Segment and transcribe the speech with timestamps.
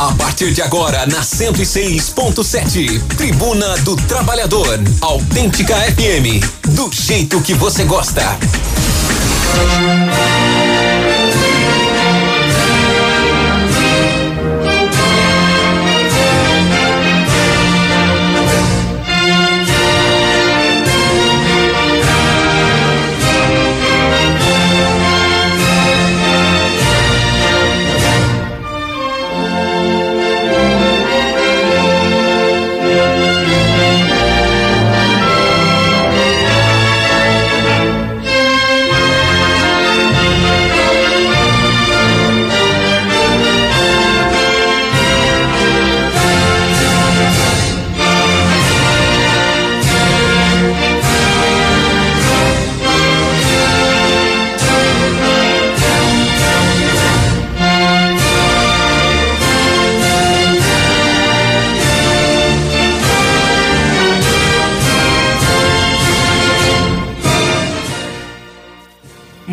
[0.00, 4.80] A partir de agora, na 106.7, Tribuna do Trabalhador.
[4.98, 6.42] Autêntica FM.
[6.70, 8.22] Do jeito que você gosta.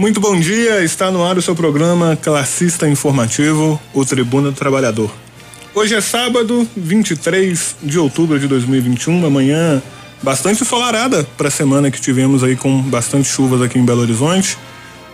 [0.07, 5.11] Muito bom dia, está no ar o seu programa classista informativo, o Tribuna do Trabalhador.
[5.75, 9.83] Hoje é sábado, 23 de outubro de 2021, uma manhã
[10.23, 14.57] bastante ensolarada para a semana que tivemos aí com bastante chuvas aqui em Belo Horizonte.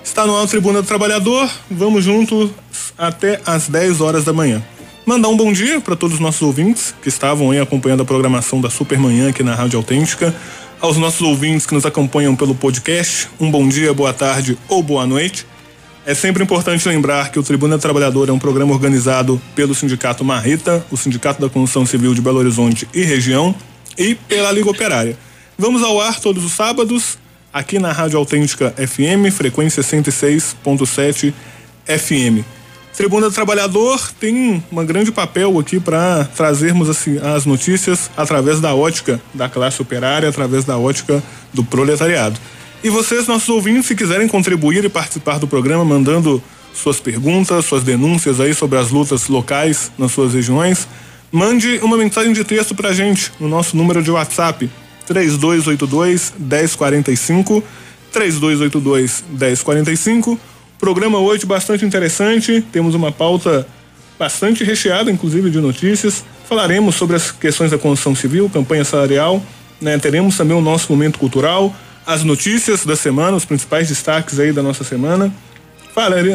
[0.04, 2.52] Está no ar o Tribuna do Trabalhador, vamos juntos
[2.96, 4.62] até às 10 horas da manhã.
[5.08, 8.62] Mandar um bom dia para todos os nossos ouvintes que estavam aí acompanhando a programação
[8.62, 10.36] da Supermanhã aqui na Rádio Autêntica
[10.84, 15.08] aos nossos ouvintes que nos acompanham pelo podcast, um bom dia, boa tarde ou boa
[15.08, 15.48] noite.
[16.06, 20.86] É sempre importante lembrar que o Tribuna Trabalhador é um programa organizado pelo Sindicato Marreta,
[20.92, 23.56] o Sindicato da Construção Civil de Belo Horizonte e região,
[23.98, 25.18] e pela Liga Operária.
[25.58, 27.18] Vamos ao ar todos os sábados,
[27.54, 31.34] aqui na Rádio Autêntica FM, frequência 106.7
[31.86, 32.44] FM.
[32.96, 38.76] Tribuna do Trabalhador tem um grande papel aqui para trazermos assim, as notícias através da
[38.76, 42.40] ótica da classe operária, através da ótica do proletariado.
[42.84, 46.42] E vocês, nossos ouvintes, se quiserem contribuir e participar do programa, mandando
[46.72, 50.88] suas perguntas, suas denúncias aí sobre as lutas locais nas suas regiões,
[51.32, 54.70] mande uma mensagem de texto para a gente no nosso número de WhatsApp
[55.08, 57.64] 3282 1045
[58.12, 60.40] 3282 1045
[60.84, 63.66] Programa hoje bastante interessante, temos uma pauta
[64.20, 66.26] bastante recheada, inclusive, de notícias.
[66.46, 69.42] Falaremos sobre as questões da construção civil, campanha salarial,
[69.80, 69.98] né?
[69.98, 71.74] teremos também o nosso momento cultural,
[72.06, 75.34] as notícias da semana, os principais destaques aí da nossa semana.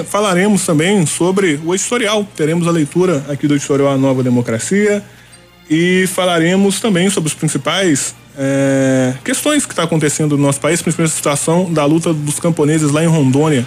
[0.06, 5.04] Falaremos também sobre o editorial, teremos a leitura aqui do editorial A Nova Democracia
[5.68, 11.12] e falaremos também sobre os principais é, questões que está acontecendo no nosso país, principalmente
[11.12, 13.66] a situação da luta dos camponeses lá em Rondônia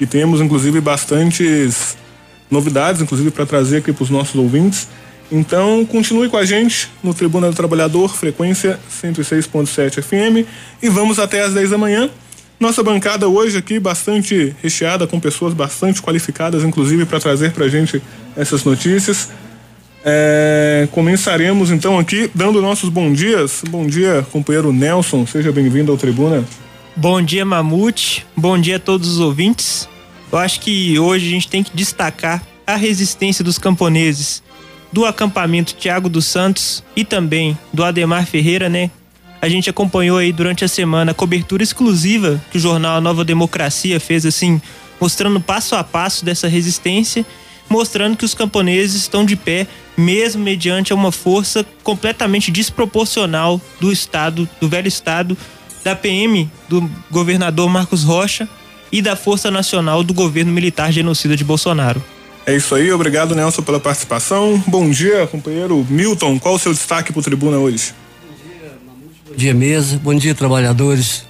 [0.00, 1.94] que temos inclusive bastantes
[2.50, 4.88] novidades, inclusive para trazer aqui para os nossos ouvintes.
[5.30, 10.48] Então, continue com a gente no Tribuna do Trabalhador, frequência 106.7 FM,
[10.82, 12.08] e vamos até às 10 da manhã.
[12.58, 17.68] Nossa bancada hoje aqui bastante recheada com pessoas bastante qualificadas, inclusive para trazer para a
[17.68, 18.02] gente
[18.34, 19.28] essas notícias.
[20.02, 23.62] É, começaremos então aqui dando nossos bons dias.
[23.68, 26.42] Bom dia, companheiro Nelson, seja bem-vindo ao Tribuna.
[26.96, 28.26] Bom dia, Mamute.
[28.36, 29.88] Bom dia a todos os ouvintes.
[30.30, 34.42] Eu acho que hoje a gente tem que destacar a resistência dos camponeses
[34.92, 38.90] do acampamento Tiago dos Santos e também do Ademar Ferreira, né?
[39.40, 44.00] A gente acompanhou aí durante a semana a cobertura exclusiva que o jornal Nova Democracia
[44.00, 44.60] fez assim,
[45.00, 47.24] mostrando passo a passo dessa resistência,
[47.68, 54.48] mostrando que os camponeses estão de pé mesmo mediante uma força completamente desproporcional do estado,
[54.60, 55.36] do velho estado
[55.82, 58.48] da PM do governador Marcos Rocha
[58.92, 62.02] e da Força Nacional do governo militar genocida de Bolsonaro.
[62.46, 64.62] É isso aí, obrigado Nelson pela participação.
[64.66, 67.92] Bom dia, companheiro Milton, qual o seu destaque para o Tribuna hoje?
[68.22, 71.24] Bom dia, Mamute, bom dia mesa, bom dia trabalhadores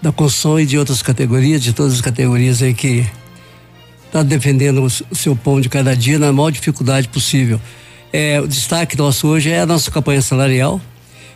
[0.00, 3.06] da construção e de outras categorias, de todas as categorias aí que
[4.06, 7.60] está defendendo o seu pão de cada dia na maior dificuldade possível.
[8.12, 10.80] É, o destaque nosso hoje é a nossa campanha salarial,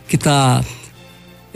[0.07, 0.63] que está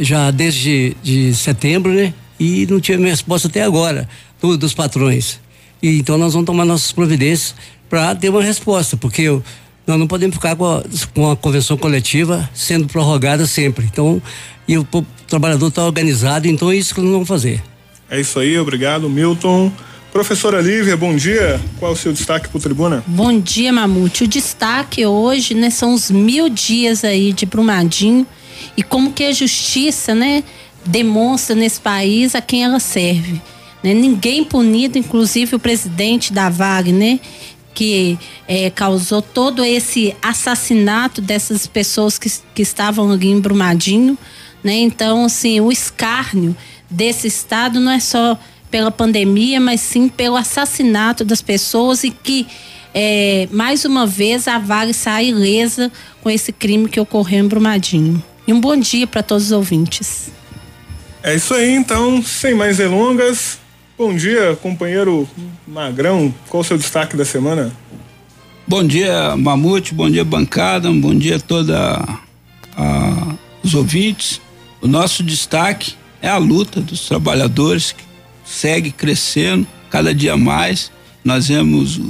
[0.02, 2.14] já desde de setembro, né?
[2.40, 4.10] E não tive resposta até agora
[4.42, 5.40] do, dos patrões.
[5.82, 7.56] E então nós vamos tomar nossas providências
[7.88, 9.44] para ter uma resposta, porque eu,
[9.86, 10.84] nós não podemos ficar com a,
[11.14, 13.86] com a convenção coletiva sendo prorrogada sempre.
[13.86, 14.22] Então,
[14.68, 17.62] e o, o trabalhador está organizado, então é isso que nós vamos fazer.
[18.10, 19.72] É isso aí, obrigado, Milton.
[20.12, 21.62] Professora Lívia, bom dia.
[21.80, 23.04] Qual é o seu destaque para o Tribuna?
[23.08, 24.26] Bom dia, Mamute.
[24.26, 28.28] O destaque hoje, né, são os mil dias aí de Brumadinho
[28.76, 30.44] e como que a justiça, né,
[30.86, 33.42] demonstra nesse país a quem ela serve.
[33.84, 33.94] Né?
[33.94, 37.20] Ninguém punido, inclusive o presidente da Wagner,
[37.74, 44.18] que é, causou todo esse assassinato dessas pessoas que, que estavam ali em Brumadinho,
[44.64, 44.74] né?
[44.74, 46.56] Então, assim, o escárnio
[46.90, 48.38] desse estado não é só
[48.70, 52.46] pela pandemia, mas sim pelo assassinato das pessoas e que
[52.94, 55.92] é, mais uma vez a Vale sai ilesa
[56.22, 58.22] com esse crime que ocorreu em Brumadinho.
[58.52, 60.30] E um bom dia para todos os ouvintes.
[61.24, 63.58] É isso aí, então, sem mais delongas.
[63.98, 65.26] Bom dia, companheiro
[65.66, 66.36] Magrão.
[66.50, 67.72] Qual o seu destaque da semana?
[68.68, 69.94] Bom dia, Mamute.
[69.94, 70.92] Bom dia, bancada.
[70.92, 72.06] Bom dia a toda
[72.76, 74.42] a, os ouvintes.
[74.82, 78.04] O nosso destaque é a luta dos trabalhadores que
[78.44, 80.92] segue crescendo cada dia mais.
[81.24, 82.02] Nós vemos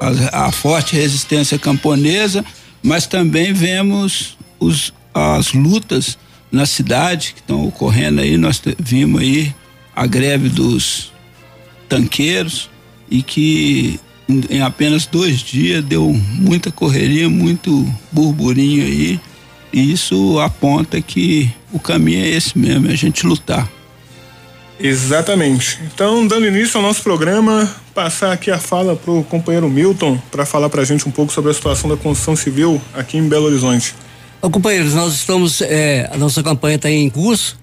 [0.00, 2.42] a, a forte resistência camponesa,
[2.82, 6.18] mas também vemos os, as lutas
[6.52, 8.36] na cidade que estão ocorrendo aí.
[8.36, 9.54] Nós vimos aí
[9.94, 11.12] a greve dos
[11.88, 12.68] tanqueiros
[13.10, 13.98] e que
[14.28, 19.20] em, apenas dois dias deu muita correria, muito burburinho aí.
[19.72, 23.70] E isso aponta que o caminho é esse mesmo, é a gente lutar.
[24.78, 25.78] Exatamente.
[25.86, 30.44] Então, dando início ao nosso programa, passar aqui a fala para o companheiro Milton para
[30.44, 33.46] falar para a gente um pouco sobre a situação da construção civil aqui em Belo
[33.46, 33.94] Horizonte.
[34.42, 37.58] Ô, companheiros, nós estamos, é, a nossa campanha está em curso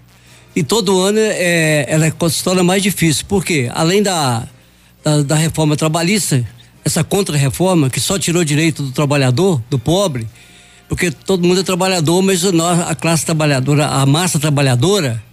[0.55, 4.47] e todo ano é, ela se torna mais difícil, porque além da,
[5.03, 6.43] da, da reforma trabalhista,
[6.83, 10.27] essa contra-reforma que só tirou direito do trabalhador, do pobre,
[10.89, 15.23] porque todo mundo é trabalhador, mas nós, a classe trabalhadora, a massa trabalhadora,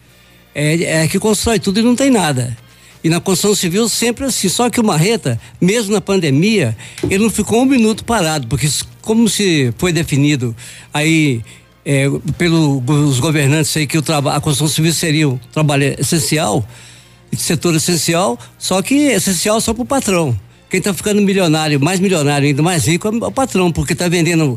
[0.54, 2.56] é, é que constrói tudo e não tem nada.
[3.02, 4.48] E na construção civil sempre assim.
[4.48, 8.68] Só que o Marreta, mesmo na pandemia, ele não ficou um minuto parado, porque
[9.00, 10.54] como se foi definido
[10.92, 11.42] aí
[11.84, 12.06] é,
[12.36, 16.66] pelos governantes aí que o trabalho, a construção civil seria um trabalho essencial,
[17.36, 20.38] setor essencial, só que essencial só para o patrão.
[20.68, 24.56] Quem está ficando milionário, mais milionário, ainda mais rico é o patrão, porque está vendendo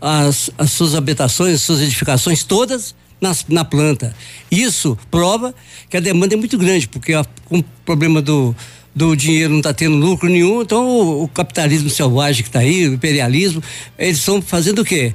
[0.00, 4.14] as, as suas habitações, as suas edificações todas na, na planta.
[4.50, 5.54] Isso prova
[5.88, 8.54] que a demanda é muito grande, porque a, com o problema do,
[8.92, 12.88] do dinheiro não está tendo lucro nenhum, então o, o capitalismo selvagem que está aí,
[12.88, 13.62] o imperialismo,
[13.96, 15.14] eles estão fazendo o quê?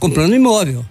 [0.00, 0.84] Comprando imóvel.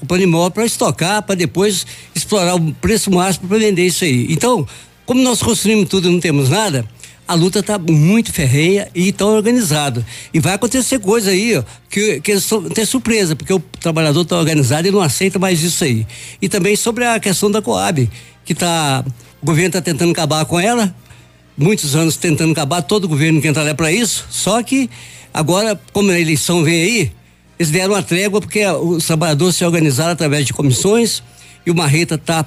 [0.00, 4.28] Comprando imóvel para estocar, para depois explorar o preço máximo para vender isso aí.
[4.30, 4.66] Então,
[5.04, 6.88] como nós construímos tudo e não temos nada,
[7.32, 10.04] a luta está muito ferreia e tão organizado.
[10.34, 12.36] E vai acontecer coisa aí, ó, que, que
[12.74, 16.06] têm surpresa, porque o trabalhador está organizado e não aceita mais isso aí.
[16.42, 18.10] E também sobre a questão da Coab,
[18.44, 19.02] que tá.
[19.40, 20.94] O governo está tentando acabar com ela,
[21.56, 24.88] muitos anos tentando acabar, todo governo que entrar é para isso, só que
[25.32, 27.12] agora, como a eleição vem aí,
[27.58, 31.24] eles deram uma trégua porque os trabalhadores se organizaram através de comissões
[31.66, 32.44] e o Marreta está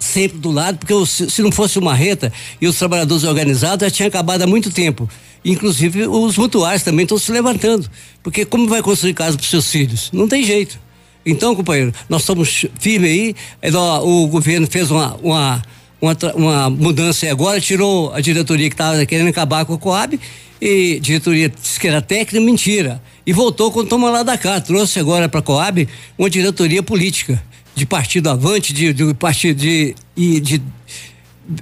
[0.00, 4.08] sempre do lado, porque se não fosse uma reta e os trabalhadores organizados, já tinha
[4.08, 5.08] acabado há muito tempo.
[5.44, 7.88] Inclusive os mutuais também estão se levantando,
[8.22, 10.10] porque como vai construir casa para seus filhos?
[10.12, 10.78] Não tem jeito.
[11.24, 13.34] Então, companheiro, nós estamos firmes aí.
[13.60, 15.62] É, o governo fez uma, uma,
[16.00, 20.18] uma, uma mudança agora, tirou a diretoria que estava querendo acabar com a Coab,
[20.60, 23.02] e diretoria disse que era técnica, mentira.
[23.26, 25.86] E voltou quando toma lá da cá, trouxe agora para a Coab
[26.18, 27.42] uma diretoria política
[27.80, 30.62] de partido avante, de, de partido de, de, de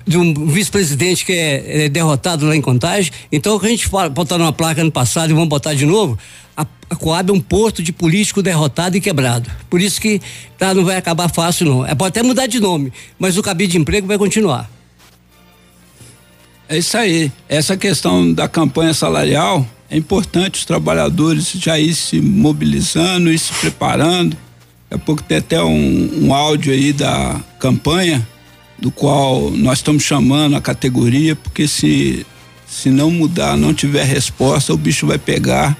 [0.06, 3.10] de um vice-presidente que é, é, derrotado lá em Contagem.
[3.32, 6.18] Então, a gente fala, botar uma placa no passado e vamos botar de novo,
[6.54, 9.48] a, a Coab é um porto de político derrotado e quebrado.
[9.70, 10.20] Por isso que
[10.58, 11.86] tá, não vai acabar fácil, não.
[11.86, 14.68] É, pode até mudar de nome, mas o cabide de emprego vai continuar.
[16.68, 17.32] É isso aí.
[17.48, 23.54] Essa questão da campanha salarial é importante os trabalhadores já ir se mobilizando, ir se
[23.54, 24.36] preparando
[24.90, 28.26] Daqui a pouco tem até um, um áudio aí da campanha,
[28.78, 32.24] do qual nós estamos chamando a categoria, porque se,
[32.66, 35.76] se não mudar, não tiver resposta, o bicho vai pegar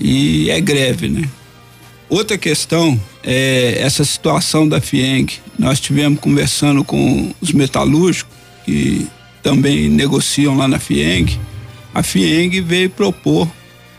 [0.00, 1.28] e é greve, né?
[2.08, 5.34] Outra questão é essa situação da FIENG.
[5.58, 8.34] Nós tivemos conversando com os metalúrgicos
[8.64, 9.06] que
[9.42, 11.38] também negociam lá na FIENG.
[11.94, 13.46] A FIENG veio propor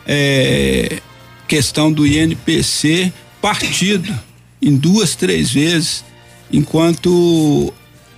[0.07, 0.99] é,
[1.47, 4.28] questão do INPC partido
[4.61, 6.03] em duas, três vezes,
[6.51, 7.73] enquanto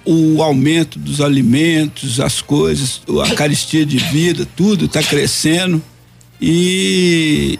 [0.05, 5.81] o aumento dos alimentos, as coisas, a caristia de vida, tudo está crescendo.
[6.41, 7.59] E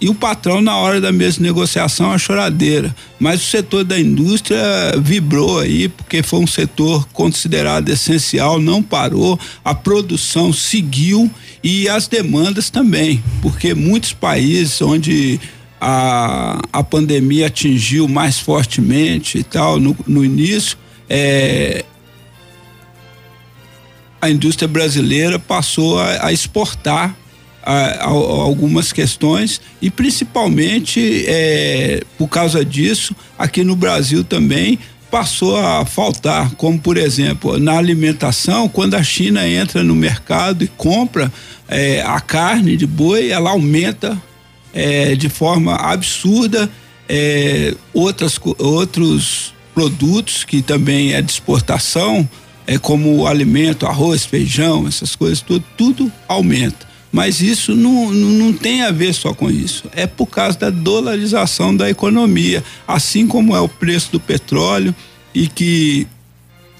[0.00, 4.62] e o patrão na hora da mesma negociação a choradeira, mas o setor da indústria
[5.00, 11.28] vibrou aí porque foi um setor considerado essencial, não parou, a produção seguiu
[11.64, 15.40] e as demandas também, porque muitos países onde
[15.80, 20.76] a, a pandemia atingiu mais fortemente e tal no, no início,
[21.08, 21.84] é,
[24.20, 27.14] a indústria brasileira passou a, a exportar
[27.62, 34.78] a, a, algumas questões e principalmente é, por causa disso aqui no Brasil também
[35.10, 40.68] passou a faltar, como por exemplo na alimentação, quando a China entra no mercado e
[40.68, 41.32] compra
[41.66, 44.20] é, a carne de boi, ela aumenta
[44.72, 46.70] é, de forma absurda
[47.08, 52.28] é, outras, outros produtos que também é de exportação,
[52.66, 56.86] é como alimento, arroz, feijão, essas coisas, tudo, tudo aumenta.
[57.10, 59.84] Mas isso não, não tem a ver só com isso.
[59.94, 64.94] É por causa da dolarização da economia, assim como é o preço do petróleo
[65.34, 66.06] e que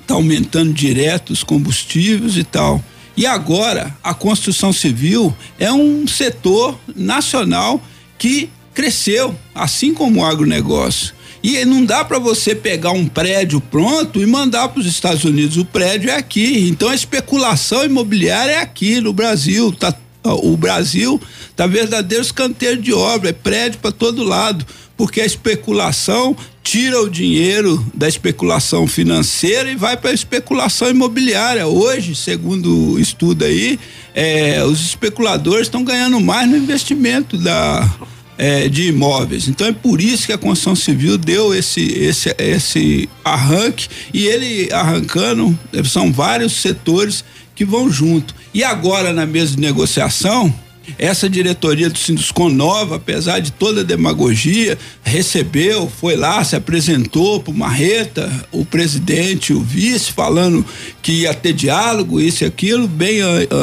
[0.03, 2.85] está aumentando direto os combustíveis e tal.
[3.19, 7.83] E agora a construção civil é um setor nacional
[8.17, 11.13] que cresceu, assim como o agronegócio.
[11.43, 15.57] E não dá para você pegar um prédio pronto e mandar para os Estados Unidos.
[15.57, 16.69] O prédio é aqui.
[16.69, 19.73] Então a especulação imobiliária é aqui no Brasil.
[19.73, 19.93] Tá,
[20.25, 21.21] o Brasil
[21.55, 27.09] tá verdadeiro escanteio de obra, é prédio para todo lado, porque a especulação tira o
[27.09, 31.67] dinheiro da especulação financeira e vai para a especulação imobiliária.
[31.67, 33.79] Hoje, segundo o estudo aí,
[34.15, 37.89] é, os especuladores estão ganhando mais no investimento da,
[38.37, 39.49] é, de imóveis.
[39.49, 44.69] Então é por isso que a construção civil deu esse, esse, esse arranque e ele
[44.73, 47.25] arrancando, são vários setores
[47.59, 48.33] que vão junto.
[48.55, 50.55] E agora, na mesa de negociação,
[50.97, 57.41] essa diretoria do Sinduscom nova, apesar de toda a demagogia, recebeu, foi lá, se apresentou
[57.41, 60.65] para o Marreta, o presidente, o vice, falando
[61.03, 63.19] que ia ter diálogo, isso e aquilo, bem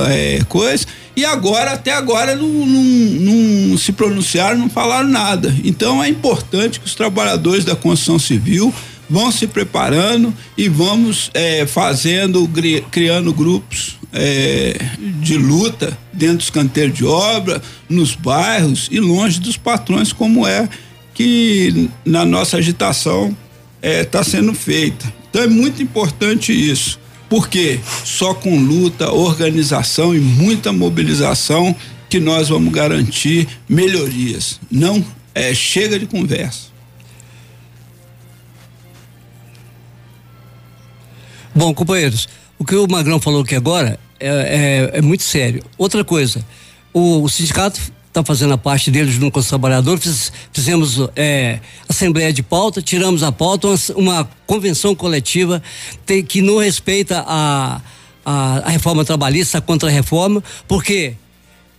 [0.10, 0.86] é, coisa.
[1.16, 5.56] E agora, até agora, não, não, não se pronunciaram, não falaram nada.
[5.64, 8.74] Então é importante que os trabalhadores da construção civil
[9.10, 12.50] vão se preparando e vamos é, fazendo,
[12.92, 14.78] criando grupos é,
[15.22, 20.68] de luta dentro dos canteiros de obra, nos bairros e longe dos patrões, como é
[21.14, 23.36] que na nossa agitação
[23.82, 25.14] está é, sendo feita.
[25.30, 31.76] Então é muito importante isso, porque só com luta, organização e muita mobilização
[32.10, 34.60] que nós vamos garantir melhorias.
[34.72, 36.75] Não é, chega de conversa.
[41.58, 42.28] Bom, companheiros,
[42.60, 45.64] o que o Magrão falou aqui agora é, é, é muito sério.
[45.78, 46.46] Outra coisa,
[46.94, 52.34] o, o sindicato está fazendo a parte dele junto com os trabalhadores, fizemos é, assembleia
[52.34, 55.64] de pauta, tiramos a pauta, uma, uma convenção coletiva
[56.06, 57.80] tem, que não respeita a,
[58.26, 61.14] a, a reforma trabalhista, a contra-reforma, porque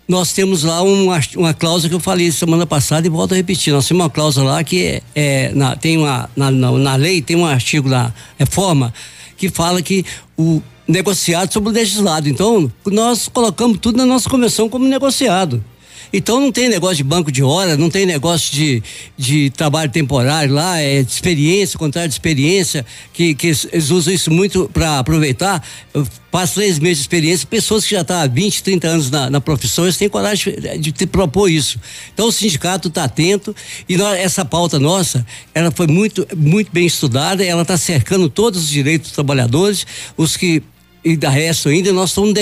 [0.09, 3.75] nós temos lá uma, uma cláusula que eu falei semana passada e volto a repetir.
[3.75, 7.21] Nós temos uma cláusula lá que é, é na, tem uma, na, na, na, lei,
[7.21, 8.95] tem um artigo na reforma
[9.37, 10.05] que fala que
[10.37, 12.29] o negociado sobre o legislado.
[12.29, 15.63] Então, nós colocamos tudo na nossa convenção como negociado.
[16.17, 18.83] Então não tem negócio de banco de hora, não tem negócio de,
[19.19, 24.31] de trabalho temporário lá, é de experiência, contrário de experiência, que, que eles usam isso
[24.31, 25.63] muito para aproveitar.
[26.33, 29.29] Faz três meses de experiência, pessoas que já estão tá há 20, 30 anos na,
[29.29, 31.79] na profissão, eles têm coragem de, de, de propor isso.
[32.15, 33.55] Então o sindicato está atento
[33.87, 38.63] e nós, essa pauta nossa, ela foi muito, muito bem estudada, ela está cercando todos
[38.63, 40.63] os direitos dos trabalhadores, os que
[41.07, 42.33] e da resto ainda nós não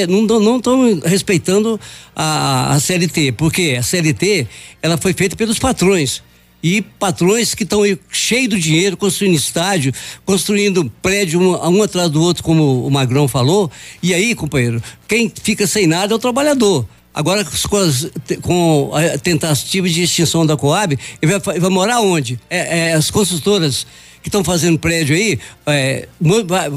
[0.40, 1.78] não estamos respeitando
[2.16, 4.46] a, a CLT, porque a CLT
[4.80, 6.22] ela foi feita pelos patrões
[6.62, 9.92] e patrões que estão cheios do dinheiro, construindo estádio,
[10.24, 13.70] construindo prédio um, um, atrás do outro, como o Magrão falou.
[14.02, 16.86] E aí, companheiro, quem fica sem nada é o trabalhador.
[17.12, 18.08] Agora, com, as,
[18.40, 22.40] com a tentativa de extinção da Coab, ele vai, vai morar onde?
[22.48, 23.86] É, é, as construtoras
[24.24, 26.08] que estão fazendo prédio aí, é,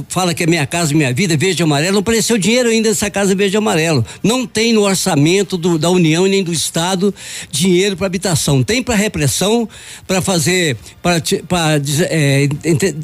[0.09, 3.09] fala que é minha casa, minha vida, verde e amarelo, não apareceu dinheiro ainda nessa
[3.09, 4.05] casa verde e amarelo.
[4.21, 7.15] Não tem no orçamento do, da União nem do Estado
[7.49, 8.61] dinheiro para habitação.
[8.61, 9.67] Tem para repressão,
[10.05, 11.21] para fazer, para
[12.09, 12.49] é,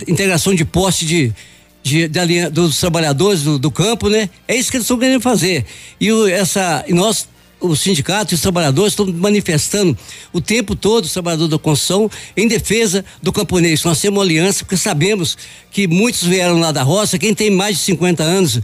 [0.10, 1.34] integração de poste de
[1.82, 4.30] de, de, dos trabalhadores do, do, campo, né?
[4.48, 5.66] É isso que eles estão querendo fazer.
[6.00, 7.28] E o, essa, e nós
[7.64, 9.98] os sindicatos e os trabalhadores estão manifestando
[10.34, 13.84] o tempo todo, os trabalhadores da construção, em defesa do camponês.
[13.84, 15.38] Nós temos uma aliança, porque sabemos
[15.72, 18.60] que muitos vieram lá da roça, quem tem mais de 50 anos,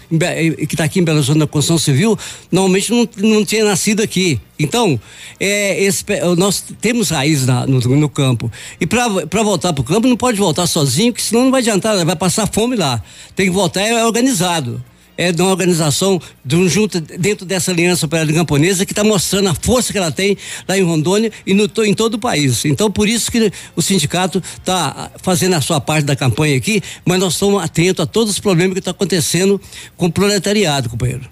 [0.68, 2.18] que está aqui em Belo Horizonte na construção civil,
[2.52, 4.40] normalmente não, não tinha nascido aqui.
[4.60, 5.00] Então,
[5.40, 6.04] é, esse,
[6.38, 8.52] nós temos raiz na, no, no, campo.
[8.80, 12.06] E para voltar para o campo, não pode voltar sozinho, que senão não vai adiantar,
[12.06, 13.02] vai passar fome lá.
[13.36, 14.84] Tem que voltar é organizado
[15.20, 19.50] é de uma organização de um junto dentro dessa aliança operária camponesa que está mostrando
[19.50, 22.64] a força que ela tem lá em Rondônia e no, em todo o país.
[22.64, 27.20] Então, por isso que o sindicato está fazendo a sua parte da campanha aqui, mas
[27.20, 29.60] nós estamos atentos a todos os problemas que estão acontecendo
[29.98, 31.28] com o proletariado, companheiro.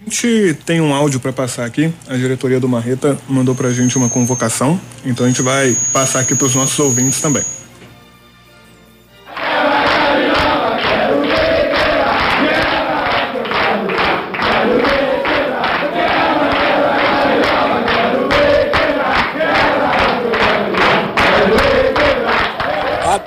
[0.00, 1.92] A gente tem um áudio para passar aqui.
[2.08, 4.80] A diretoria do Marreta mandou para a gente uma convocação.
[5.04, 7.42] Então a gente vai passar aqui para os nossos ouvintes também.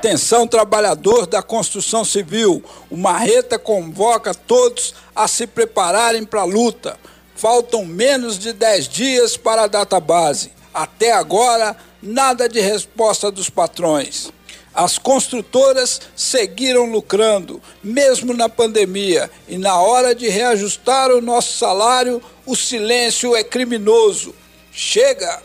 [0.10, 2.64] Atenção, trabalhador da construção civil.
[2.90, 6.98] O Marreta convoca todos a se prepararem para a luta.
[7.36, 10.52] Faltam menos de 10 dias para a data base.
[10.74, 14.32] Até agora, nada de resposta dos patrões.
[14.74, 22.20] As construtoras seguiram lucrando, mesmo na pandemia, e na hora de reajustar o nosso salário,
[22.48, 24.34] o silêncio é criminoso.
[24.72, 25.40] Chega!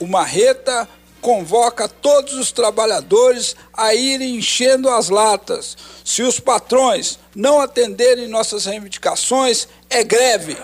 [0.00, 0.88] O Marreta
[1.20, 5.76] convoca todos os trabalhadores a irem enchendo as latas.
[6.04, 10.56] Se os patrões não atenderem nossas reivindicações, é greve.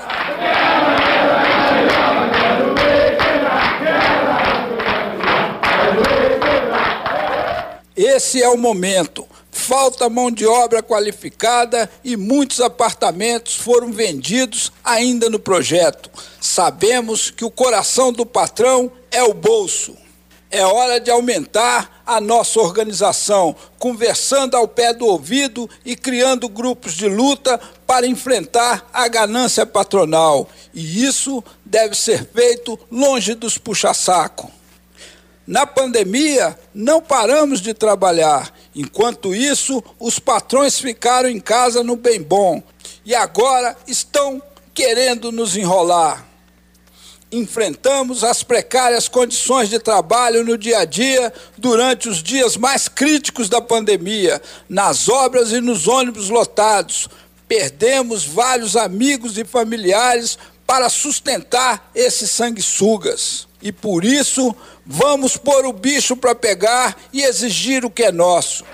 [7.96, 9.26] Esse é o momento.
[9.50, 16.10] Falta mão de obra qualificada e muitos apartamentos foram vendidos ainda no projeto.
[16.38, 20.05] Sabemos que o coração do patrão é o bolso.
[20.50, 26.94] É hora de aumentar a nossa organização, conversando ao pé do ouvido e criando grupos
[26.94, 30.48] de luta para enfrentar a ganância patronal.
[30.72, 34.50] E isso deve ser feito longe dos puxa-saco.
[35.44, 38.52] Na pandemia, não paramos de trabalhar.
[38.74, 42.62] Enquanto isso, os patrões ficaram em casa no bem bom
[43.04, 44.42] e agora estão
[44.74, 46.25] querendo nos enrolar
[47.30, 53.48] enfrentamos as precárias condições de trabalho no dia a dia durante os dias mais críticos
[53.48, 57.08] da pandemia, nas obras e nos ônibus lotados.
[57.48, 63.46] Perdemos vários amigos e familiares para sustentar esses sanguessugas.
[63.62, 64.54] E por isso,
[64.84, 68.64] vamos pôr o bicho para pegar e exigir o que é nosso.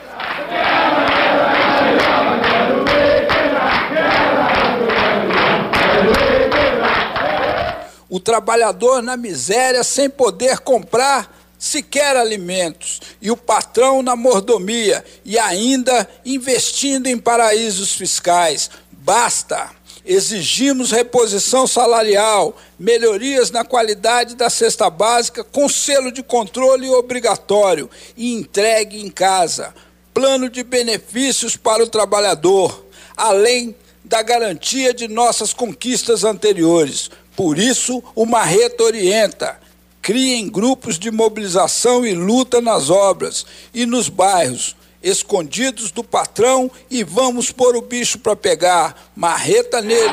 [8.13, 15.39] O trabalhador na miséria sem poder comprar sequer alimentos, e o patrão na mordomia e
[15.39, 18.69] ainda investindo em paraísos fiscais.
[18.91, 19.71] Basta!
[20.05, 28.35] Exigimos reposição salarial, melhorias na qualidade da cesta básica com selo de controle obrigatório e
[28.35, 29.73] entregue em casa.
[30.13, 32.85] Plano de benefícios para o trabalhador,
[33.17, 37.09] além da garantia de nossas conquistas anteriores
[37.43, 39.59] por isso, o Marreta orienta:
[40.01, 47.03] criem grupos de mobilização e luta nas obras e nos bairros, escondidos do patrão e
[47.03, 49.11] vamos pôr o bicho para pegar.
[49.17, 50.09] Marreta neles.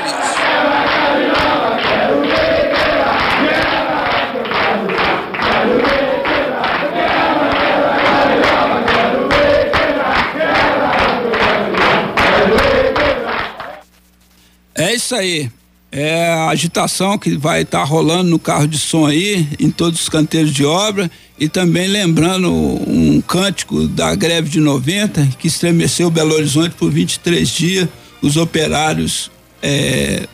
[14.74, 15.48] É isso aí
[15.92, 20.02] é a agitação que vai estar tá rolando no carro de som aí, em todos
[20.02, 26.10] os canteiros de obra, e também lembrando um cântico da greve de 90, que estremeceu
[26.10, 27.88] Belo Horizonte por 23 dias,
[28.22, 29.30] os operários
[29.62, 30.28] é,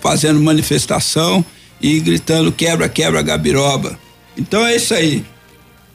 [0.00, 1.44] fazendo manifestação
[1.80, 3.98] e gritando quebra, quebra, Gabiroba.
[4.36, 5.24] Então é isso aí.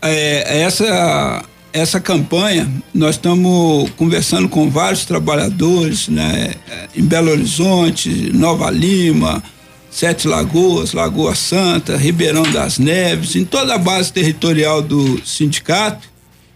[0.02, 1.44] É, essa
[1.74, 6.54] essa campanha, nós estamos conversando com vários trabalhadores, né?
[6.96, 9.44] Em Belo Horizonte, Nova Lima,
[9.90, 16.08] Sete Lagoas, Lagoa Santa, Ribeirão das Neves, em toda a base territorial do sindicato.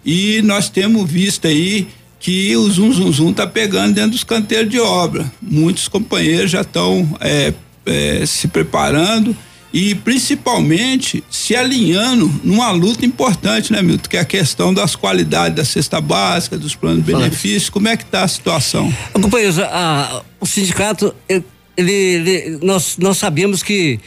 [0.05, 1.87] E nós temos visto aí
[2.19, 5.31] que o zum zum zum tá pegando dentro dos canteiros de obra.
[5.41, 7.53] Muitos companheiros já estão é,
[7.87, 9.35] é, se preparando
[9.77, 14.09] e principalmente se alinhando numa luta importante, né, Milton?
[14.09, 17.69] Que é a questão das qualidades da cesta básica, dos planos de benefícios.
[17.69, 18.91] Como é que está a situação?
[19.13, 21.45] Companheiros, a, o sindicato, ele,
[21.91, 23.99] ele, nós, nós sabemos que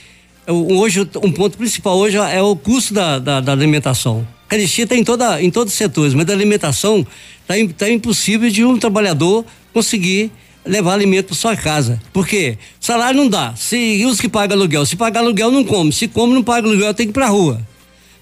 [0.48, 4.26] hoje um ponto principal hoje é o custo da, da, da alimentação.
[4.48, 7.06] Caristia está em, toda, em todos os setores, mas da alimentação
[7.42, 7.54] está
[7.84, 10.32] tá impossível de um trabalhador conseguir
[10.70, 12.00] levar alimento para sua casa.
[12.12, 12.56] Por quê?
[12.78, 13.54] Salário não dá.
[13.56, 16.94] Se os que pagam aluguel, se pagar aluguel não come, se come não paga aluguel
[16.94, 17.60] tem que ir para rua.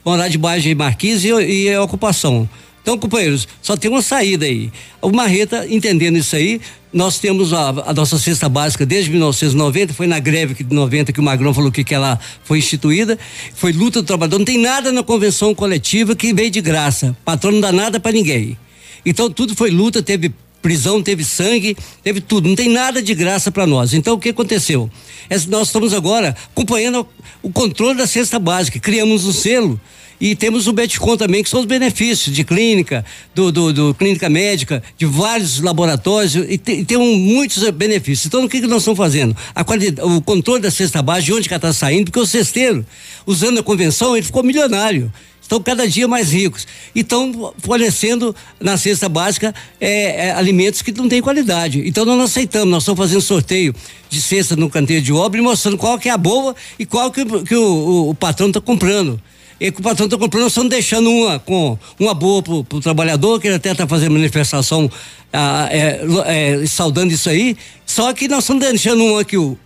[0.04, 2.48] Morar debaixo de marquise e, e ocupação.
[2.80, 4.72] Então, companheiros, só tem uma saída aí.
[5.02, 6.58] O Marreta, entendendo isso aí,
[6.90, 11.20] nós temos a, a, nossa cesta básica desde 1990, foi na greve de 90 que
[11.20, 13.18] o Magrão falou que, que ela foi instituída,
[13.54, 17.14] foi luta do trabalhador, não tem nada na convenção coletiva que veio de graça.
[17.26, 18.56] Patrão não dá nada para ninguém.
[19.04, 22.48] Então tudo foi luta, teve prisão, teve sangue, teve tudo.
[22.48, 23.94] Não tem nada de graça para nós.
[23.94, 24.90] Então o que aconteceu?
[25.30, 27.06] É, nós estamos agora acompanhando
[27.42, 28.78] o controle da cesta básica.
[28.78, 29.80] Criamos um selo
[30.20, 34.28] e temos o Betcom também, que são os benefícios de clínica, do, do, do clínica
[34.28, 38.26] médica, de vários laboratórios, e, te, e tem um, muitos benefícios.
[38.26, 39.36] Então, o que, que nós estamos fazendo?
[39.54, 39.64] A
[40.04, 42.84] o controle da cesta básica, de onde que ela está saindo, porque o cesteiro,
[43.26, 45.12] usando a convenção, ele ficou milionário
[45.48, 50.92] estão cada dia mais ricos e estão fornecendo na cesta básica é, é, alimentos que
[50.92, 51.82] não têm qualidade.
[51.88, 53.74] Então nós não aceitamos, nós estamos fazendo sorteio
[54.10, 57.10] de cesta no canteiro de obra e mostrando qual que é a boa e qual
[57.10, 59.20] que, que o, o, o patrão está comprando.
[59.60, 62.80] E que o patrão está comprando, nós estamos deixando uma com uma boa para o
[62.80, 64.88] trabalhador, que ele até está fazendo manifestação
[65.32, 67.56] ah, é, é, saudando isso aí.
[67.86, 69.58] Só que nós estamos deixando uma que o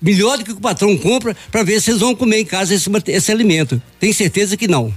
[0.00, 2.90] melhor do que o patrão compra para ver se eles vão comer em casa esse,
[3.08, 3.82] esse alimento.
[3.98, 4.94] Tem certeza que não.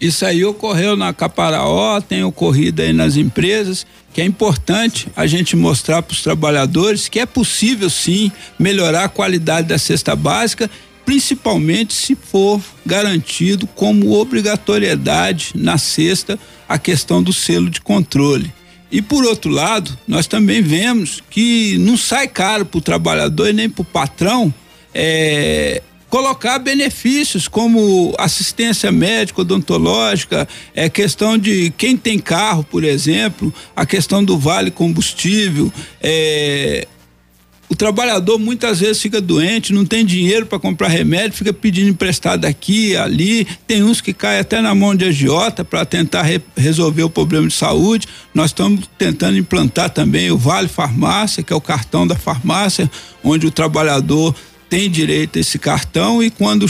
[0.00, 5.56] Isso aí ocorreu na Caparaó, tem ocorrido aí nas empresas, que é importante a gente
[5.56, 10.70] mostrar para os trabalhadores que é possível sim melhorar a qualidade da cesta básica,
[11.04, 18.52] principalmente se for garantido como obrigatoriedade na cesta a questão do selo de controle.
[18.90, 23.52] E por outro lado, nós também vemos que não sai caro para o trabalhador e
[23.52, 24.52] nem para o patrão
[24.94, 33.52] é, colocar benefícios como assistência médica, odontológica, é questão de quem tem carro, por exemplo,
[33.74, 36.86] a questão do vale combustível, é,
[37.68, 42.44] o trabalhador muitas vezes fica doente, não tem dinheiro para comprar remédio, fica pedindo emprestado
[42.44, 43.46] aqui, ali.
[43.66, 47.48] Tem uns que caem até na mão de agiota para tentar re resolver o problema
[47.48, 48.06] de saúde.
[48.32, 52.88] Nós estamos tentando implantar também o Vale Farmácia, que é o cartão da farmácia,
[53.22, 54.34] onde o trabalhador
[54.68, 56.66] tem direito a esse cartão e quando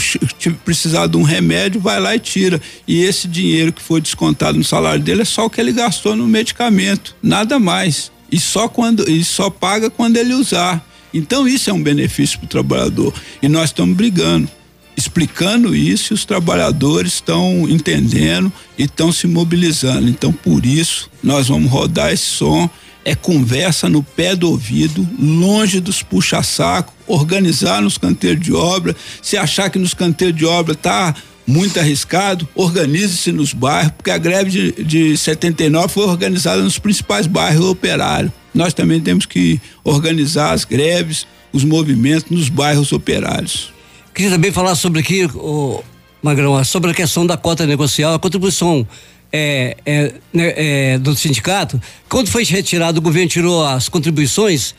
[0.63, 2.61] precisar de um remédio vai lá e tira.
[2.87, 6.15] E esse dinheiro que foi descontado no salário dele é só o que ele gastou
[6.15, 8.11] no medicamento, nada mais.
[8.31, 10.85] E só quando e só paga quando ele usar.
[11.13, 14.47] Então isso é um benefício para o trabalhador e nós estamos brigando,
[14.95, 20.09] explicando isso e os trabalhadores estão entendendo e estão se mobilizando.
[20.09, 22.69] Então por isso nós vamos rodar esse som
[23.07, 28.93] é conversa no pé do ouvido, longe dos puxa-saco, organizar nos canteiros de obra.
[29.21, 31.15] Se achar que nos canteiros de obra tá
[31.47, 37.27] muito arriscado, organize-se nos bairros, porque a greve de, de 79 foi organizada nos principais
[37.27, 38.33] bairros operários.
[38.53, 43.71] Nós também temos que organizar as greves, os movimentos nos bairros operários.
[44.13, 45.81] Queria também falar sobre aqui, o
[46.21, 48.85] Magrão, sobre a questão da cota negocial, a contribuição
[49.31, 54.73] é, é, né, é, do sindicato, quando foi retirado, o governo tirou as contribuições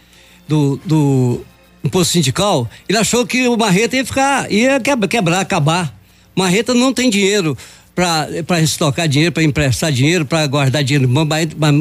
[0.47, 1.41] do, do
[1.85, 5.95] imposto sindical, ele achou que o Marreta ia ficar, ia quebrar, acabar.
[6.35, 7.57] Marreta não tem dinheiro
[7.99, 11.09] para estocar dinheiro, para emprestar dinheiro, para guardar dinheiro.
[11.09, 11.27] Uma,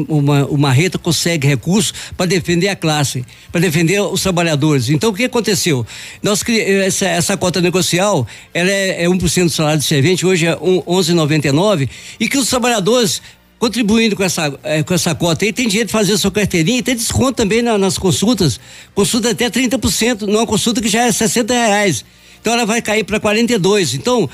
[0.08, 4.90] uma, o Marreta consegue recursos para defender a classe, para defender os trabalhadores.
[4.90, 5.86] Então, o que aconteceu?
[6.20, 10.56] Nós, essa, essa cota negocial, ela é, é 1% do salário do servente, hoje é
[10.56, 13.22] 11,99, e que os trabalhadores
[13.60, 16.78] contribuindo com essa, é, com essa cota aí, tem dinheiro de fazer a sua carteirinha
[16.78, 18.58] e tem desconto também na, nas consultas.
[18.94, 22.04] Consulta até 30%, numa consulta que já é 60 reais.
[22.40, 23.94] Então ela vai cair para 42.
[23.94, 24.28] Então,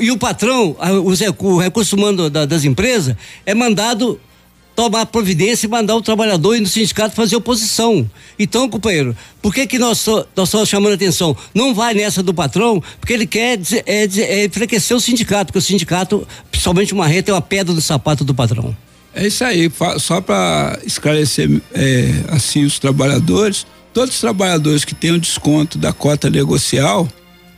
[0.00, 0.76] e o patrão,
[1.38, 4.20] o recurso humano das empresas, é mandado
[4.74, 8.08] tomar providência e mandar o trabalhador ir no sindicato fazer oposição.
[8.38, 11.36] Então, companheiro, por que que nós nós estamos chamando a atenção?
[11.54, 15.62] Não vai nessa do patrão, porque ele quer é, é enfraquecer o sindicato, porque o
[15.62, 18.74] sindicato, principalmente uma reta, é uma pedra do sapato do patrão.
[19.14, 25.10] É isso aí, só para esclarecer é, assim os trabalhadores, todos os trabalhadores que têm
[25.10, 27.08] o desconto da cota negocial,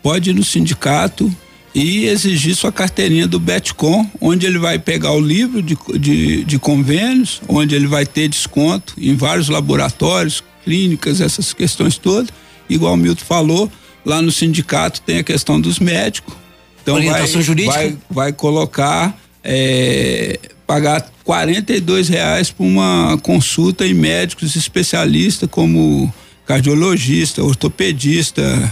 [0.02, 1.34] pode ir no sindicato
[1.74, 6.58] e exigir sua carteirinha do Betcom, onde ele vai pegar o livro de, de, de
[6.58, 12.30] convênios, onde ele vai ter desconto em vários laboratórios, clínicas, essas questões todas.
[12.68, 13.72] Igual o Milton falou,
[14.04, 16.34] lá no sindicato tem a questão dos médicos.
[16.82, 17.74] Então Orientação vai, jurídica.
[17.78, 26.12] Vai, vai colocar, é, pagar 42 reais por uma consulta em médicos especialistas como
[26.44, 28.70] cardiologista, ortopedista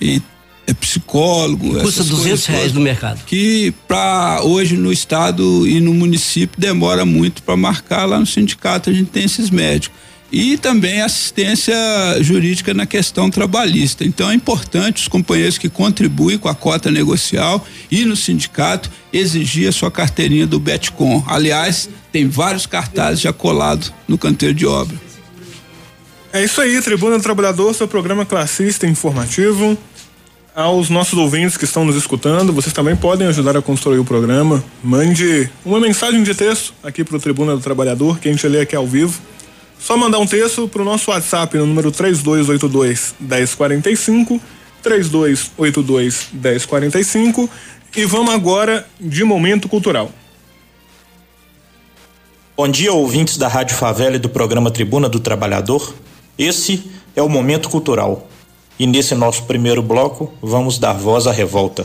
[0.00, 0.22] e
[0.68, 1.80] é psicólogo.
[1.80, 3.24] Custa 200 reais no mercado.
[3.24, 8.90] Que para hoje no estado e no município demora muito para marcar lá no sindicato
[8.90, 9.96] a gente tem esses médicos
[10.30, 11.74] e também assistência
[12.20, 14.04] jurídica na questão trabalhista.
[14.04, 19.70] Então é importante os companheiros que contribuem com a cota negocial e no sindicato exigir
[19.70, 21.24] a sua carteirinha do Betcom.
[21.26, 25.00] Aliás, tem vários cartazes já colados no canteiro de obra.
[26.30, 29.78] É isso aí, Tribuna do Trabalhador, seu programa classista informativo
[30.58, 34.60] aos nossos ouvintes que estão nos escutando, vocês também podem ajudar a construir o programa.
[34.82, 38.60] Mande uma mensagem de texto aqui para o Tribuna do Trabalhador, que a gente lê
[38.60, 39.22] aqui ao vivo.
[39.78, 44.40] Só mandar um texto pro nosso WhatsApp no número 3282 1045,
[44.82, 47.48] 3282 1045
[47.96, 50.10] e vamos agora de momento cultural.
[52.56, 55.94] Bom dia, ouvintes da Rádio Favela e do programa Tribuna do Trabalhador.
[56.36, 56.82] Esse
[57.14, 58.28] é o Momento Cultural.
[58.78, 61.84] E nesse nosso primeiro bloco, vamos dar voz à revolta.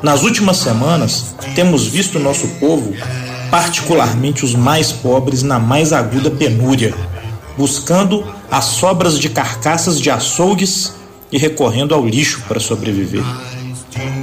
[0.00, 2.94] Nas últimas semanas, temos visto nosso povo,
[3.50, 6.94] particularmente os mais pobres, na mais aguda penúria
[7.56, 10.94] buscando as sobras de carcaças de açougues
[11.30, 13.22] e recorrendo ao lixo para sobreviver.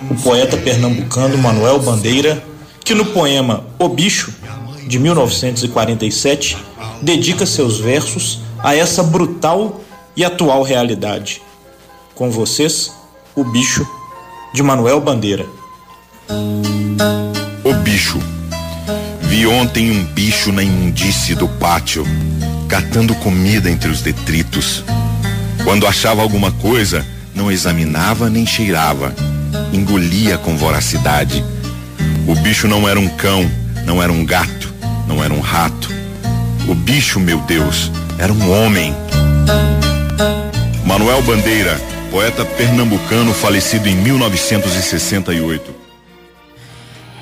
[0.10, 2.44] O poeta pernambucano Manuel Bandeira,
[2.84, 4.34] que no poema O Bicho,
[4.88, 6.58] de 1947,
[7.02, 9.82] dedica seus versos a essa brutal
[10.15, 11.41] e atual realidade.
[12.13, 12.91] Com vocês,
[13.36, 13.88] O Bicho,
[14.54, 15.46] de Manuel Bandeira.
[17.63, 18.40] O Bicho.
[19.32, 22.06] Vi ontem um bicho na imundície do pátio
[22.67, 24.84] catando comida entre os detritos.
[25.63, 29.15] Quando achava alguma coisa, não examinava nem cheirava,
[29.72, 31.41] engolia com voracidade.
[32.28, 33.50] O bicho não era um cão,
[33.86, 34.74] não era um gato,
[35.08, 35.89] não era um rato.
[36.67, 37.89] O bicho, meu Deus,
[38.20, 38.94] era um homem.
[40.86, 41.80] Manuel Bandeira,
[42.12, 45.74] poeta pernambucano falecido em 1968.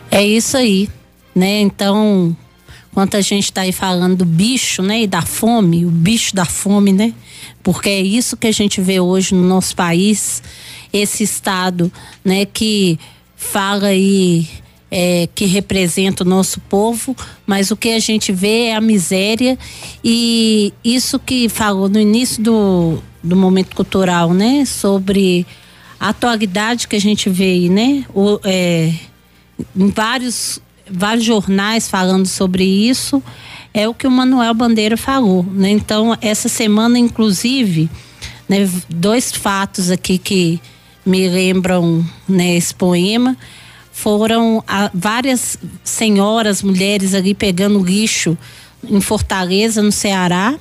[0.10, 0.89] É isso aí,
[1.39, 1.62] né?
[1.62, 2.36] Então,
[2.91, 6.43] Enquanto a gente está aí falando do bicho, né, e da fome, o bicho da
[6.43, 7.13] fome, né?
[7.62, 10.41] Porque é isso que a gente vê hoje no nosso país,
[10.91, 11.91] esse estado,
[12.25, 12.99] né, que
[13.36, 14.47] fala aí
[14.91, 19.58] é, que representa o nosso povo, mas o que a gente vê é a miséria
[20.04, 25.45] e isso que falou no início do, do momento cultural, né, sobre
[25.99, 28.91] a atualidade que a gente vê aí, né, o, é,
[29.75, 30.60] em vários
[30.91, 33.21] vários jornais falando sobre isso,
[33.73, 35.43] é o que o Manuel Bandeira falou.
[35.43, 35.69] Né?
[35.69, 37.89] Então, essa semana, inclusive,
[38.47, 40.60] né, dois fatos aqui que
[41.06, 43.38] me lembram né, esse poema
[43.91, 48.38] foram a, várias senhoras, mulheres ali pegando lixo
[48.84, 50.58] em Fortaleza, no Ceará,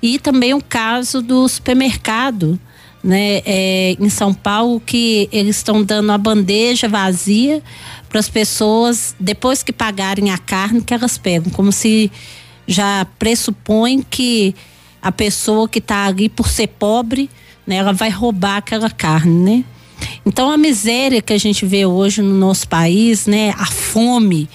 [0.00, 2.58] e também o caso do supermercado
[3.02, 7.62] né, é, em São Paulo, que eles estão dando a bandeja vazia
[8.10, 12.10] para as pessoas, depois que pagarem a carne, que elas pegam, como se
[12.66, 14.54] já pressupõe que
[15.00, 17.30] a pessoa que está ali por ser pobre,
[17.66, 19.64] né, ela vai roubar aquela carne, né?
[20.26, 24.48] Então a miséria que a gente vê hoje no nosso país, né, a fome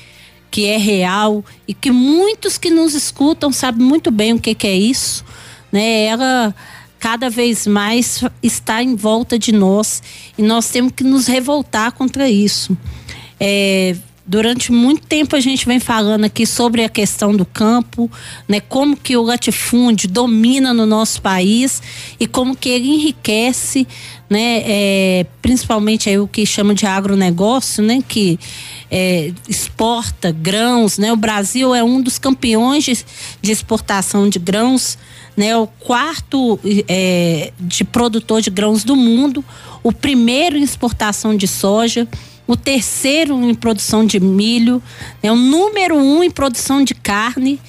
[0.51, 4.67] que é real e que muitos que nos escutam sabem muito bem o que, que
[4.67, 5.23] é isso,
[5.71, 6.05] né?
[6.05, 6.53] Ela
[6.99, 10.01] cada vez mais está em volta de nós
[10.37, 12.77] e nós temos que nos revoltar contra isso.
[13.39, 13.95] É,
[14.25, 18.09] durante muito tempo a gente vem falando aqui sobre a questão do campo,
[18.47, 18.59] né?
[18.59, 21.81] Como que o latifúndio domina no nosso país
[22.19, 23.87] e como que ele enriquece,
[24.27, 24.63] né?
[24.65, 28.03] É, principalmente aí o que chama de agronegócio, né?
[28.07, 28.39] Que
[28.89, 31.13] é, exporta grãos, né?
[31.13, 33.05] O Brasil é um dos campeões de,
[33.41, 34.97] de exportação de grãos,
[35.37, 35.55] né?
[35.55, 39.45] O quarto é, de produtor de grãos do mundo,
[39.83, 42.07] o primeiro em exportação de soja
[42.47, 44.81] o terceiro em produção de milho,
[45.21, 47.59] é o número um em produção de carne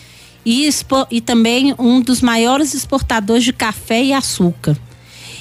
[0.45, 0.69] e,
[1.11, 4.77] e também um dos maiores exportadores de café e açúcar.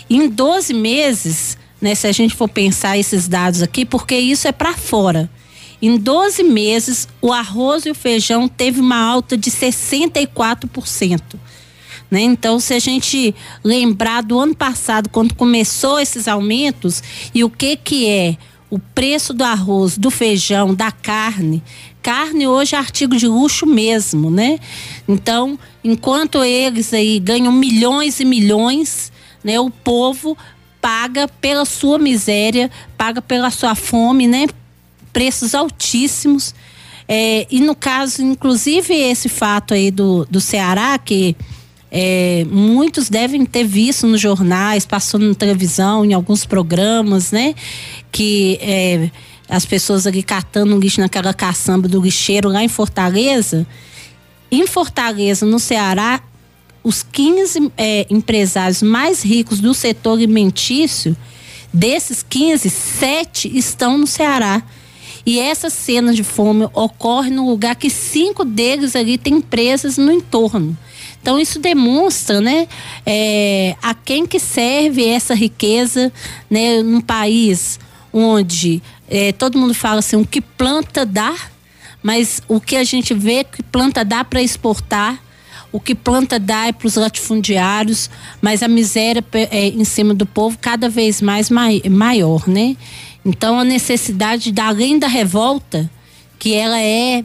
[0.09, 4.51] Em 12 meses, né, se a gente for pensar esses dados aqui, porque isso é
[4.51, 5.29] para fora.
[5.81, 11.21] Em 12 meses, o arroz e o feijão teve uma alta de 64%.
[12.09, 12.21] Né?
[12.21, 17.75] Então, se a gente lembrar do ano passado, quando começou esses aumentos, e o que
[17.75, 18.37] que é
[18.75, 21.63] o preço do arroz, do feijão, da carne.
[22.01, 24.59] Carne hoje é artigo de luxo mesmo, né?
[25.07, 29.57] Então, enquanto eles aí ganham milhões e milhões, né?
[29.61, 30.37] O povo
[30.81, 34.45] paga pela sua miséria, paga pela sua fome, né?
[35.13, 36.53] Preços altíssimos.
[37.07, 41.33] É, e no caso, inclusive, esse fato aí do, do Ceará, que
[41.97, 47.55] é, muitos devem ter visto nos jornais, passou na televisão, em alguns programas, né?
[48.11, 49.09] Que é,
[49.47, 53.65] as pessoas ali catando lixo naquela caçamba do lixeiro lá em Fortaleza.
[54.51, 56.21] Em Fortaleza, no Ceará,
[56.83, 61.15] os 15 é, empresários mais ricos do setor alimentício,
[61.73, 64.61] desses 15, sete estão no Ceará.
[65.25, 70.11] E essa cena de fome ocorre no lugar que cinco deles ali têm empresas no
[70.11, 70.77] entorno.
[71.25, 72.67] Então isso demonstra, né,
[73.03, 76.13] é, a quem que serve essa riqueza,
[76.47, 77.79] né, num país
[78.13, 81.33] onde é, todo mundo fala assim, o que planta dá,
[82.03, 85.19] mas o que a gente vê que planta dá para exportar,
[85.71, 88.07] o que planta dá é para os latifundiários,
[88.39, 92.77] mas a miséria é, em cima do povo cada vez mais mai, maior, né?
[93.25, 95.89] Então a necessidade, da, além da revolta,
[96.37, 97.23] que ela é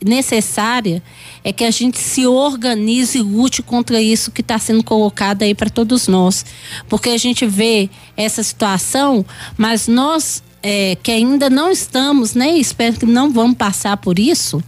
[0.00, 1.02] necessária,
[1.46, 5.54] é que a gente se organize e lute contra isso que está sendo colocado aí
[5.54, 6.44] para todos nós.
[6.88, 9.24] Porque a gente vê essa situação,
[9.56, 12.58] mas nós é, que ainda não estamos, né?
[12.58, 14.60] Espero que não vamos passar por isso.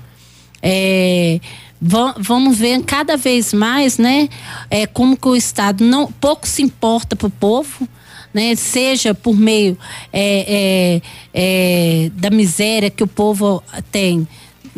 [0.63, 1.41] É,
[1.81, 4.29] vamos ver cada vez mais, né?
[4.71, 7.89] É, como que o Estado não pouco se importa para o povo.
[8.33, 9.77] Né, seja por meio
[10.13, 11.01] é,
[11.33, 14.29] é, é, da miséria que o povo tem,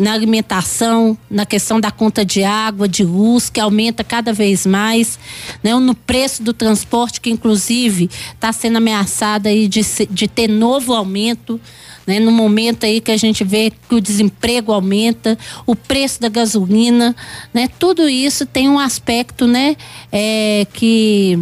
[0.01, 5.19] na alimentação, na questão da conta de água, de luz, que aumenta cada vez mais,
[5.63, 5.75] né?
[5.75, 11.61] no preço do transporte, que inclusive está sendo ameaçada aí de, de ter novo aumento.
[12.07, 12.19] Né?
[12.19, 17.15] No momento aí que a gente vê que o desemprego aumenta, o preço da gasolina,
[17.53, 17.69] né?
[17.79, 19.77] Tudo isso tem um aspecto, né?
[20.11, 21.39] É, que,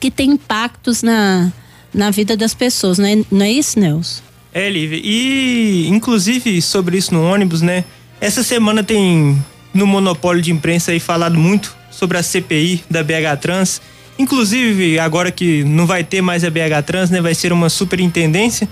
[0.00, 1.52] que tem impactos na,
[1.94, 3.24] na vida das pessoas, né?
[3.30, 4.33] Não é isso, Nelson?
[4.54, 5.00] É, Lívia.
[5.02, 7.84] E, inclusive, sobre isso no ônibus, né?
[8.20, 9.36] Essa semana tem
[9.74, 13.82] no monopólio de imprensa aí falado muito sobre a CPI da BH Trans.
[14.16, 17.20] Inclusive, agora que não vai ter mais a BH Trans, né?
[17.20, 18.68] Vai ser uma superintendência.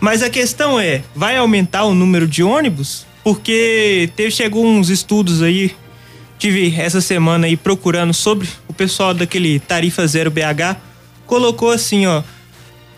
[0.00, 3.04] Mas a questão é, vai aumentar o número de ônibus?
[3.22, 5.76] Porque teve, chegou uns estudos aí,
[6.38, 10.76] tive essa semana aí procurando sobre o pessoal daquele Tarifa Zero BH,
[11.26, 12.22] colocou assim, ó,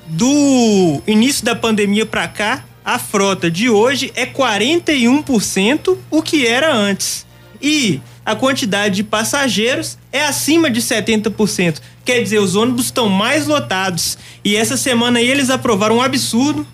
[0.07, 6.75] do início da pandemia para cá, a frota de hoje é 41% o que era
[6.75, 7.25] antes.
[7.61, 11.81] E a quantidade de passageiros é acima de 70%.
[12.05, 14.19] Quer dizer, os ônibus estão mais lotados.
[14.45, 16.67] E essa semana eles aprovaram um absurdo,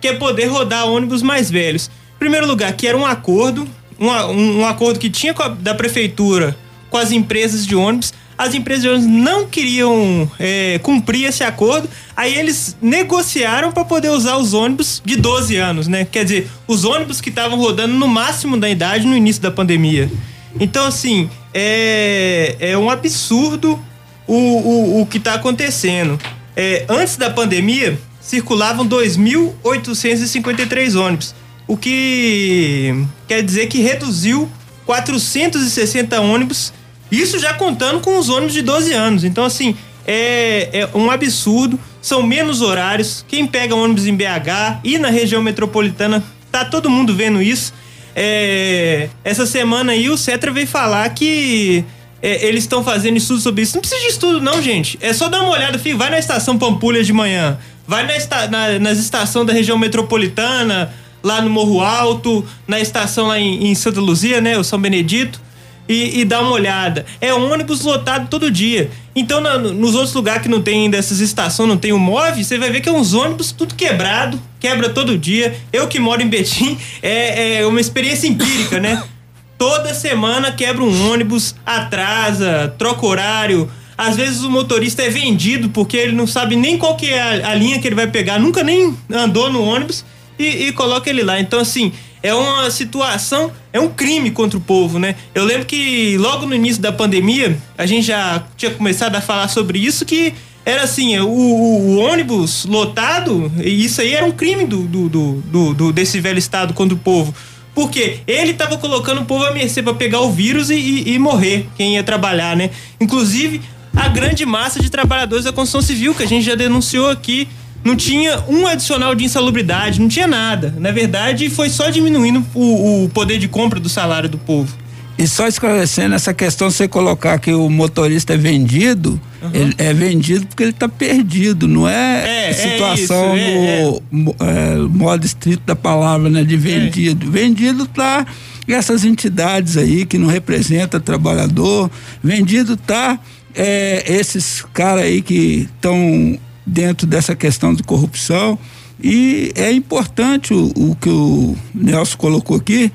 [0.00, 1.90] que é poder rodar ônibus mais velhos.
[2.16, 3.66] Em primeiro lugar, que era um acordo,
[3.98, 6.56] um, um, um acordo que tinha a, da prefeitura
[6.90, 12.76] com as empresas de ônibus as empresas não queriam é, cumprir esse acordo, aí eles
[12.82, 16.04] negociaram para poder usar os ônibus de 12 anos, né?
[16.04, 20.10] Quer dizer, os ônibus que estavam rodando no máximo da idade no início da pandemia.
[20.58, 23.78] Então, assim, é, é um absurdo
[24.26, 26.18] o, o, o que está acontecendo.
[26.56, 31.34] É, antes da pandemia, circulavam 2.853 ônibus,
[31.66, 34.48] o que quer dizer que reduziu
[34.86, 36.72] 460 ônibus
[37.10, 39.24] isso já contando com os ônibus de 12 anos.
[39.24, 41.78] Então, assim, é, é um absurdo.
[42.00, 43.24] São menos horários.
[43.26, 47.72] Quem pega ônibus em BH e na região metropolitana, tá todo mundo vendo isso.
[48.14, 51.84] É, essa semana aí o Cetra veio falar que
[52.22, 53.74] é, eles estão fazendo estudo sobre isso.
[53.74, 54.98] Não precisa de estudo, não, gente.
[55.00, 55.98] É só dar uma olhada, filho.
[55.98, 57.58] Vai na estação Pampulha de manhã.
[57.86, 63.28] Vai na, esta, na, nas estações da região metropolitana, lá no Morro Alto, na estação
[63.28, 64.56] lá em, em Santa Luzia, né?
[64.58, 65.43] O São Benedito
[65.88, 67.04] e, e dá uma olhada.
[67.20, 68.90] É ônibus lotado todo dia.
[69.14, 72.58] Então, na, nos outros lugares que não tem dessas estações, não tem o MOV, você
[72.58, 75.56] vai ver que é uns ônibus tudo quebrado, quebra todo dia.
[75.72, 79.02] Eu que moro em Betim, é, é uma experiência empírica, né?
[79.56, 83.70] Toda semana quebra um ônibus, atrasa, troca horário.
[83.96, 87.50] Às vezes o motorista é vendido porque ele não sabe nem qual que é a,
[87.50, 90.04] a linha que ele vai pegar, nunca nem andou no ônibus
[90.36, 91.38] e, e coloca ele lá.
[91.38, 91.92] Então, assim,
[92.24, 95.14] é uma situação, é um crime contra o povo, né?
[95.34, 99.46] Eu lembro que logo no início da pandemia, a gente já tinha começado a falar
[99.48, 100.32] sobre isso, que
[100.64, 105.74] era assim, o, o, ônibus lotado, e isso aí era um crime do, do, do,
[105.74, 107.34] do, desse velho estado contra o povo.
[107.74, 111.18] Porque ele estava colocando o povo a mercê para pegar o vírus e, e, e
[111.18, 112.70] morrer, quem ia trabalhar, né?
[112.98, 113.60] Inclusive,
[113.94, 117.46] a grande massa de trabalhadores da construção civil, que a gente já denunciou aqui,
[117.84, 120.74] não tinha um adicional de insalubridade, não tinha nada.
[120.78, 124.74] Na verdade, foi só diminuindo o, o poder de compra do salário do povo.
[125.16, 129.50] E só esclarecendo essa questão, você colocar que o motorista é vendido, uhum.
[129.52, 134.34] ele é vendido porque ele está perdido, não é, é, é situação é isso, no
[134.40, 137.30] é, modo estrito da palavra, né, de vendido.
[137.30, 138.26] Vendido tá
[138.66, 141.88] essas entidades aí que não representa trabalhador,
[142.22, 143.20] vendido tá
[143.56, 146.36] esses caras aí que estão
[146.66, 148.58] dentro dessa questão de corrupção.
[149.02, 152.92] E é importante o, o que o Nelson colocou aqui,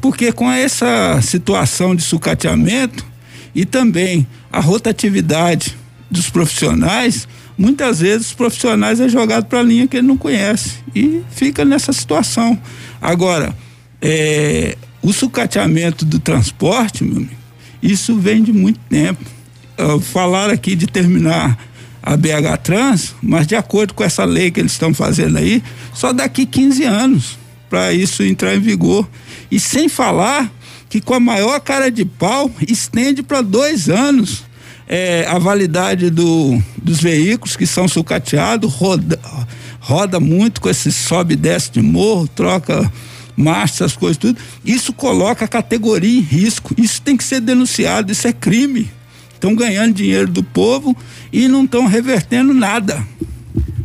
[0.00, 3.04] porque com essa situação de sucateamento
[3.54, 5.76] e também a rotatividade
[6.10, 10.74] dos profissionais, muitas vezes os profissionais é jogado para a linha que ele não conhece
[10.94, 12.58] e fica nessa situação.
[13.00, 13.54] Agora,
[14.00, 17.38] é, o sucateamento do transporte, meu amigo,
[17.82, 19.24] isso vem de muito tempo.
[19.78, 21.56] Uh, falaram aqui de terminar
[22.02, 26.12] a BH Trans, mas de acordo com essa lei que eles estão fazendo aí, só
[26.12, 27.38] daqui 15 anos
[27.68, 29.08] para isso entrar em vigor.
[29.50, 30.50] E sem falar
[30.88, 34.44] que com a maior cara de pau estende para dois anos
[34.88, 39.20] é, a validade do, dos veículos que são sucateados, roda,
[39.78, 42.90] roda muito com esse sobe e desce de morro, troca
[43.36, 44.38] marcha, essas coisas tudo.
[44.64, 46.74] Isso coloca a categoria em risco.
[46.76, 48.90] Isso tem que ser denunciado, isso é crime.
[49.38, 50.96] Estão ganhando dinheiro do povo
[51.32, 53.06] e não estão revertendo nada.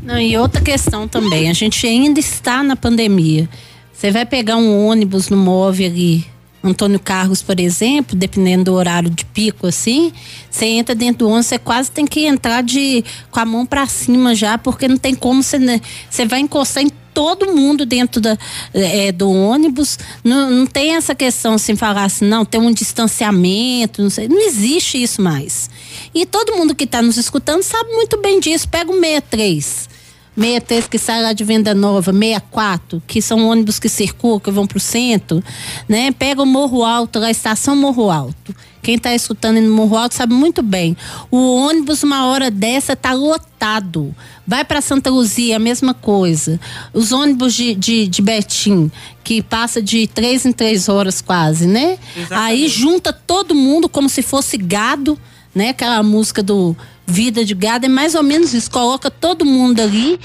[0.01, 3.47] Não, e outra questão também, a gente ainda está na pandemia.
[3.93, 6.25] Você vai pegar um ônibus no móvel ali,
[6.63, 10.13] Antônio Carlos, por exemplo, dependendo do horário de pico, assim,
[10.49, 13.85] você entra dentro do ônibus, você quase tem que entrar de com a mão para
[13.85, 18.19] cima já, porque não tem como você, né, você vai encostar em todo mundo dentro
[18.19, 18.37] da,
[18.73, 19.99] é, do ônibus.
[20.23, 24.27] Não, não tem essa questão assim, falar assim, não, tem um distanciamento, não sei.
[24.27, 25.69] Não existe isso mais.
[26.13, 28.67] E todo mundo que está nos escutando sabe muito bem disso.
[28.67, 29.89] Pega o 63.
[30.35, 34.65] 63 que sai lá de Venda Nova, 64, que são ônibus que circulam, que vão
[34.65, 35.43] para o centro,
[35.87, 36.11] né?
[36.11, 38.55] Pega o Morro Alto, lá, a estação Morro Alto.
[38.83, 40.97] Quem está escutando no Morro Alto sabe muito bem.
[41.31, 44.13] O ônibus, uma hora dessa, tá lotado.
[44.45, 46.59] Vai para Santa Luzia, a mesma coisa.
[46.93, 48.91] Os ônibus de, de, de Betim,
[49.23, 51.97] que passa de três em três horas quase, né?
[52.13, 52.33] Exatamente.
[52.33, 55.17] Aí junta todo mundo como se fosse gado,
[55.55, 55.69] né?
[55.69, 56.75] Aquela música do
[57.05, 58.69] vida de gado é mais ou menos isso.
[58.69, 60.19] Coloca todo mundo ali,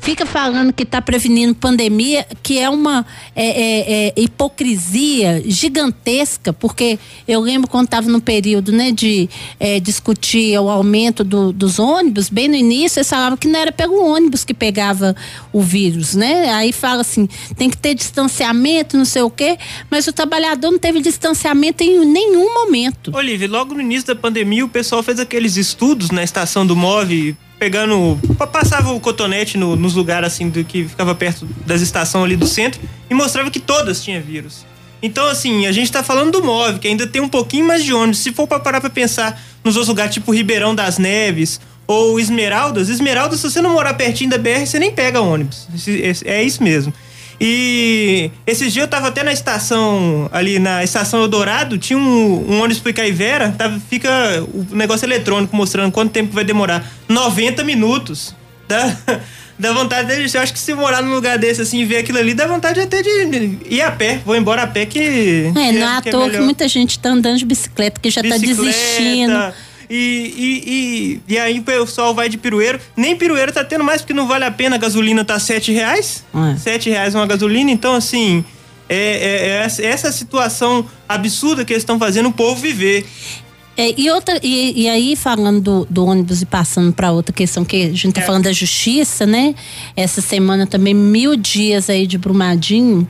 [0.00, 6.98] fica falando que está prevenindo pandemia, que é uma é, é, é, hipocrisia gigantesca, porque
[7.26, 12.28] eu lembro quando estava no período né, de é, discutir o aumento do, dos ônibus,
[12.28, 15.14] bem no início, eles falavam que não era pelo ônibus que pegava
[15.52, 16.50] o vírus, né?
[16.50, 19.58] Aí fala assim, tem que ter distanciamento, não sei o quê,
[19.90, 23.14] mas o trabalhador não teve distanciamento em nenhum momento.
[23.14, 27.36] Olivia, logo no início da pandemia, o pessoal fez aqueles estudos na estação do MOV,
[27.58, 28.18] pegando.
[28.50, 32.46] Passava o cotonete no, nos lugares assim do que ficava perto das estações ali do
[32.46, 34.66] centro e mostrava que todas tinham vírus.
[35.02, 37.92] Então, assim, a gente tá falando do MOV, que ainda tem um pouquinho mais de
[37.92, 38.18] ônibus.
[38.18, 42.88] Se for para parar pra pensar nos outros lugares, tipo Ribeirão das Neves ou Esmeraldas,
[42.88, 45.68] Esmeraldas, se você não morar pertinho da BR, você nem pega ônibus.
[46.24, 46.92] É isso mesmo.
[47.40, 52.60] E esses dias eu tava até na estação, ali na estação Eldorado, tinha um, um
[52.60, 54.10] ônibus pro Icaivera, tava, fica
[54.54, 56.84] o negócio eletrônico mostrando quanto tempo vai demorar.
[57.08, 58.34] 90 minutos.
[58.66, 58.96] Dá,
[59.56, 60.36] dá vontade de.
[60.36, 62.80] Eu acho que se morar num lugar desse assim e ver aquilo ali, dá vontade
[62.80, 64.20] até de ir a pé.
[64.26, 64.98] Vou embora a pé que.
[64.98, 68.22] É, que, não é à toa que muita gente tá andando de bicicleta, que já
[68.22, 69.54] tá bicicleta, tá desistindo
[69.88, 72.80] e, e, e, e, aí o pessoal vai de pirueiro.
[72.96, 76.24] Nem pirueiro tá tendo mais, porque não vale a pena, a gasolina tá sete reais.
[76.34, 76.56] É.
[76.58, 78.44] Sete reais uma gasolina, então assim.
[78.88, 83.04] É, é, é essa situação absurda que eles estão fazendo o povo viver.
[83.76, 87.62] É, e, outra, e, e, aí, falando do, do ônibus e passando para outra questão,
[87.62, 88.24] que a gente tá é.
[88.24, 89.54] falando da justiça, né?
[89.94, 93.06] Essa semana também, mil dias aí de Brumadinho,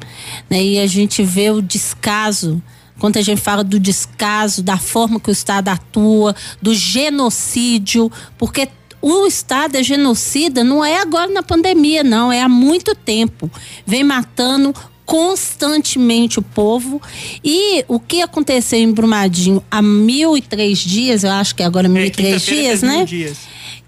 [0.51, 0.61] né?
[0.61, 2.61] E a gente vê o descaso
[2.99, 8.69] quando a gente fala do descaso, da forma que o Estado atua, do genocídio, porque
[9.01, 13.51] o Estado é genocida não é agora na pandemia, não, é há muito tempo.
[13.87, 14.75] Vem matando
[15.07, 17.01] constantemente o povo.
[17.43, 21.89] E o que aconteceu em Brumadinho há mil e três dias, eu acho que agora
[21.89, 23.05] mil é, e três dias, né?
[23.05, 23.39] Dias.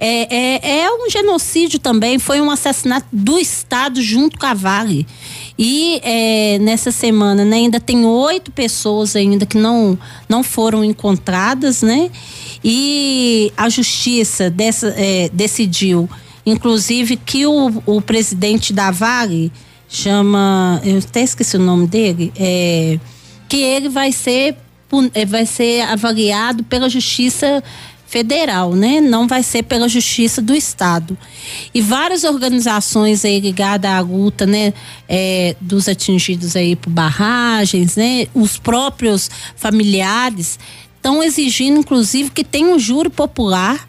[0.01, 5.05] É, é, é, um genocídio também, foi um assassinato do Estado junto com a Vale.
[5.59, 9.99] E é, nessa semana né, ainda tem oito pessoas ainda que não,
[10.29, 12.11] não foram encontradas, né?
[12.63, 16.09] E a justiça dessa, é, decidiu,
[16.47, 19.51] inclusive, que o, o presidente da Vale
[19.89, 20.81] chama.
[20.85, 22.33] Eu até esqueci o nome dele.
[22.37, 22.99] É,
[23.49, 24.57] que ele vai ser,
[25.15, 27.65] é, vai ser avaliado pela justiça
[28.09, 29.01] federal, né?
[29.03, 31.17] Não vai ser pela justiça do estado.
[31.75, 34.73] E várias organizações aí ligadas à luta, né?
[35.07, 38.27] É, dos atingidos aí por barragens, né?
[38.35, 40.59] Os próprios familiares
[40.97, 43.87] estão exigindo, inclusive, que tenha um júri popular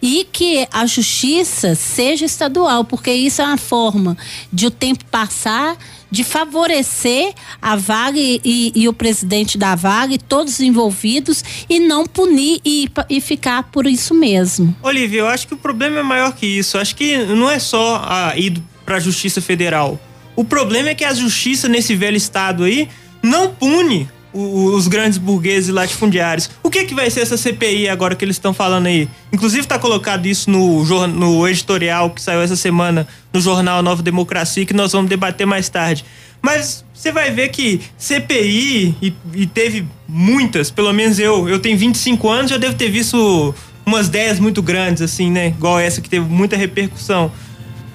[0.00, 4.16] e que a justiça seja estadual, porque isso é uma forma
[4.52, 5.76] de o tempo passar
[6.10, 12.06] de favorecer a Vale e, e, o presidente da Vale, todos os envolvidos, e não
[12.06, 14.74] punir e, e ficar por isso mesmo.
[14.82, 16.76] Olivia, eu acho que o problema é maior que isso.
[16.76, 20.00] Eu acho que não é só a ir para a Justiça Federal.
[20.34, 22.88] O problema é que a justiça nesse velho estado aí
[23.22, 26.50] não pune os grandes burgueses latifundiários.
[26.62, 29.08] O que que vai ser essa CPI agora que eles estão falando aí?
[29.32, 34.66] Inclusive está colocado isso no, no editorial que saiu essa semana no jornal Nova Democracia,
[34.66, 36.04] que nós vamos debater mais tarde.
[36.42, 41.78] Mas você vai ver que CPI, e, e, teve muitas, pelo menos eu, eu tenho
[41.78, 43.54] 25 anos, já devo ter visto
[43.86, 45.48] umas 10 muito grandes, assim, né?
[45.48, 47.32] Igual essa que teve muita repercussão.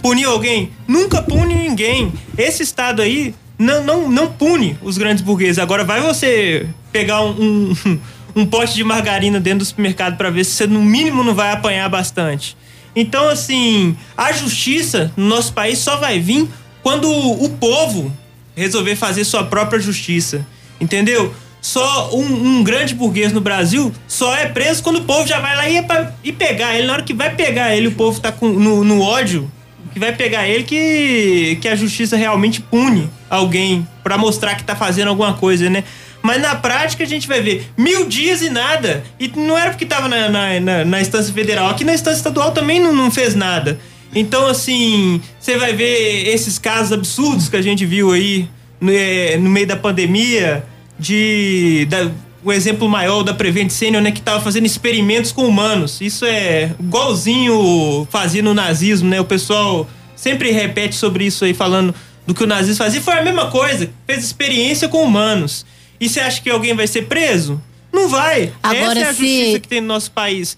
[0.02, 0.72] Punir alguém?
[0.88, 2.12] Nunca pune ninguém.
[2.36, 5.59] Esse Estado aí não, não, não pune os grandes burgueses.
[5.59, 7.99] Agora vai você pegar um, um,
[8.41, 11.51] um pote de margarina dentro do supermercado para ver se você no mínimo não vai
[11.51, 12.57] apanhar bastante.
[12.95, 16.49] Então, assim, a justiça no nosso país só vai vir
[16.82, 18.12] quando o povo
[18.55, 20.45] resolver fazer sua própria justiça.
[20.80, 21.34] Entendeu?
[21.62, 25.55] Só um, um, grande burguês no Brasil só é preso quando o povo já vai
[25.55, 26.88] lá e, é e pegar ele.
[26.88, 29.49] Na hora que vai pegar ele, o povo tá com, no, no ódio
[29.94, 34.76] que vai pegar ele que, que a justiça realmente pune alguém para mostrar que tá
[34.76, 35.84] fazendo alguma coisa, né?
[36.22, 39.04] Mas na prática a gente vai ver mil dias e nada.
[39.20, 41.70] E não era porque tava na, na, na, na instância federal.
[41.70, 43.80] Aqui na instância estadual também não, não fez nada.
[44.14, 48.48] Então, assim, você vai ver esses casos absurdos que a gente viu aí
[48.80, 50.64] no, é, no meio da pandemia,
[51.00, 51.88] de.
[51.89, 52.12] Da,
[52.44, 56.02] o exemplo maior da Prevent Senior, né, que estava fazendo experimentos com humanos.
[56.02, 59.20] Isso é igualzinho fazia no nazismo, né?
[59.20, 61.94] O pessoal sempre repete sobre isso aí, falando
[62.26, 63.02] do que o nazismo fazia.
[63.02, 65.66] Foi a mesma coisa, fez experiência com humanos.
[66.00, 67.62] E você acha que alguém vai ser preso?
[67.94, 68.52] Não vai.
[68.64, 69.20] Agora, Essa é a se...
[69.20, 70.58] justiça que tem no nosso país.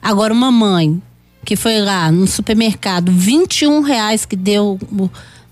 [0.00, 1.02] Agora, uma mãe
[1.44, 4.78] que foi lá no supermercado, 21 reais que deu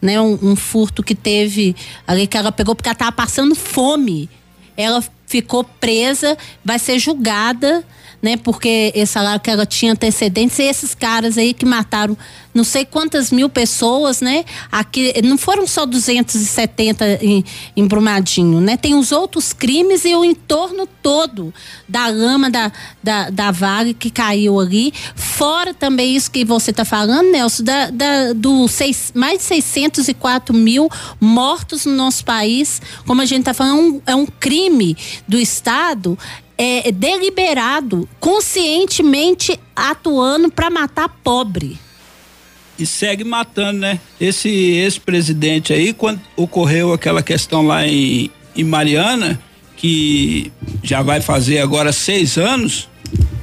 [0.00, 1.74] né, um, um furto que teve
[2.06, 4.28] ali que ela pegou porque ela estava passando fome.
[4.76, 7.84] Ela ficou presa, vai ser julgada
[8.20, 8.36] né?
[8.36, 12.16] Porque esse salário que ela tinha antecedentes, e esses caras aí que mataram
[12.58, 14.44] não sei quantas mil pessoas, né?
[14.72, 17.44] Aqui não foram só 270 em,
[17.76, 18.76] em Brumadinho, né?
[18.76, 21.54] Tem os outros crimes e o entorno todo
[21.88, 24.92] da lama da, da, da vale que caiu ali.
[25.14, 30.52] Fora também isso que você está falando, Nelson, da, da, do seis, mais de 604
[30.52, 30.90] mil
[31.20, 32.82] mortos no nosso país.
[33.06, 34.96] Como a gente está falando, é um, é um crime
[35.28, 36.18] do Estado
[36.58, 41.78] é, deliberado, conscientemente atuando para matar pobre.
[42.76, 44.00] E segue matando, né?
[44.20, 49.40] Esse ex-presidente aí, quando ocorreu aquela questão lá em, em Mariana,
[49.76, 50.52] que
[50.82, 52.88] já vai fazer agora seis anos,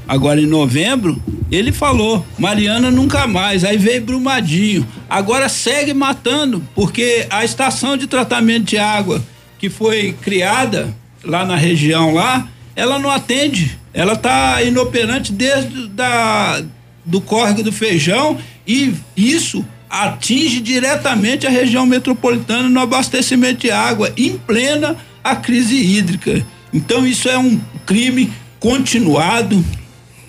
[0.08, 3.64] agora em novembro, ele falou: Mariana nunca mais.
[3.64, 4.88] Aí veio Brumadinho.
[5.10, 9.24] Agora segue matando, porque a estação de tratamento de água
[9.58, 13.78] que foi criada lá na região lá, ela não atende.
[13.94, 16.64] Ela está inoperante desde da,
[17.04, 24.12] do córrego do feijão e isso atinge diretamente a região metropolitana no abastecimento de água
[24.18, 26.46] em plena a crise hídrica.
[26.74, 29.64] Então isso é um crime continuado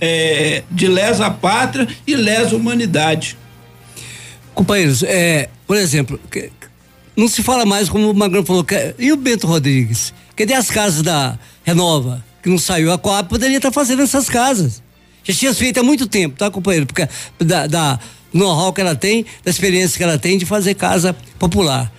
[0.01, 3.37] é, de lesa pátria e lesa humanidade.
[4.55, 6.21] Companheiros, é, por exemplo,
[7.17, 10.15] não se fala mais como o Magrão falou, que, e o Bento Rodrigues?
[10.37, 12.25] Cadê as casas da Renova?
[12.47, 14.81] Que não saiu a Coab, poderia estar fazendo essas casas.
[15.25, 16.87] Já tinha feito há muito tempo, tá, companheiro?
[16.87, 17.09] Porque
[17.41, 17.99] da, da
[18.33, 21.93] know-how que ela tem, da experiência que ela tem de fazer casa popular.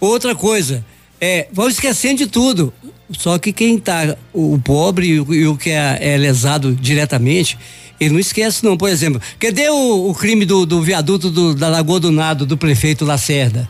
[0.00, 0.82] Outra coisa,
[1.20, 2.72] é, vamos esquecendo de tudo.
[3.10, 6.74] Só que quem tá, o, o pobre e o, e o que é, é, lesado
[6.74, 7.58] diretamente,
[8.00, 8.78] ele não esquece não.
[8.78, 12.56] Por exemplo, cadê o, o crime do, do viaduto do, da Lagoa do Nado, do
[12.56, 13.68] prefeito Lacerda?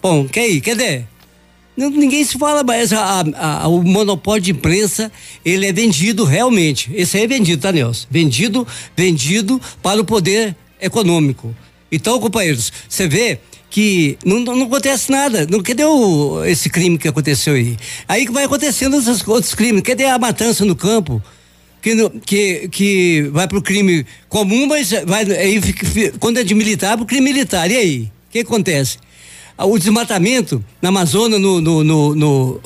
[0.00, 1.02] Bom, que aí, cadê?
[1.88, 2.92] Ninguém se fala mais.
[2.92, 5.10] A, a, o monopólio de imprensa,
[5.44, 6.90] ele é vendido realmente.
[6.94, 8.06] Esse aí é vendido, tá, Nelson?
[8.10, 8.66] Vendido,
[8.96, 11.54] vendido para o poder econômico.
[11.90, 13.38] Então, companheiros, você vê
[13.70, 15.46] que não, não, acontece nada.
[15.48, 17.76] Não, cadê o, esse crime que aconteceu aí?
[18.06, 19.82] Aí que vai acontecendo esses outros crimes.
[19.82, 21.22] Cadê a matança no campo?
[21.80, 25.60] Que, que, que vai pro crime comum, mas vai, aí,
[26.18, 27.70] quando é de militar, pro crime militar.
[27.70, 28.02] E aí?
[28.28, 28.98] O que acontece?
[29.64, 32.60] O desmatamento na Amazônia, no, no, no, no,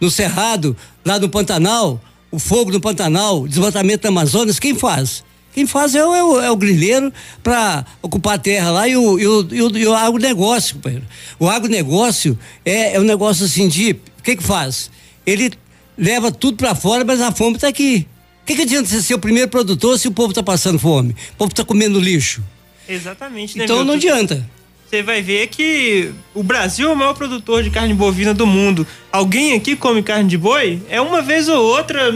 [0.00, 5.24] no Cerrado, lá no Pantanal, o fogo no Pantanal, o desmatamento da Amazônia, quem faz?
[5.54, 8.96] Quem faz é o, é o, é o grileiro para ocupar a terra lá e
[8.96, 11.04] o, e o, e o, e o agronegócio, companheiro.
[11.38, 13.92] O agronegócio é, é um negócio assim de.
[13.92, 14.90] O que que faz?
[15.26, 15.52] Ele
[15.96, 18.06] leva tudo para fora, mas a fome está aqui.
[18.42, 21.14] O que, que adianta você ser o primeiro produtor se o povo está passando fome?
[21.32, 22.42] O povo está comendo lixo.
[22.88, 24.48] Exatamente, né, Então não adianta
[24.88, 28.86] você vai ver que o Brasil é o maior produtor de carne bovina do mundo.
[29.12, 30.80] Alguém aqui come carne de boi?
[30.88, 32.10] É uma vez ou outra,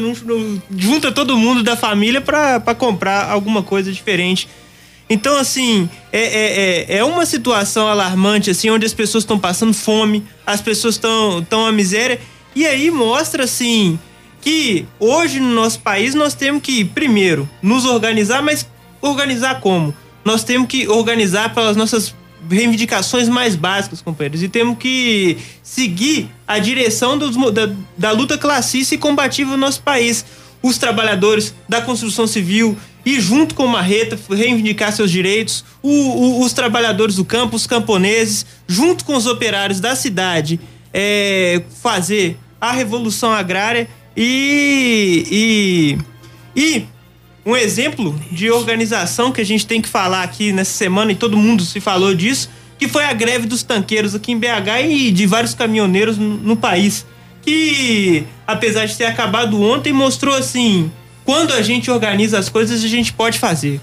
[0.75, 4.49] junta todo mundo da família para comprar alguma coisa diferente.
[5.11, 9.75] Então, assim, é, é, é, é uma situação alarmante, assim, onde as pessoas estão passando
[9.75, 12.19] fome, as pessoas estão tão à miséria.
[12.57, 13.99] E aí mostra assim
[14.41, 18.67] que hoje no nosso país nós temos que, primeiro, nos organizar, mas
[19.03, 19.95] organizar como?
[20.25, 22.15] Nós temos que organizar pelas nossas
[22.51, 28.95] reivindicações mais básicas, companheiros, e temos que seguir a direção dos, da, da luta classista
[28.95, 30.25] e combativa no nosso país.
[30.63, 36.41] Os trabalhadores da construção civil e junto com o Marreta reivindicar seus direitos, o, o,
[36.45, 40.61] os trabalhadores do campo, os camponeses, junto com os operários da cidade,
[40.93, 45.99] é, fazer a revolução agrária e,
[46.57, 46.87] e, e
[47.45, 51.37] um exemplo de organização que a gente tem que falar aqui nessa semana, e todo
[51.37, 55.27] mundo se falou disso, que foi a greve dos tanqueiros aqui em BH e de
[55.27, 57.07] vários caminhoneiros no, país.
[57.43, 60.91] Que, apesar de ter acabado ontem, mostrou assim:
[61.25, 63.81] quando a gente organiza as coisas, a gente pode fazer.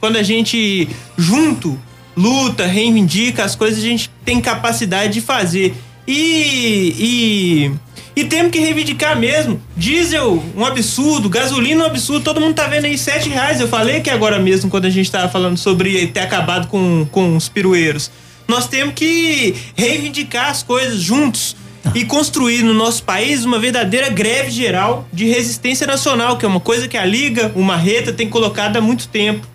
[0.00, 1.78] Quando a gente junto
[2.16, 5.74] luta, reivindica as coisas, a gente tem capacidade de fazer.
[6.06, 7.72] E, e
[8.18, 9.62] e temos que reivindicar mesmo.
[9.76, 11.28] Diesel, um absurdo.
[11.28, 12.24] Gasolina, um absurdo.
[12.24, 13.60] Todo mundo tá vendo aí sete reais.
[13.60, 17.36] Eu falei que agora mesmo, quando a gente tava falando sobre ter acabado com, com
[17.36, 18.10] os pirueiros.
[18.48, 21.54] Nós temos que reivindicar as coisas juntos
[21.94, 26.58] e construir no nosso país uma verdadeira greve geral de resistência nacional, que é uma
[26.58, 29.46] coisa que a Liga, o Marreta, tem colocado há muito tempo.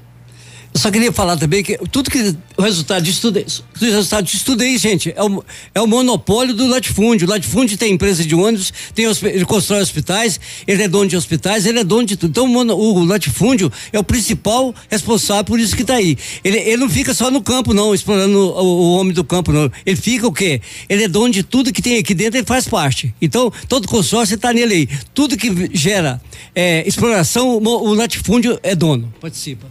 [0.76, 4.64] Só queria falar também que tudo que o resultado disso tudo, o resultado disso tudo
[4.64, 5.44] aí, gente, é o,
[5.74, 7.28] é o monopólio do latifúndio.
[7.28, 11.68] O latifúndio tem empresa de ônibus, tem, ele constrói hospitais, ele é dono de hospitais,
[11.68, 12.32] ele é dono de tudo.
[12.32, 16.18] Então o, o latifúndio é o principal responsável por isso que está aí.
[16.44, 19.72] Ele, ele não fica só no campo, não, explorando o, o, homem do campo, não.
[19.86, 20.60] Ele fica o quê?
[20.90, 23.14] Ele é dono de tudo que tem aqui dentro, ele faz parte.
[23.22, 24.90] Então, todo consórcio está nele aí.
[25.14, 26.20] Tudo que gera
[26.56, 29.14] é, exploração, o, o latifúndio é dono.
[29.22, 29.68] Participa.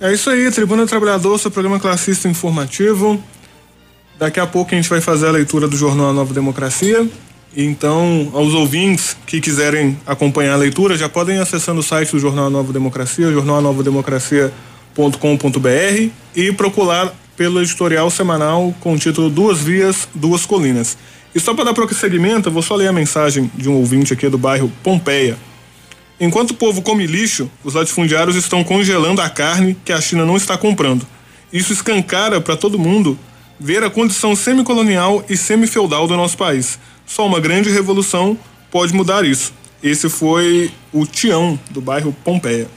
[0.00, 3.22] É isso aí, Tribuna do Trabalhador, seu programa classista informativo.
[4.18, 7.06] Daqui a pouco a gente vai fazer a leitura do jornal Nova Democracia.
[7.56, 12.18] Então, aos ouvintes que quiserem acompanhar a leitura, já podem ir acessando o site do
[12.18, 20.44] Jornal Nova Democracia, jornalavademocracia.com.br e procurar pelo editorial semanal com o título Duas Vias, Duas
[20.44, 20.98] Colinas.
[21.34, 24.28] E só para dar prosseguimento, eu vou só ler a mensagem de um ouvinte aqui
[24.28, 25.36] do bairro Pompeia.
[26.18, 30.36] Enquanto o povo come lixo, os latifundiários estão congelando a carne que a China não
[30.36, 31.06] está comprando.
[31.52, 33.18] Isso escancara para todo mundo
[33.60, 36.78] ver a condição semicolonial e semifeudal do nosso país.
[37.06, 38.38] Só uma grande revolução
[38.70, 39.52] pode mudar isso.
[39.82, 42.68] Esse foi o Tião, do bairro Pompeia.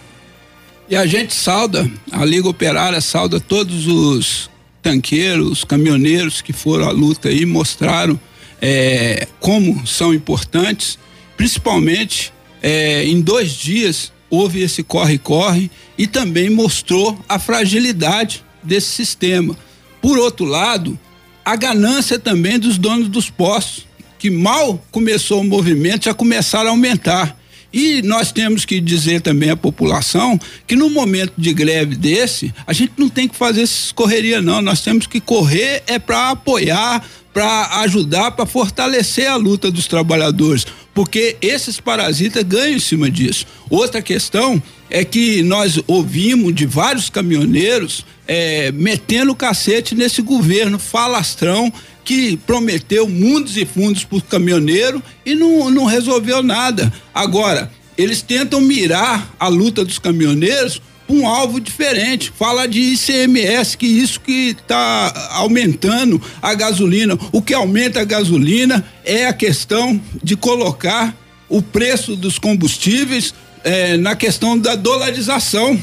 [0.89, 4.49] E a gente sauda, a Liga Operária sauda todos os
[4.81, 8.19] tanqueiros, caminhoneiros que foram à luta e mostraram
[8.61, 10.97] é, como são importantes,
[11.37, 19.57] principalmente é, em dois dias houve esse corre-corre e também mostrou a fragilidade desse sistema.
[20.01, 20.97] Por outro lado,
[21.43, 23.87] a ganância também dos donos dos postos,
[24.17, 27.38] que mal começou o movimento já começaram a aumentar.
[27.71, 32.73] E nós temos que dizer também à população que no momento de greve desse, a
[32.73, 37.05] gente não tem que fazer essas correria não, nós temos que correr é para apoiar,
[37.33, 43.45] para ajudar, para fortalecer a luta dos trabalhadores, porque esses parasitas ganham em cima disso.
[43.69, 50.79] Outra questão é que nós ouvimos de vários caminhoneiros é, metendo o cacete nesse governo
[50.79, 51.71] falastrão
[52.09, 56.91] que prometeu mundos e fundos para o caminhoneiro e não, não resolveu nada.
[57.13, 62.33] Agora, eles tentam mirar a luta dos caminhoneiros um alvo diferente.
[62.35, 67.15] Fala de ICMS, que isso que está aumentando a gasolina.
[67.31, 71.15] O que aumenta a gasolina é a questão de colocar
[71.47, 75.79] o preço dos combustíveis eh, na questão da dolarização.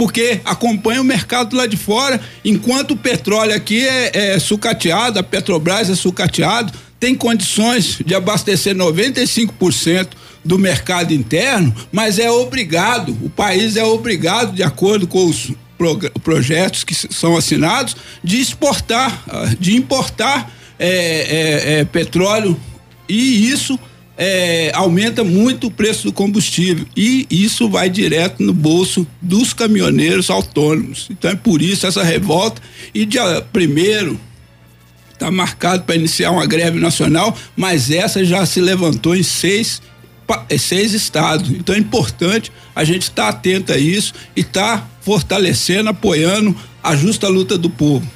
[0.00, 5.22] Porque acompanha o mercado lá de fora, enquanto o petróleo aqui é, é sucateado, a
[5.22, 10.08] Petrobras é sucateado, tem condições de abastecer 95%
[10.42, 15.52] do mercado interno, mas é obrigado, o país é obrigado, de acordo com os
[16.24, 17.94] projetos que são assinados,
[18.24, 22.58] de exportar, ah, de importar é, é, é, petróleo
[23.06, 23.78] e isso
[24.22, 30.28] é, aumenta muito o preço do combustível e isso vai direto no bolso dos caminhoneiros
[30.28, 31.08] autônomos.
[31.10, 32.60] Então é por isso essa revolta
[32.92, 34.20] e dia primeiro
[35.14, 39.80] está marcado para iniciar uma greve nacional, mas essa já se levantou em seis
[40.50, 41.50] é seis estados.
[41.50, 46.54] Então é importante a gente estar tá atento a isso e estar tá fortalecendo, apoiando
[46.82, 48.06] a justa luta do povo.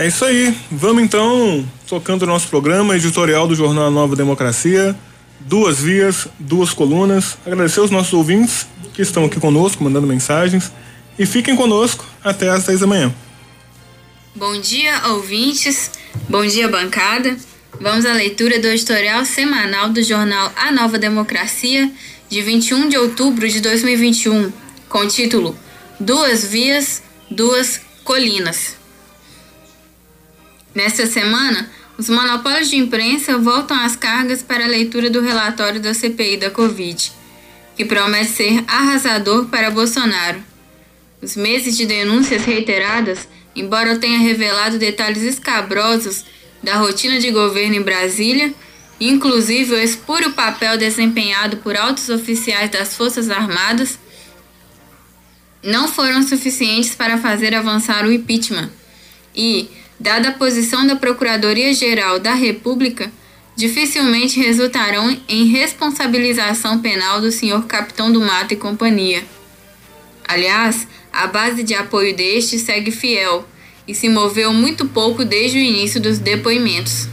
[0.00, 0.56] É isso aí.
[0.70, 4.96] Vamos então tocando o nosso programa editorial do Jornal Nova Democracia.
[5.40, 7.36] Duas vias, duas colunas.
[7.44, 10.72] Agradecer os nossos ouvintes que estão aqui conosco, mandando mensagens.
[11.18, 13.14] E fiquem conosco até às 10 da manhã.
[14.34, 15.90] Bom dia, ouvintes.
[16.26, 17.36] Bom dia, bancada.
[17.78, 21.92] Vamos à leitura do editorial semanal do jornal A Nova Democracia,
[22.26, 24.50] de 21 de outubro de 2021,
[24.88, 25.54] com o título
[26.00, 28.79] Duas Vias, Duas Colinas.
[30.74, 31.68] Nesta semana,
[31.98, 36.50] os monopólios de imprensa voltam às cargas para a leitura do relatório da CPI da
[36.50, 37.12] Covid,
[37.76, 40.42] que promete ser arrasador para Bolsonaro.
[41.20, 46.24] Os meses de denúncias reiteradas, embora tenha revelado detalhes escabrosos
[46.62, 48.54] da rotina de governo em Brasília,
[49.00, 53.98] inclusive o espúrio papel desempenhado por altos oficiais das Forças Armadas,
[55.62, 58.70] não foram suficientes para fazer avançar o impeachment.
[59.34, 59.68] E,
[60.00, 63.12] dada a posição da Procuradoria-Geral da República,
[63.54, 69.22] dificilmente resultarão em responsabilização penal do senhor Capitão do Mato e companhia.
[70.26, 73.46] Aliás, a base de apoio deste segue fiel
[73.86, 77.06] e se moveu muito pouco desde o início dos depoimentos.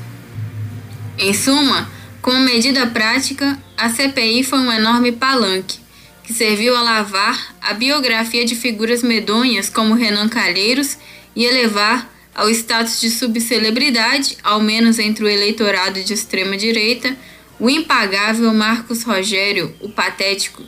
[1.18, 1.90] Em suma,
[2.22, 5.80] como medida prática, a CPI foi um enorme palanque,
[6.24, 10.98] que serviu a lavar a biografia de figuras medonhas como Renan Calheiros
[11.36, 17.18] e elevar ao status de subcelebridade, ao menos entre o eleitorado de extrema-direita,
[17.60, 20.62] o impagável Marcos Rogério, o patético,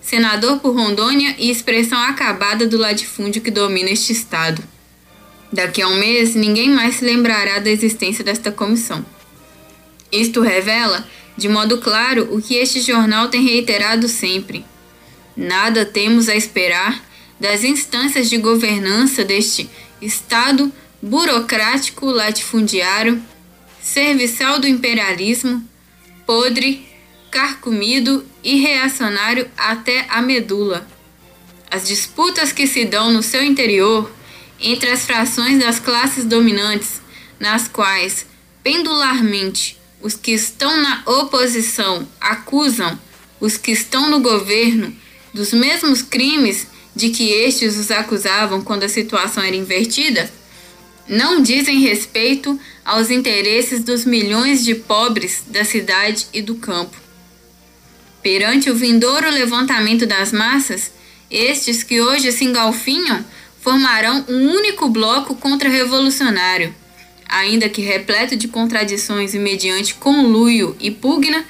[0.00, 4.64] senador por Rondônia e expressão acabada do latifúndio que domina este estado.
[5.52, 9.04] Daqui a um mês, ninguém mais se lembrará da existência desta comissão.
[10.10, 11.06] Isto revela,
[11.36, 14.64] de modo claro, o que este jornal tem reiterado sempre.
[15.36, 17.04] Nada temos a esperar
[17.38, 19.68] das instâncias de governança deste
[20.00, 23.20] Estado burocrático latifundiário,
[23.82, 25.68] serviçal do imperialismo,
[26.24, 26.86] podre,
[27.28, 30.86] carcomido e reacionário até a medula.
[31.68, 34.10] As disputas que se dão no seu interior
[34.60, 37.00] entre as frações das classes dominantes,
[37.40, 38.26] nas quais,
[38.62, 42.98] pendularmente, os que estão na oposição acusam
[43.40, 44.94] os que estão no governo
[45.34, 50.30] dos mesmos crimes de que estes os acusavam quando a situação era invertida,
[51.12, 56.96] não dizem respeito aos interesses dos milhões de pobres da cidade e do campo.
[58.22, 60.90] Perante o vindouro levantamento das massas,
[61.30, 63.22] estes que hoje se engalfinham
[63.60, 66.74] formarão um único bloco contra-revolucionário,
[67.28, 71.44] ainda que repleto de contradições e mediante conluio e pugna,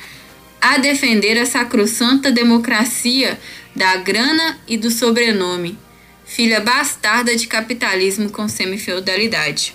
[0.60, 3.38] a defender a sacrossanta democracia
[3.76, 5.78] da grana e do sobrenome,
[6.24, 9.74] filha bastarda de capitalismo com semifeudalidade.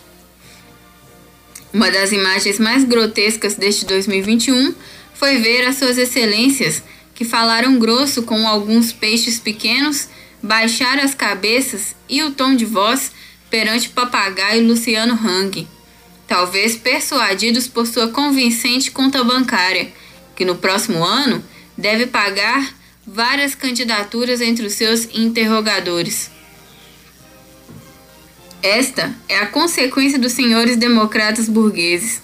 [1.74, 4.74] Uma das imagens mais grotescas deste 2021
[5.14, 6.82] foi ver as suas excelências,
[7.14, 10.08] que falaram grosso com alguns peixes pequenos
[10.42, 13.12] baixar as cabeças e o tom de voz
[13.50, 15.68] perante o papagaio Luciano Hang,
[16.28, 19.92] talvez persuadidos por sua convincente conta bancária,
[20.36, 21.44] que no próximo ano
[21.78, 22.76] deve pagar
[23.06, 26.37] várias candidaturas entre os seus interrogadores.
[28.62, 32.22] Esta é a consequência dos senhores democratas burgueses.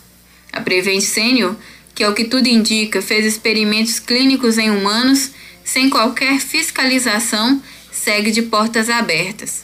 [0.52, 1.56] A Prevent Senior,
[1.94, 5.32] que ao que tudo indica fez experimentos clínicos em humanos
[5.64, 7.62] sem qualquer fiscalização
[7.92, 9.64] segue de portas abertas.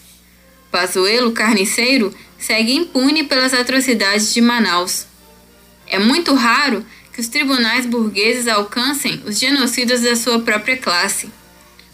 [0.71, 5.07] Pazuello Carniceiro segue impune pelas atrocidades de Manaus.
[5.87, 11.29] É muito raro que os tribunais burgueses alcancem os genocidas da sua própria classe,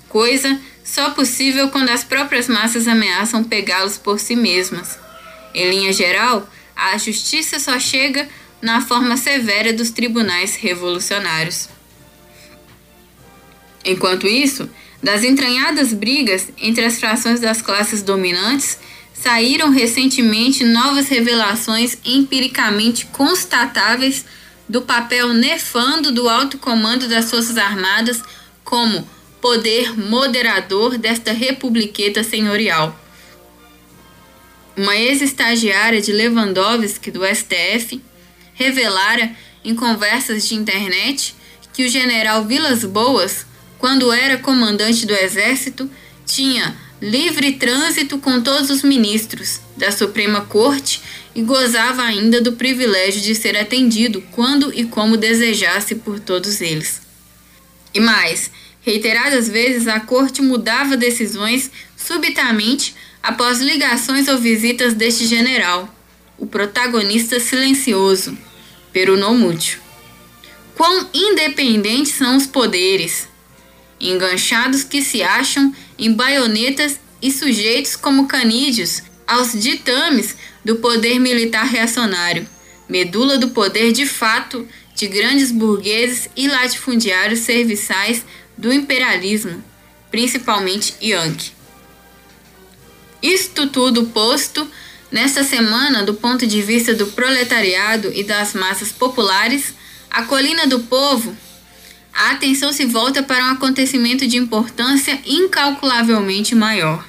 [0.09, 4.99] coisa só possível quando as próprias massas ameaçam pegá-los por si mesmas.
[5.53, 8.29] Em linha geral, a justiça só chega
[8.61, 11.67] na forma severa dos tribunais revolucionários.
[13.83, 14.69] Enquanto isso,
[15.01, 18.77] das entranhadas brigas entre as frações das classes dominantes,
[19.13, 24.25] saíram recentemente novas revelações empiricamente constatáveis
[24.67, 28.21] do papel nefando do alto comando das Forças Armadas
[28.63, 29.07] como
[29.45, 32.99] poder moderador desta republiqueta senhorial.
[34.75, 38.01] Uma ex-estagiária de Lewandowski do STF
[38.55, 41.35] revelara em conversas de internet
[41.71, 43.45] que o general Vilas Boas
[43.77, 45.87] quando era comandante do Exército,
[46.25, 51.03] tinha livre trânsito com todos os ministros da Suprema Corte
[51.35, 56.99] e gozava ainda do privilégio de ser atendido quando e como desejasse por todos eles.
[57.93, 58.49] E mais,
[58.85, 65.93] reiteradas vezes a Corte mudava decisões subitamente após ligações ou visitas deste general,
[66.37, 68.37] o protagonista silencioso,
[68.93, 69.79] pero não mútil.
[70.75, 73.27] Quão independentes são os poderes!
[73.99, 81.65] enganchados que se acham em baionetas e sujeitos como canídeos aos ditames do poder militar
[81.65, 82.47] reacionário,
[82.87, 88.23] medula do poder de fato de grandes burgueses e latifundiários serviçais
[88.57, 89.63] do imperialismo,
[90.09, 91.51] principalmente Yankee.
[93.21, 94.69] Isto tudo posto,
[95.11, 99.73] nesta semana, do ponto de vista do proletariado e das massas populares,
[100.09, 101.35] a colina do povo,
[102.13, 107.05] a atenção se volta para um acontecimento de importância incalculavelmente maior.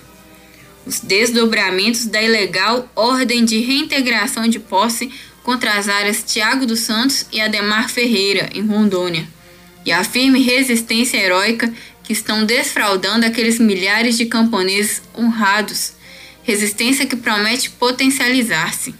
[0.84, 5.12] Os desdobramentos da ilegal ordem de reintegração de posse
[5.44, 9.28] contra as áreas Tiago dos Santos e Ademar Ferreira, em Rondônia,
[9.86, 11.72] e a firme resistência heróica
[12.02, 15.92] que estão desfraudando aqueles milhares de camponeses honrados,
[16.42, 18.94] resistência que promete potencializar-se.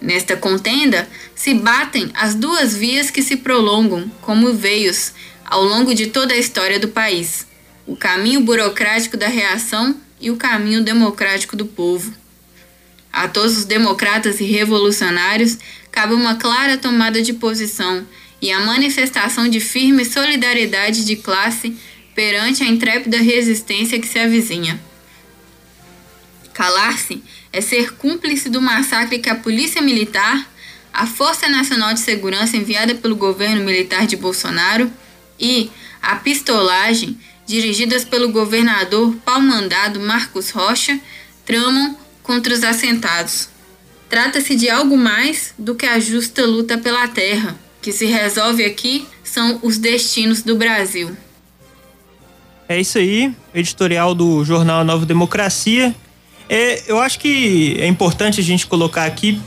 [0.00, 5.12] Nesta contenda se batem as duas vias que se prolongam como veios
[5.44, 7.46] ao longo de toda a história do país:
[7.86, 12.14] o caminho burocrático da reação e o caminho democrático do povo.
[13.12, 15.58] A todos os democratas e revolucionários
[15.90, 18.06] cabe uma clara tomada de posição
[18.40, 21.76] e a manifestação de firme solidariedade de classe
[22.14, 24.80] perante a intrépida resistência que se avizinha.
[26.52, 27.22] Calar-se
[27.52, 30.48] é ser cúmplice do massacre que a Polícia Militar,
[30.92, 34.90] a Força Nacional de Segurança enviada pelo governo militar de Bolsonaro
[35.38, 35.70] e
[36.02, 40.98] a pistolagem dirigidas pelo governador pau-mandado Marcos Rocha
[41.44, 43.48] tramam contra os assentados.
[44.08, 49.06] Trata-se de algo mais do que a justa luta pela terra, que se resolve aqui
[49.22, 51.16] são os destinos do Brasil.
[52.68, 55.94] É isso aí, editorial do jornal Nova Democracia.
[56.48, 59.40] É, eu acho que é importante a gente colocar aqui.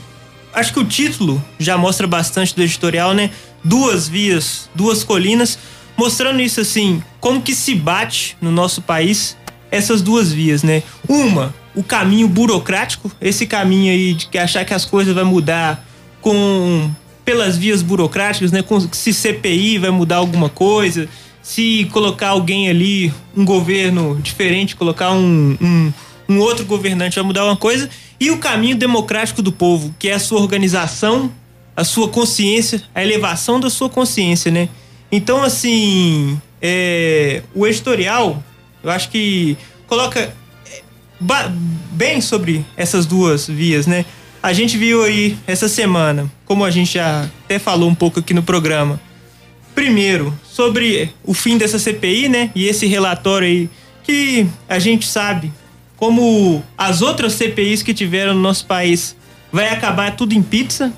[0.52, 3.30] Acho que o título já mostra bastante do editorial, né?
[3.62, 5.58] Duas vias, duas colinas,
[5.96, 9.36] mostrando isso assim, como que se bate no nosso país
[9.70, 10.82] essas duas vias, né?
[11.08, 15.84] Uma, o caminho burocrático, esse caminho aí de achar que as coisas vai mudar
[16.20, 16.90] com
[17.24, 18.62] pelas vias burocráticas, né?
[18.92, 21.08] Se CPI vai mudar alguma coisa,
[21.42, 25.92] se colocar alguém ali, um governo diferente, colocar um, um,
[26.28, 27.88] um outro governante vai mudar uma coisa,
[28.20, 31.30] e o caminho democrático do povo, que é a sua organização,
[31.76, 34.68] a sua consciência, a elevação da sua consciência, né?
[35.10, 38.42] Então, assim, é, o editorial,
[38.82, 39.56] eu acho que
[39.86, 40.34] coloca
[41.90, 44.04] bem sobre essas duas vias, né?
[44.44, 48.34] A gente viu aí essa semana, como a gente já até falou um pouco aqui
[48.34, 49.00] no programa.
[49.74, 52.50] Primeiro, sobre o fim dessa CPI, né?
[52.54, 53.70] E esse relatório aí
[54.02, 55.50] que a gente sabe
[55.96, 59.16] como as outras CPIs que tiveram no nosso país
[59.50, 60.92] vai acabar tudo em pizza.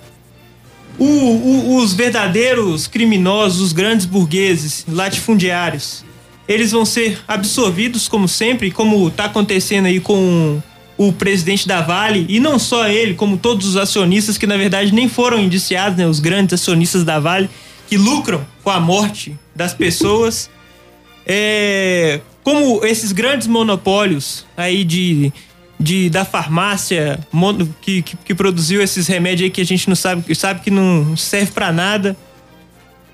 [0.99, 6.05] O, o, os verdadeiros criminosos, os grandes burgueses, latifundiários,
[6.49, 10.61] eles vão ser absorvidos como sempre, como está acontecendo aí com
[10.97, 14.95] o presidente da Vale, e não só ele, como todos os acionistas que na verdade
[14.95, 17.51] nem foram indiciados, né, os grandes acionistas da Vale,
[17.89, 20.51] que lucram com a morte das pessoas.
[21.29, 25.33] É, como esses grandes monopólios aí de,
[25.77, 27.19] de da farmácia
[27.83, 31.17] que, que, que, produziu esses remédios aí que a gente não sabe, sabe que não
[31.17, 32.17] serve para nada.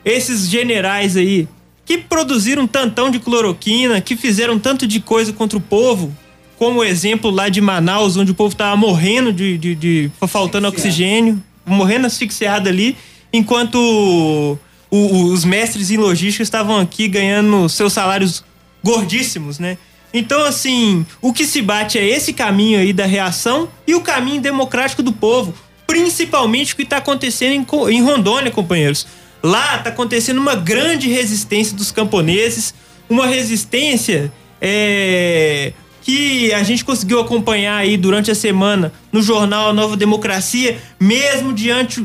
[0.04, 1.48] Esses generais aí
[1.86, 6.14] que produziram tantão de cloroquina, que fizeram tanto de coisa contra o povo,
[6.62, 10.68] como o exemplo lá de Manaus, onde o povo tava morrendo de, de, de faltando
[10.68, 12.96] oxigênio, morrendo asfixiado ali,
[13.32, 14.56] enquanto o,
[14.88, 18.44] o, os mestres em logística estavam aqui ganhando seus salários
[18.80, 19.76] gordíssimos, né?
[20.14, 24.40] Então, assim, o que se bate é esse caminho aí da reação e o caminho
[24.40, 25.52] democrático do povo,
[25.84, 29.04] principalmente o que está acontecendo em, em Rondônia, companheiros.
[29.42, 32.72] Lá está acontecendo uma grande resistência dos camponeses,
[33.10, 39.96] uma resistência é, que a gente conseguiu acompanhar aí durante a semana no jornal Nova
[39.96, 42.04] Democracia, mesmo diante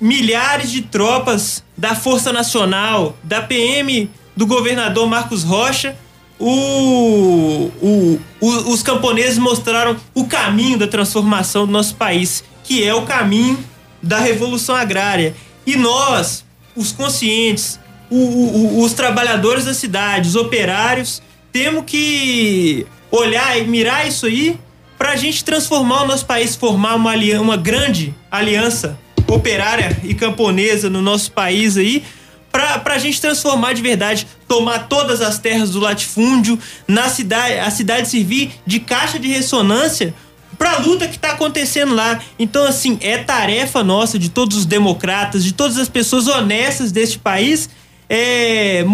[0.00, 5.96] milhares de tropas da Força Nacional, da PM do governador Marcos Rocha,
[6.38, 12.94] o, o, o, os camponeses mostraram o caminho da transformação do nosso país, que é
[12.94, 13.58] o caminho
[14.02, 15.34] da revolução agrária.
[15.64, 16.44] E nós,
[16.74, 17.80] os conscientes,
[18.10, 24.58] os trabalhadores da cidade, os operários, temos que olhar e mirar isso aí
[24.98, 28.98] para a gente transformar o nosso país, formar uma, aliança, uma grande aliança
[29.28, 32.02] operária e camponesa no nosso país aí,
[32.50, 37.70] para a gente transformar de verdade, tomar todas as terras do latifúndio, na cidade, a
[37.70, 40.14] cidade servir de caixa de ressonância
[40.56, 42.18] pra luta que tá acontecendo lá.
[42.38, 47.18] Então, assim, é tarefa nossa, de todos os democratas, de todas as pessoas honestas deste
[47.18, 47.68] país,
[48.08, 48.84] é,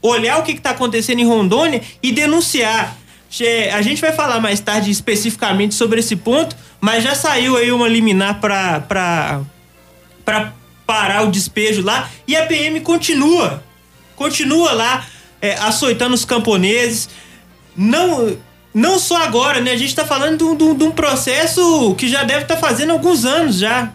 [0.00, 2.96] olhar o que, que tá acontecendo em Rondônia e denunciar.
[3.72, 7.88] A gente vai falar mais tarde especificamente sobre esse ponto, mas já saiu aí uma
[7.88, 9.40] liminar para para
[10.24, 10.52] para
[10.84, 13.62] parar o despejo lá e a PM continua,
[14.16, 15.06] continua lá
[15.40, 17.08] é, açoitando os camponeses.
[17.76, 18.36] Não
[18.74, 19.72] não só agora, né?
[19.72, 22.90] A gente está falando de, de, de, um processo que já deve estar tá fazendo
[22.90, 23.92] alguns anos já.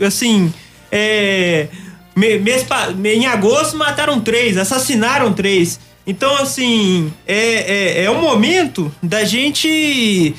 [0.00, 0.52] Assim,
[0.90, 1.68] é,
[2.14, 2.66] mês,
[3.04, 5.78] em agosto mataram três, assassinaram três.
[6.06, 10.34] Então, assim, é, é, é um momento da gente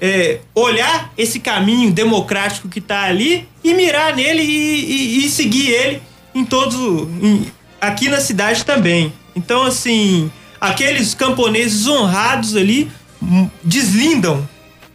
[0.00, 5.70] é, olhar esse caminho democrático que está ali e mirar nele e, e, e seguir
[5.70, 6.02] ele
[6.34, 6.74] em todos.
[7.22, 7.46] Em,
[7.80, 9.12] aqui na cidade também.
[9.34, 10.30] Então, assim,
[10.60, 12.90] aqueles camponeses honrados ali
[13.22, 14.48] hum, deslindam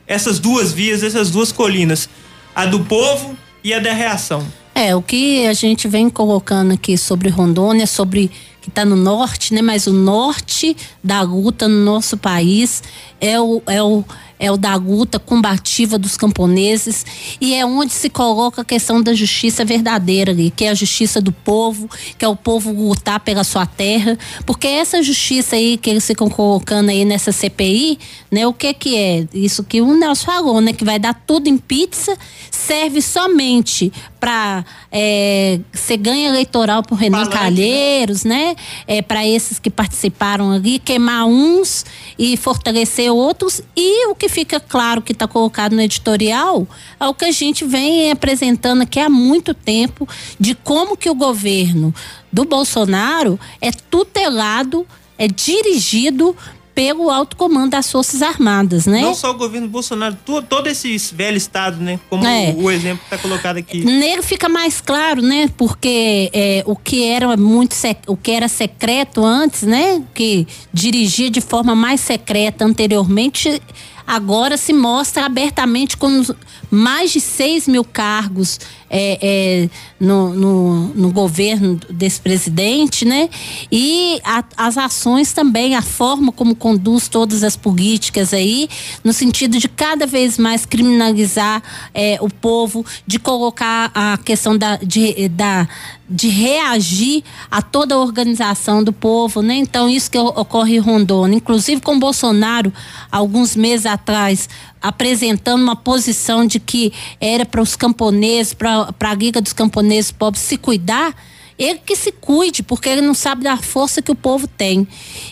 [0.06, 2.10] essas duas vias, essas duas colinas,
[2.54, 4.46] a do povo e a da reação.
[4.74, 8.32] É, o que a gente vem colocando aqui sobre Rondônia, sobre
[8.62, 9.62] que está no norte, né?
[9.62, 12.84] Mas o norte da luta no nosso país
[13.20, 14.06] é o, é o
[14.42, 17.06] é o da luta combativa dos camponeses
[17.40, 21.22] e é onde se coloca a questão da justiça verdadeira ali, que é a justiça
[21.22, 21.88] do povo,
[22.18, 26.28] que é o povo lutar pela sua terra, porque essa justiça aí que eles ficam
[26.28, 28.00] colocando aí nessa CPI,
[28.32, 29.28] né, o que que é?
[29.32, 32.18] Isso que o Nelson falou, né, que vai dar tudo em pizza,
[32.50, 37.32] serve somente para é, ser ganho eleitoral por Renan né?
[37.32, 38.50] Calheiros, né?
[38.50, 38.56] né?
[38.88, 41.84] É, para esses que participaram ali, queimar uns
[42.20, 46.68] e fortalecer outros e o que fica claro que está colocado no editorial
[47.00, 50.08] é o que a gente vem apresentando aqui há muito tempo
[50.40, 51.94] de como que o governo
[52.32, 54.86] do Bolsonaro é tutelado,
[55.18, 56.38] é dirigido
[56.74, 59.02] pelo alto comando das Forças Armadas, né?
[59.02, 62.00] Não só o governo Bolsonaro, todo, esse velho estado, né?
[62.10, 62.54] Como é.
[62.58, 63.84] o, o, exemplo está colocado aqui.
[63.84, 65.50] Nele fica mais claro, né?
[65.58, 67.76] Porque é, o que era muito
[68.08, 70.02] o que era secreto antes, né?
[70.14, 73.62] Que dirigia de forma mais secreta anteriormente
[74.06, 76.24] agora se mostra abertamente com
[76.72, 78.58] mais de 6 mil cargos
[78.90, 79.70] é, é,
[80.00, 83.30] no, no, no, governo desse presidente, né?
[83.72, 88.70] E a, as ações também, a forma como conduz todas as políticas aí,
[89.04, 91.62] no sentido de cada vez mais criminalizar
[91.94, 95.68] é, o povo, de colocar a questão da, de, da,
[96.10, 99.56] de reagir a toda a organização do povo, né?
[99.56, 102.74] Então, isso que ocorre em Rondônia, inclusive com Bolsonaro,
[103.10, 104.50] alguns meses atrás,
[104.82, 110.44] apresentando uma posição de que era para os camponeses, para a Liga dos Camponeses Pobres
[110.44, 111.16] se cuidar,
[111.58, 114.88] ele que se cuide, porque ele não sabe da força que o povo tem.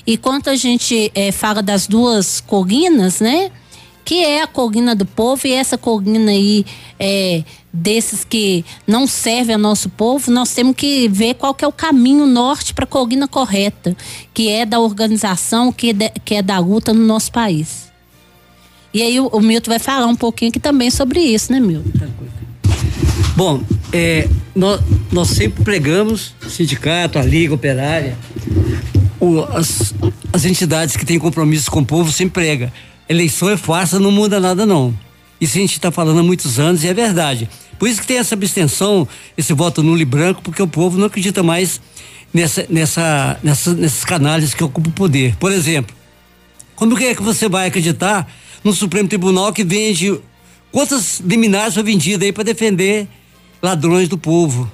[0.06, 3.52] E quando a gente é, fala das duas colinas, né?
[4.06, 6.66] Que é a colina do povo e essa colina aí
[7.00, 7.43] é,
[7.74, 11.72] desses que não servem ao nosso povo, nós temos que ver qual que é o
[11.72, 13.95] caminho norte para a colina correta,
[14.34, 17.89] que é da organização, que é, de, que é da luta no nosso país.
[18.94, 22.08] E aí o, o Milton vai falar um pouquinho aqui também sobre isso, né, Milton?
[23.36, 23.62] Bom,
[23.94, 24.82] é, nós,
[25.12, 28.18] nós sempre pregamos, sindicato, a Liga Operária,
[29.20, 29.94] o, as,
[30.34, 32.74] as entidades que têm compromisso com o povo sempre prega.
[33.08, 34.94] Eleição é farsa, não muda nada não.
[35.40, 37.50] Isso a gente está falando há muitos anos e é verdade.
[37.78, 41.08] Por isso que tem essa abstenção, esse voto nulo e branco, porque o povo não
[41.08, 41.80] acredita mais
[42.34, 45.36] nessa, nessa, nessa, nesses canais que ocupam o poder.
[45.38, 45.96] Por exemplo,
[46.76, 48.30] como é que você vai acreditar
[48.64, 50.20] no Supremo Tribunal que vende
[50.72, 53.07] quantas liminares foi vendida aí para defender
[53.62, 54.70] ladrões do povo.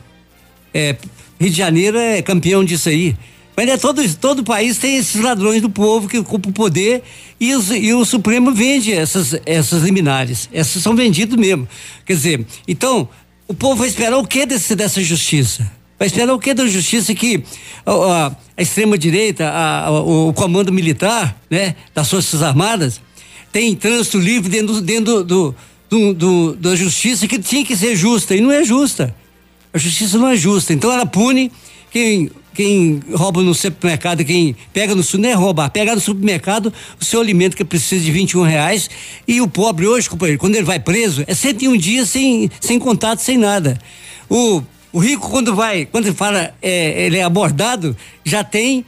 [0.73, 0.95] É,
[1.39, 3.15] Rio de Janeiro é campeão disso aí.
[3.55, 7.03] Mas é todo, todo país tem esses ladrões do povo que ocupam o poder
[7.39, 10.49] e, os, e o Supremo vende essas, essas liminares.
[10.51, 11.67] Essas são vendidas mesmo.
[12.05, 13.07] Quer dizer, então,
[13.47, 15.71] o povo vai esperar o que desse, dessa justiça?
[15.97, 17.43] Vai esperar o que da justiça que
[17.85, 18.27] a, a,
[18.57, 19.49] a extrema-direita,
[20.05, 22.99] o comando militar, né, das Forças Armadas,
[23.55, 25.55] tem trânsito livre dentro, dentro do,
[25.89, 29.15] do, do, da justiça que tinha que ser justa e não é justa.
[29.73, 30.73] A justiça não é justa.
[30.73, 31.49] Então ela pune
[31.89, 37.05] quem, quem rouba no supermercado, quem pega no não é roubar, pega no supermercado o
[37.05, 38.89] seu alimento que precisa de 21 reais
[39.25, 43.19] e o pobre hoje, companheiro, quando ele vai preso, é 101 dias sem, sem contato,
[43.19, 43.79] sem nada.
[44.29, 47.95] O, o rico, quando vai, quando ele fala, é, ele é abordado,
[48.25, 48.83] já tem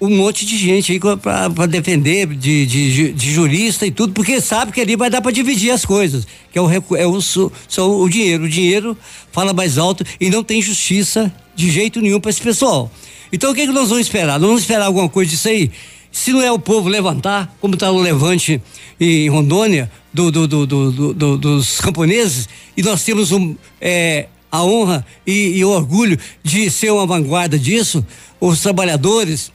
[0.00, 4.72] um monte de gente aí para defender, de, de, de, jurista e tudo, porque sabe
[4.72, 8.08] que ali vai dar para dividir as coisas, que é o, é o, só o
[8.08, 8.44] dinheiro.
[8.44, 8.96] O dinheiro
[9.30, 12.90] fala mais alto e não tem justiça de jeito nenhum para esse pessoal.
[13.30, 14.40] Então o que, é que nós vamos esperar?
[14.40, 15.70] Nós vamos esperar alguma coisa disso aí?
[16.10, 18.60] Se não é o povo levantar, como está o levante
[18.98, 25.58] em Rondônia, do, do, do, dos camponeses, e nós temos um, é, a honra e,
[25.58, 28.04] e o orgulho de ser uma vanguarda disso,
[28.40, 29.52] os trabalhadores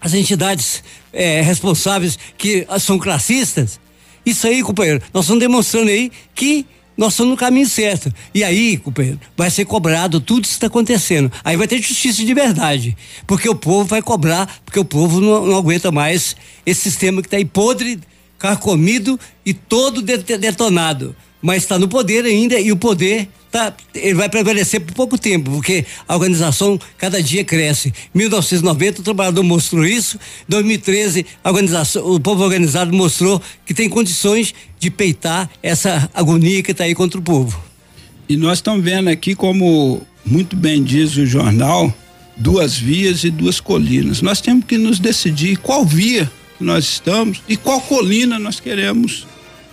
[0.00, 0.82] as entidades
[1.12, 3.78] é, responsáveis que são classistas,
[4.24, 8.12] Isso aí, companheiro, nós estamos demonstrando aí que nós estamos no caminho certo.
[8.34, 11.32] E aí, companheiro, vai ser cobrado tudo isso que está acontecendo.
[11.42, 12.94] Aí vai ter justiça de verdade.
[13.26, 16.36] Porque o povo vai cobrar, porque o povo não, não aguenta mais
[16.66, 17.98] esse sistema que está aí podre,
[18.38, 21.16] carcomido e todo detonado.
[21.42, 25.50] Mas está no poder ainda e o poder tá, ele vai prevalecer por pouco tempo,
[25.50, 27.92] porque a organização cada dia cresce.
[28.14, 30.18] 1990 o trabalhador mostrou isso,
[30.48, 36.72] 2013 a organização, o povo organizado mostrou que tem condições de peitar essa agonia que
[36.72, 37.60] está aí contra o povo.
[38.28, 41.92] E nós estamos vendo aqui como muito bem diz o jornal,
[42.36, 44.22] duas vias e duas colinas.
[44.22, 46.30] Nós temos que nos decidir qual via
[46.60, 49.26] nós estamos e qual colina nós queremos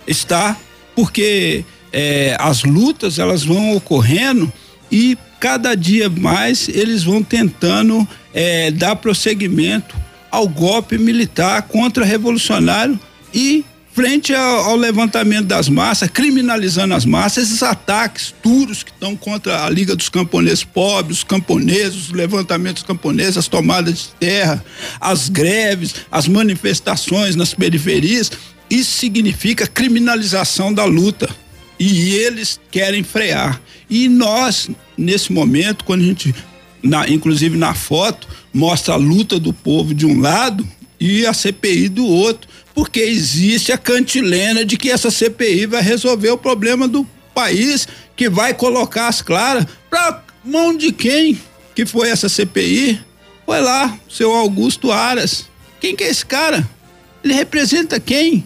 [0.06, 0.58] estar,
[0.98, 4.52] porque é, as lutas elas vão ocorrendo
[4.90, 9.94] e cada dia mais eles vão tentando é, dar prosseguimento
[10.28, 12.98] ao golpe militar contra-revolucionário
[13.32, 19.14] e frente ao, ao, levantamento das massas, criminalizando as massas, esses ataques duros que estão
[19.14, 24.64] contra a Liga dos Camponeses Pobres, os camponeses, os levantamentos camponeses, as tomadas de terra,
[25.00, 28.32] as greves, as manifestações nas periferias,
[28.70, 31.28] isso significa criminalização da luta
[31.78, 33.60] e eles querem frear.
[33.88, 36.34] E nós, nesse momento, quando a gente,
[36.82, 40.66] na, inclusive na foto, mostra a luta do povo de um lado
[41.00, 46.30] e a CPI do outro, porque existe a cantilena de que essa CPI vai resolver
[46.30, 51.38] o problema do país, que vai colocar as claras para mão de quem
[51.78, 53.00] que foi essa CPI?
[53.46, 55.46] Foi lá, seu Augusto Aras.
[55.80, 56.68] Quem que é esse cara?
[57.22, 58.44] Ele representa quem?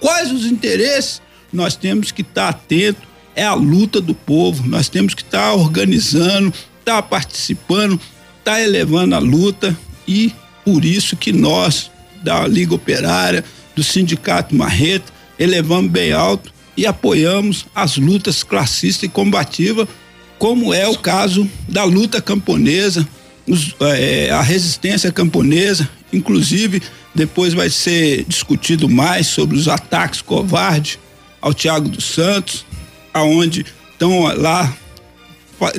[0.00, 1.22] Quais os interesses?
[1.54, 3.00] nós temos que estar tá atento,
[3.36, 6.48] é a luta do povo, nós temos que estar tá organizando,
[6.80, 7.98] estar tá participando,
[8.38, 9.76] estar elevando a luta
[10.06, 10.32] e
[10.64, 11.90] por isso que nós,
[12.22, 19.08] da Liga Operária, do Sindicato Marreta, elevamos bem alto e apoiamos as lutas classistas e
[19.08, 19.88] combativas,
[20.38, 23.06] como é o caso da luta camponesa,
[23.46, 26.82] os, é, a resistência camponesa, inclusive
[27.14, 30.98] depois vai ser discutido mais sobre os ataques covardes
[31.40, 32.64] ao Tiago dos Santos,
[33.12, 34.74] aonde estão lá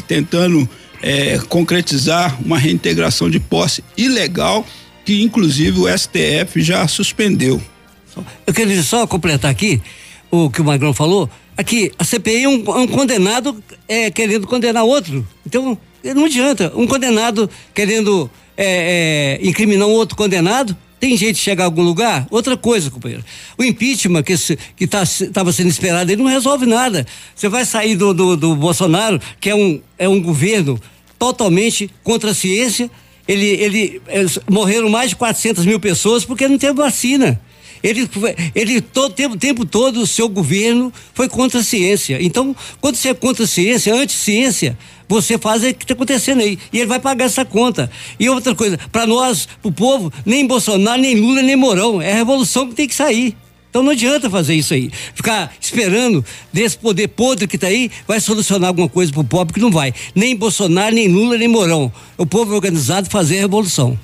[0.08, 0.68] tentando
[1.02, 4.66] é, concretizar uma reintegração de posse ilegal
[5.06, 7.62] que inclusive o STF já suspendeu.
[8.48, 9.82] Eu queria só completar aqui
[10.32, 11.30] o que o Magrão falou.
[11.58, 15.26] Aqui, a CPI é um, um condenado é, querendo condenar outro.
[15.46, 16.72] Então, não adianta.
[16.76, 21.84] Um condenado querendo é, é, incriminar um outro condenado, tem jeito de chegar a algum
[21.84, 22.26] lugar?
[22.32, 23.24] Outra coisa, companheiro.
[23.58, 27.06] O impeachment que estava tá, sendo esperado, ele não resolve nada.
[27.36, 30.80] Você vai sair do, do, do, Bolsonaro, que é um, é um governo
[31.20, 32.90] totalmente contra a ciência.
[33.28, 34.02] Ele, ele,
[34.50, 37.40] morreram mais de 400 mil pessoas porque não teve vacina.
[37.84, 38.10] Ele,
[38.54, 42.18] ele todo tempo, tempo todo o seu governo foi contra a ciência.
[42.22, 46.58] Então, quando você é contra a ciência, anti-ciência, você faz o que está acontecendo aí.
[46.72, 47.90] E ele vai pagar essa conta.
[48.20, 52.02] E outra coisa, para nós, o povo, nem Bolsonaro, nem Lula, nem Mourão.
[52.02, 53.36] É a revolução que tem que sair.
[53.76, 54.90] Então não adianta fazer isso aí.
[55.14, 56.24] Ficar esperando
[56.54, 59.70] desse poder podre que está aí, vai solucionar alguma coisa para o pobre que não
[59.70, 59.94] vai.
[60.16, 61.92] Nem Bolsonaro, nem Lula, nem Mourão.
[62.18, 64.00] O povo organizado fazer a revolução.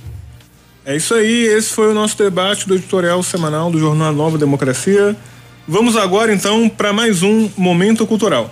[0.83, 5.15] É isso aí, esse foi o nosso debate do editorial semanal do Jornal Nova Democracia.
[5.67, 8.51] Vamos agora então para mais um Momento Cultural.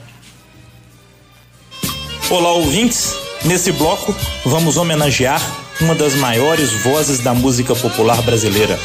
[2.29, 3.15] Olá, ouvintes.
[3.43, 4.15] Nesse bloco,
[4.45, 5.41] vamos homenagear
[5.81, 8.77] uma das maiores vozes da música popular brasileira,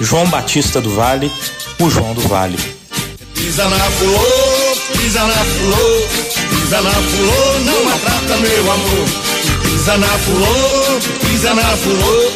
[0.00, 1.32] João Batista do Vale,
[1.80, 2.58] o João do Vale.
[3.34, 6.06] Pisa na fulô, pisa na fulô,
[6.50, 9.08] pisa na fulô, não maltrata meu amor.
[9.62, 12.32] Pisa na fulô, pisa na fulô,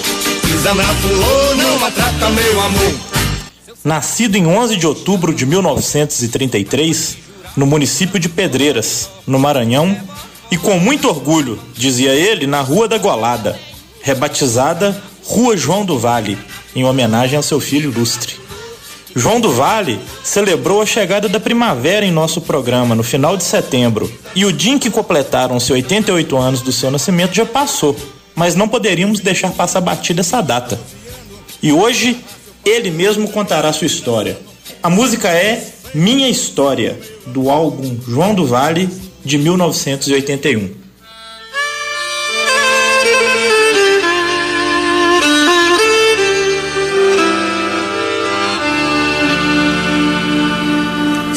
[0.51, 2.95] Pisa na fulô, não maltrata meu amor.
[3.85, 7.19] Nascido em 11 de outubro de 1933,
[7.57, 9.97] no município de Pedreiras, no Maranhão,
[10.51, 13.57] e com muito orgulho, dizia ele, na Rua da Golada,
[14.03, 16.37] rebatizada Rua João do Vale,
[16.75, 18.35] em homenagem ao seu filho ilustre.
[19.15, 24.13] João do Vale celebrou a chegada da primavera em nosso programa no final de setembro,
[24.35, 27.97] e o dia em que completaram-se 88 anos do seu nascimento já passou
[28.35, 30.79] mas não poderíamos deixar passar batida essa data.
[31.63, 32.19] E hoje
[32.65, 34.39] ele mesmo contará sua história.
[34.83, 35.63] A música é
[35.95, 38.89] Minha História, do álbum João do Vale,
[39.25, 40.81] de 1981.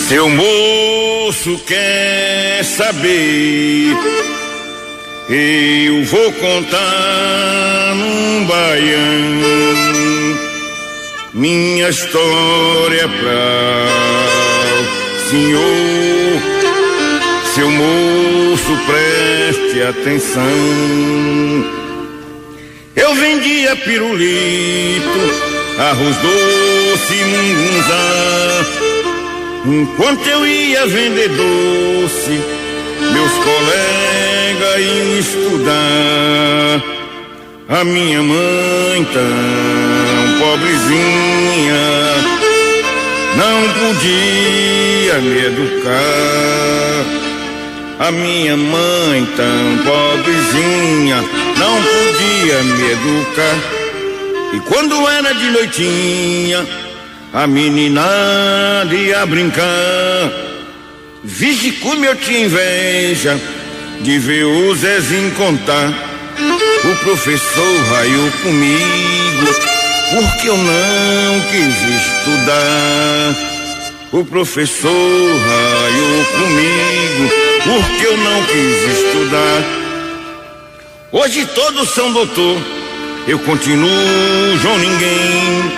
[0.08, 3.98] Seu moço quer saber
[5.30, 9.34] eu vou contar num baião
[11.34, 14.24] minha história pra
[15.30, 16.42] senhor.
[17.56, 20.44] Seu moço, preste atenção.
[22.96, 25.20] Eu vendia pirulito,
[25.80, 28.66] arroz doce, mungunzá.
[29.66, 32.42] Enquanto eu ia vender doce,
[33.12, 36.84] meus colegas iam estudar.
[37.70, 41.84] A minha mãe tão pobrezinha
[43.36, 46.44] não podia me educar.
[48.00, 51.24] A minha mãe tão pobrezinha
[51.58, 53.84] não podia me educar.
[54.54, 56.68] E quando era de noitinha,
[57.34, 60.53] a meninada ia brincar.
[61.24, 63.40] Vixe como eu tinha inveja
[64.02, 66.14] de ver o Zezinho contar
[66.84, 69.56] o professor raiou comigo,
[70.14, 73.36] porque eu não quis estudar.
[74.12, 77.34] O professor raiou comigo,
[77.64, 79.64] porque eu não quis estudar.
[81.12, 82.62] Hoje todos são doutor,
[83.28, 85.72] eu continuo João Ninguém.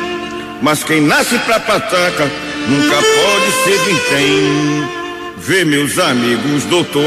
[0.61, 2.31] Mas quem nasce pra pataca
[2.67, 5.04] nunca pode ser vintém.
[5.47, 7.03] Vê meus amigos doutor,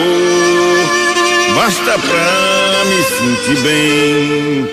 [1.56, 4.70] basta pra me sentir bem.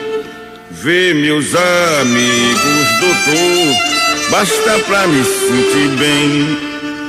[0.69, 6.59] Ver meus amigos, doutor, basta pra me sentir bem.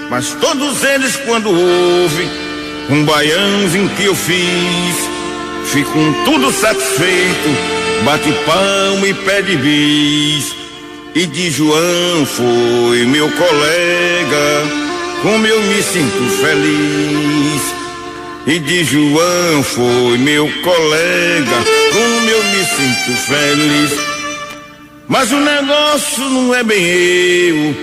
[0.08, 2.30] Mas todos eles, quando ouvem
[2.88, 4.96] um baiãozinho que eu fiz,
[5.66, 7.50] ficam tudo satisfeito,
[8.02, 10.54] bate palma e pede bis.
[11.14, 14.85] E de João foi meu colega,
[15.26, 17.74] como eu me sinto feliz.
[18.46, 23.90] E de João foi meu colega, como eu me sinto feliz.
[25.08, 27.74] Mas o negócio não é bem eu,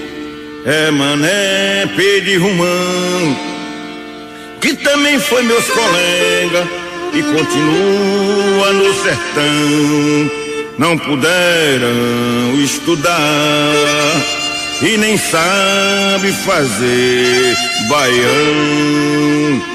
[0.66, 3.38] é Mané Pedro Romão,
[4.62, 6.66] que também foi meus colegas
[7.14, 10.32] e continua no sertão.
[10.78, 14.43] Não puderam estudar
[14.82, 17.58] e nem sabe fazer
[17.90, 19.74] baião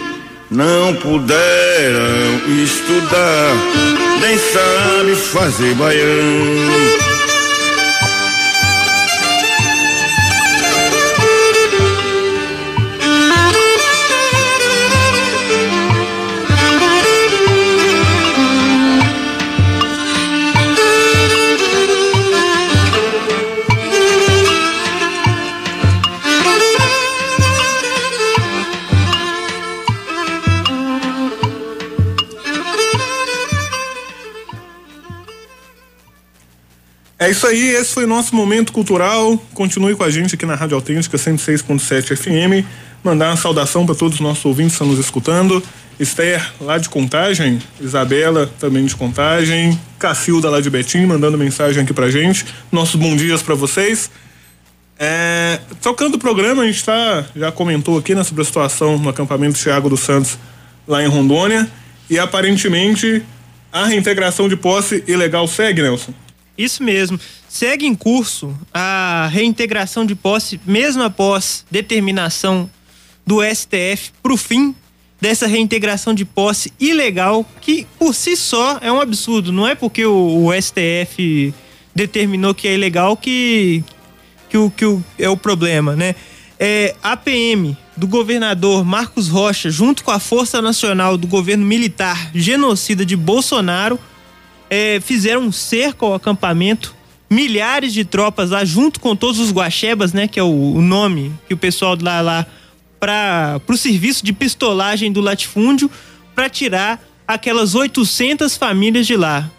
[0.51, 3.55] não puderam estudar,
[4.21, 7.08] nem sabe fazer baião.
[37.39, 39.41] Isso aí, esse foi nosso momento cultural.
[39.55, 42.67] Continue com a gente aqui na Rádio Autêntica 106.7 FM.
[43.05, 45.63] Mandar uma saudação para todos os nossos ouvintes que estão nos escutando.
[46.01, 51.95] Esther, lá de Contagem, Isabela, também de Contagem, Cacilda, lá de Betim, mandando mensagem aqui
[51.95, 52.45] pra gente.
[52.73, 54.11] Nossos bons dias para vocês.
[54.99, 59.09] É, tocando o programa, a gente tá, já comentou aqui né, sobre a situação no
[59.09, 60.37] acampamento Thiago dos Santos,
[60.89, 61.71] lá em Rondônia.
[62.11, 63.23] E aparentemente
[63.73, 66.13] a reintegração de posse ilegal segue, Nelson?
[66.59, 67.19] Isso mesmo.
[67.49, 72.69] Segue em curso a reintegração de posse, mesmo após determinação
[73.25, 74.75] do STF para o fim
[75.21, 79.53] dessa reintegração de posse ilegal, que por si só é um absurdo.
[79.53, 81.55] Não é porque o, o STF
[81.95, 83.85] determinou que é ilegal que,
[84.49, 86.15] que, o, que o, é o problema, né?
[86.61, 92.31] É, a PM do governador Marcos Rocha, junto com a Força Nacional do governo militar
[92.35, 93.99] genocida de Bolsonaro,
[94.71, 96.95] é, fizeram um cerco ao acampamento,
[97.31, 100.27] milhares de tropas lá, junto com todos os guaxebas, né?
[100.29, 102.47] Que é o, o nome que o pessoal lá, lá
[102.99, 105.91] para o serviço de pistolagem do latifúndio,
[106.35, 109.51] para tirar aquelas 800 famílias de lá.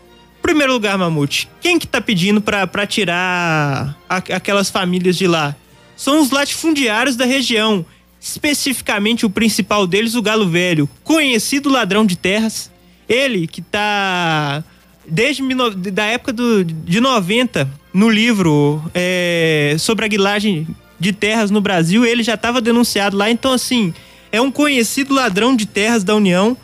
[0.41, 5.55] Primeiro lugar, Mamute, quem que tá pedindo para tirar a, aquelas famílias de lá?
[5.95, 7.85] São os latifundiários da região,
[8.19, 12.71] especificamente o principal deles, o Galo Velho, conhecido ladrão de terras.
[13.07, 14.63] Ele que tá
[15.07, 15.43] desde
[15.91, 20.67] da época do, de 90, no livro é, sobre a guilagem
[20.99, 23.29] de terras no Brasil, ele já estava denunciado lá.
[23.31, 23.93] Então, assim,
[24.31, 26.55] é um conhecido ladrão de terras da União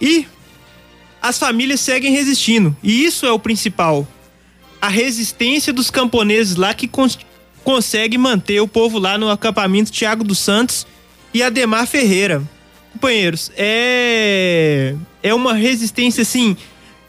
[0.00, 0.26] e
[1.22, 2.76] as famílias seguem resistindo.
[2.82, 4.06] E isso é o principal.
[4.80, 7.18] A resistência dos camponeses lá que cons
[7.64, 10.86] consegue manter o povo lá no acampamento Tiago dos Santos
[11.34, 12.42] e Ademar Ferreira.
[12.92, 16.56] Companheiros, é, é uma resistência assim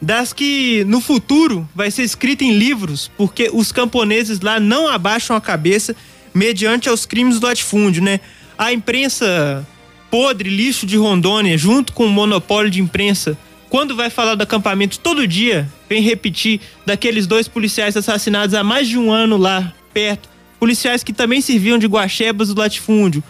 [0.00, 5.36] das que no futuro vai ser escrita em livros, porque os camponeses lá não abaixam
[5.36, 5.94] a cabeça
[6.32, 8.20] mediante aos crimes do latifúndio, né?
[8.56, 9.66] A imprensa
[10.10, 13.36] podre, lixo de Rondônia, junto com o monopólio de imprensa,
[13.68, 18.88] quando vai falar do acampamento todo dia, vem repetir daqueles dois policiais assassinados há mais
[18.88, 23.22] de um ano lá perto, policiais que também serviam de guaxebas do latifúndio,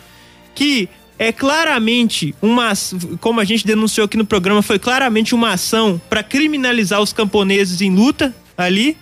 [0.54, 0.88] que
[1.18, 2.72] é claramente uma,
[3.20, 7.80] como a gente denunciou aqui no programa, foi claramente uma ação para criminalizar os camponeses
[7.80, 8.96] em luta ali.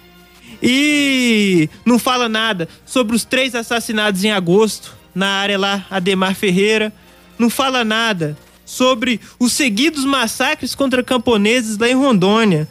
[0.63, 6.93] E não fala nada sobre os três assassinados em agosto na área lá, Ademar Ferreira.
[7.39, 12.67] Não fala nada sobre os seguidos massacres contra camponeses lá em Rondônia.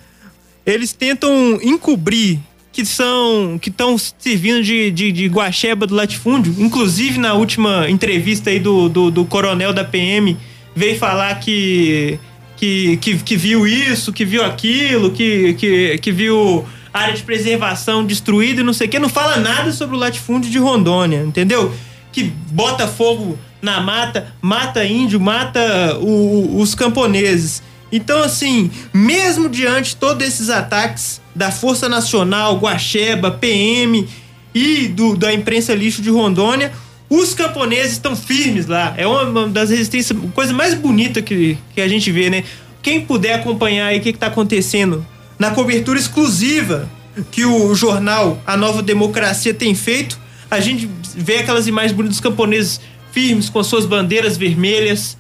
[0.66, 2.40] Eles tentam encobrir
[2.76, 6.54] que são que estão servindo de, de, de, guaxeba do latifúndio.
[6.60, 10.36] Inclusive, na última entrevista aí do, do, do, coronel da PM,
[10.76, 12.20] veio falar que,
[12.58, 18.06] que, que, que viu isso, que viu aquilo, que, que, que viu área de preservação
[18.06, 19.00] destruída e não sei o que.
[19.00, 21.74] Não fala nada sobre o latifúndio de Rondônia, entendeu?
[22.12, 27.64] Que bota fogo na mata, mata índio, mata o, os camponeses.
[27.96, 34.06] Então, assim, mesmo diante de todos esses ataques da Força Nacional, Guaxeba, PM
[34.54, 36.74] e do, da imprensa lixo de Rondônia,
[37.10, 38.94] os camponeses estão firmes lá.
[38.98, 42.44] É uma das resistências, coisa mais bonita que, que a gente vê, né?
[42.84, 45.06] Quem puder acompanhar aí o que está acontecendo
[45.40, 46.90] na cobertura exclusiva
[47.32, 50.20] que o jornal A Nova Democracia tem feito,
[50.52, 52.82] a gente vê aquelas imagens bonitas dos camponeses
[53.14, 55.18] firmes com suas bandeiras vermelhas,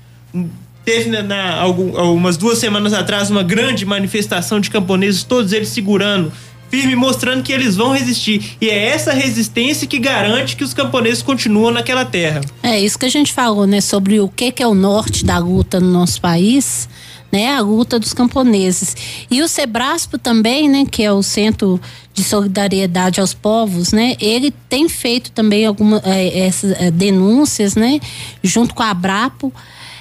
[0.85, 6.31] Teve na, na, algumas duas semanas atrás uma grande manifestação de camponeses, todos eles segurando
[6.69, 8.57] firme, mostrando que eles vão resistir.
[8.59, 12.41] E é essa resistência que garante que os camponeses continuam naquela terra.
[12.61, 13.81] É isso que a gente falou, né?
[13.81, 16.89] Sobre o que, que é o norte da luta no nosso país.
[17.31, 18.95] Né, a luta dos camponeses.
[19.29, 21.81] E o Sebraspo também, né, que é o Centro
[22.13, 27.99] de Solidariedade aos Povos, né, ele tem feito também algumas é, essas é, denúncias, né,
[28.41, 29.51] junto com a Abrapo,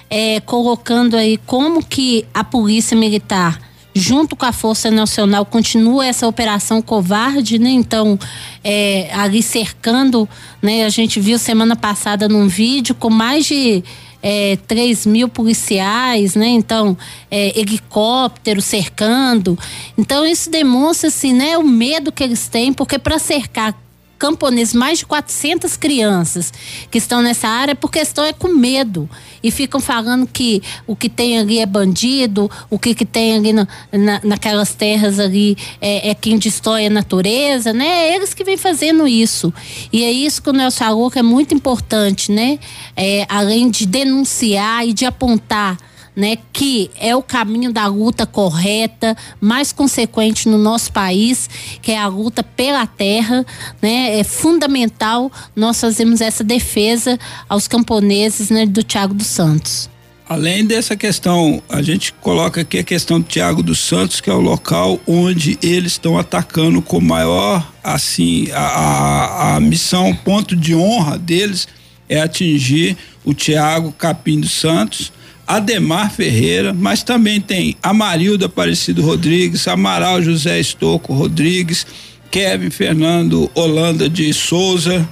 [0.09, 3.61] é, colocando aí como que a polícia militar
[3.95, 7.71] junto com a Força Nacional continua essa operação covarde, né?
[7.71, 8.19] Então,
[8.63, 10.29] é, ali cercando,
[10.61, 10.85] né?
[10.85, 13.85] A gente viu semana passada num vídeo com mais de
[14.21, 16.49] é, 3 mil policiais, né?
[16.49, 16.97] Então,
[17.31, 19.57] é, helicóptero cercando.
[19.97, 21.57] Então, isso demonstra, assim, né?
[21.57, 23.79] O medo que eles têm, porque para cercar
[24.19, 26.53] camponeses, mais de 400 crianças
[26.91, 29.09] que estão nessa área, por questão é com medo.
[29.43, 33.53] E ficam falando que o que tem ali é bandido, o que, que tem ali
[33.53, 37.87] na, na naquelas terras ali é, é, quem destrói a natureza, né?
[37.87, 39.53] É eles que vêm fazendo isso.
[39.93, 42.59] E é isso que o Nelson falou que é muito importante, né?
[42.97, 45.77] É, além de denunciar e de apontar
[46.17, 51.49] né, que é o caminho da luta correta, mais consequente no nosso país,
[51.83, 53.45] que é a luta pela terra,
[53.83, 54.19] né?
[54.19, 57.19] É fundamental nós fazermos essa defesa
[57.49, 59.89] aos camponeses, né, do Tiago dos Santos.
[60.27, 64.33] Além dessa questão, a gente coloca aqui a questão do Tiago dos Santos, que é
[64.33, 70.75] o local onde eles estão atacando com maior, assim, a, a, a missão, ponto de
[70.75, 71.69] honra deles
[72.09, 75.13] é atingir o Tiago Capim dos Santos,
[75.47, 81.87] Ademar Ferreira, mas também tem Amarildo Aparecido Rodrigues, Amaral José Estocco Rodrigues,
[82.31, 85.09] Kevin Fernando Holanda de Souza.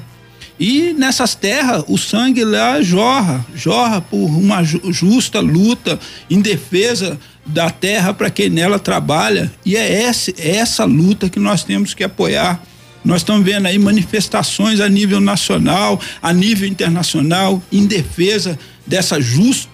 [0.59, 5.99] E nessas terras o sangue lá jorra, jorra por uma justa luta
[6.31, 9.53] em defesa da terra para quem nela trabalha.
[9.65, 12.63] E é essa, é essa luta que nós temos que apoiar.
[13.05, 19.72] Nós estamos vendo aí manifestações a nível nacional, a nível internacional, em defesa dessa justa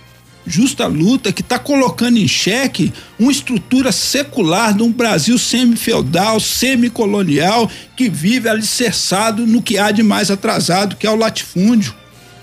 [0.48, 7.70] justa luta que está colocando em xeque uma estrutura secular de um Brasil semi-feudal, semi-colonial,
[7.96, 11.94] que vive alicerçado no que há de mais atrasado, que é o latifúndio,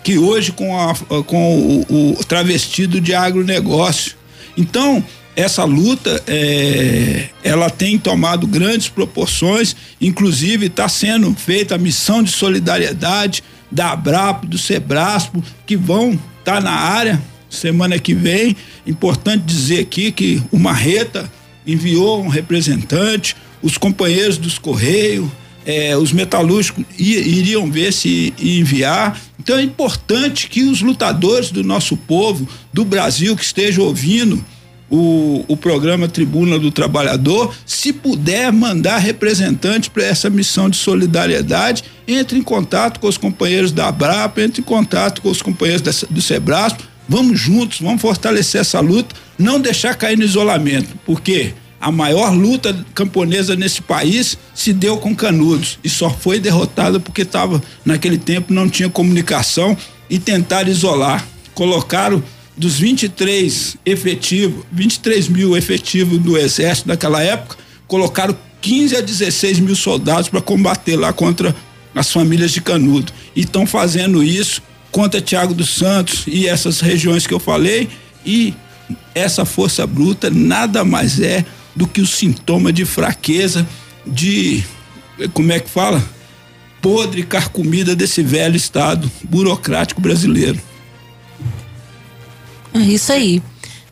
[0.03, 4.15] que hoje com, a, com o, o travestido de agronegócio.
[4.55, 5.03] Então,
[5.35, 12.31] essa luta é, ela tem tomado grandes proporções, inclusive está sendo feita a missão de
[12.31, 17.21] solidariedade da Abrapo, do Sebraspo, que vão estar tá na área
[17.55, 18.55] semana que vem.
[18.85, 21.31] Importante dizer aqui que o Marreta
[21.65, 25.29] enviou um representante, os companheiros dos Correios,
[25.65, 29.19] eh, os metalúrgicos iriam ver se enviar.
[29.39, 34.43] Então é importante que os lutadores do nosso povo, do Brasil, que estejam ouvindo
[34.89, 41.83] o, o programa Tribuna do Trabalhador, se puder mandar representante para essa missão de solidariedade,
[42.07, 45.91] entre em contato com os companheiros da Abrapa, entre em contato com os companheiros da,
[46.09, 51.91] do Sebrasco, Vamos juntos, vamos fortalecer essa luta, não deixar cair no isolamento, porque a
[51.91, 57.61] maior luta camponesa nesse país se deu com Canudos e só foi derrotada porque estava
[57.85, 59.77] naquele tempo não tinha comunicação
[60.09, 61.23] e tentaram isolar.
[61.53, 62.23] Colocaram
[62.57, 67.57] dos 23 efetivos, 23 mil efetivos do exército daquela época,
[67.87, 71.55] colocaram 15 a 16 mil soldados para combater lá contra
[71.93, 73.13] as famílias de Canudo.
[73.35, 74.61] E estão fazendo isso
[74.95, 77.89] contra Tiago dos Santos e essas regiões que eu falei.
[78.25, 78.53] E
[79.13, 81.43] essa força bruta nada mais é
[81.75, 83.67] do que o sintoma de fraqueza,
[84.07, 84.63] de.
[85.33, 86.01] Como é que fala?
[86.81, 90.61] Podre carcomida desse velho Estado burocrático brasileiro.
[92.73, 93.43] É isso aí.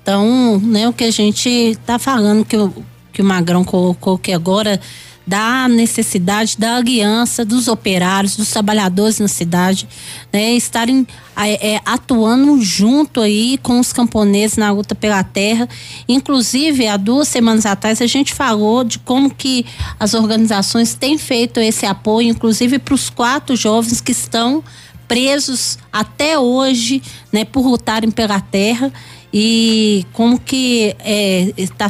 [0.02, 2.74] Então, né, o que a gente está falando, que o,
[3.12, 4.80] que o Magrão colocou que agora
[5.26, 9.88] da necessidade da aliança dos operários, dos trabalhadores na cidade,
[10.32, 15.68] né, estarem é, atuando junto aí com os camponeses na luta pela terra.
[16.08, 19.66] Inclusive, há duas semanas atrás a gente falou de como que
[20.00, 24.64] as organizações têm feito esse apoio, inclusive para os quatro jovens que estão
[25.08, 27.02] presos até hoje,
[27.32, 28.92] né, por lutarem pela terra
[29.34, 30.96] e como que
[31.58, 31.90] está é,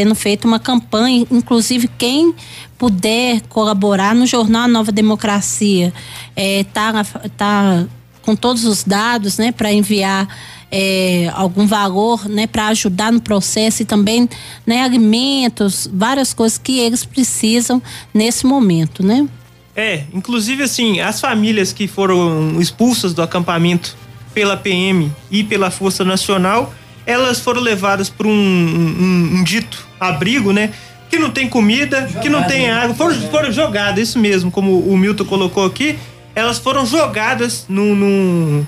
[0.00, 2.34] sendo feita uma campanha, inclusive quem
[2.78, 5.92] puder colaborar no jornal Nova Democracia,
[6.34, 7.04] é, tá,
[7.36, 7.86] tá
[8.22, 10.26] com todos os dados, né, para enviar
[10.72, 14.26] é, algum valor, né, para ajudar no processo e também,
[14.66, 17.82] né, alimentos, várias coisas que eles precisam
[18.14, 19.28] nesse momento, né?
[19.76, 23.94] É, inclusive assim, as famílias que foram expulsas do acampamento
[24.32, 26.72] pela PM e pela Força Nacional,
[27.10, 30.70] elas foram levadas para um, um, um, dito abrigo, né?
[31.08, 32.72] Que não tem comida, Jogado, que não tem né?
[32.72, 32.94] água.
[32.94, 35.98] Foram, foram jogadas, isso mesmo, como o Milton colocou aqui.
[36.34, 38.66] Elas foram jogadas num, num,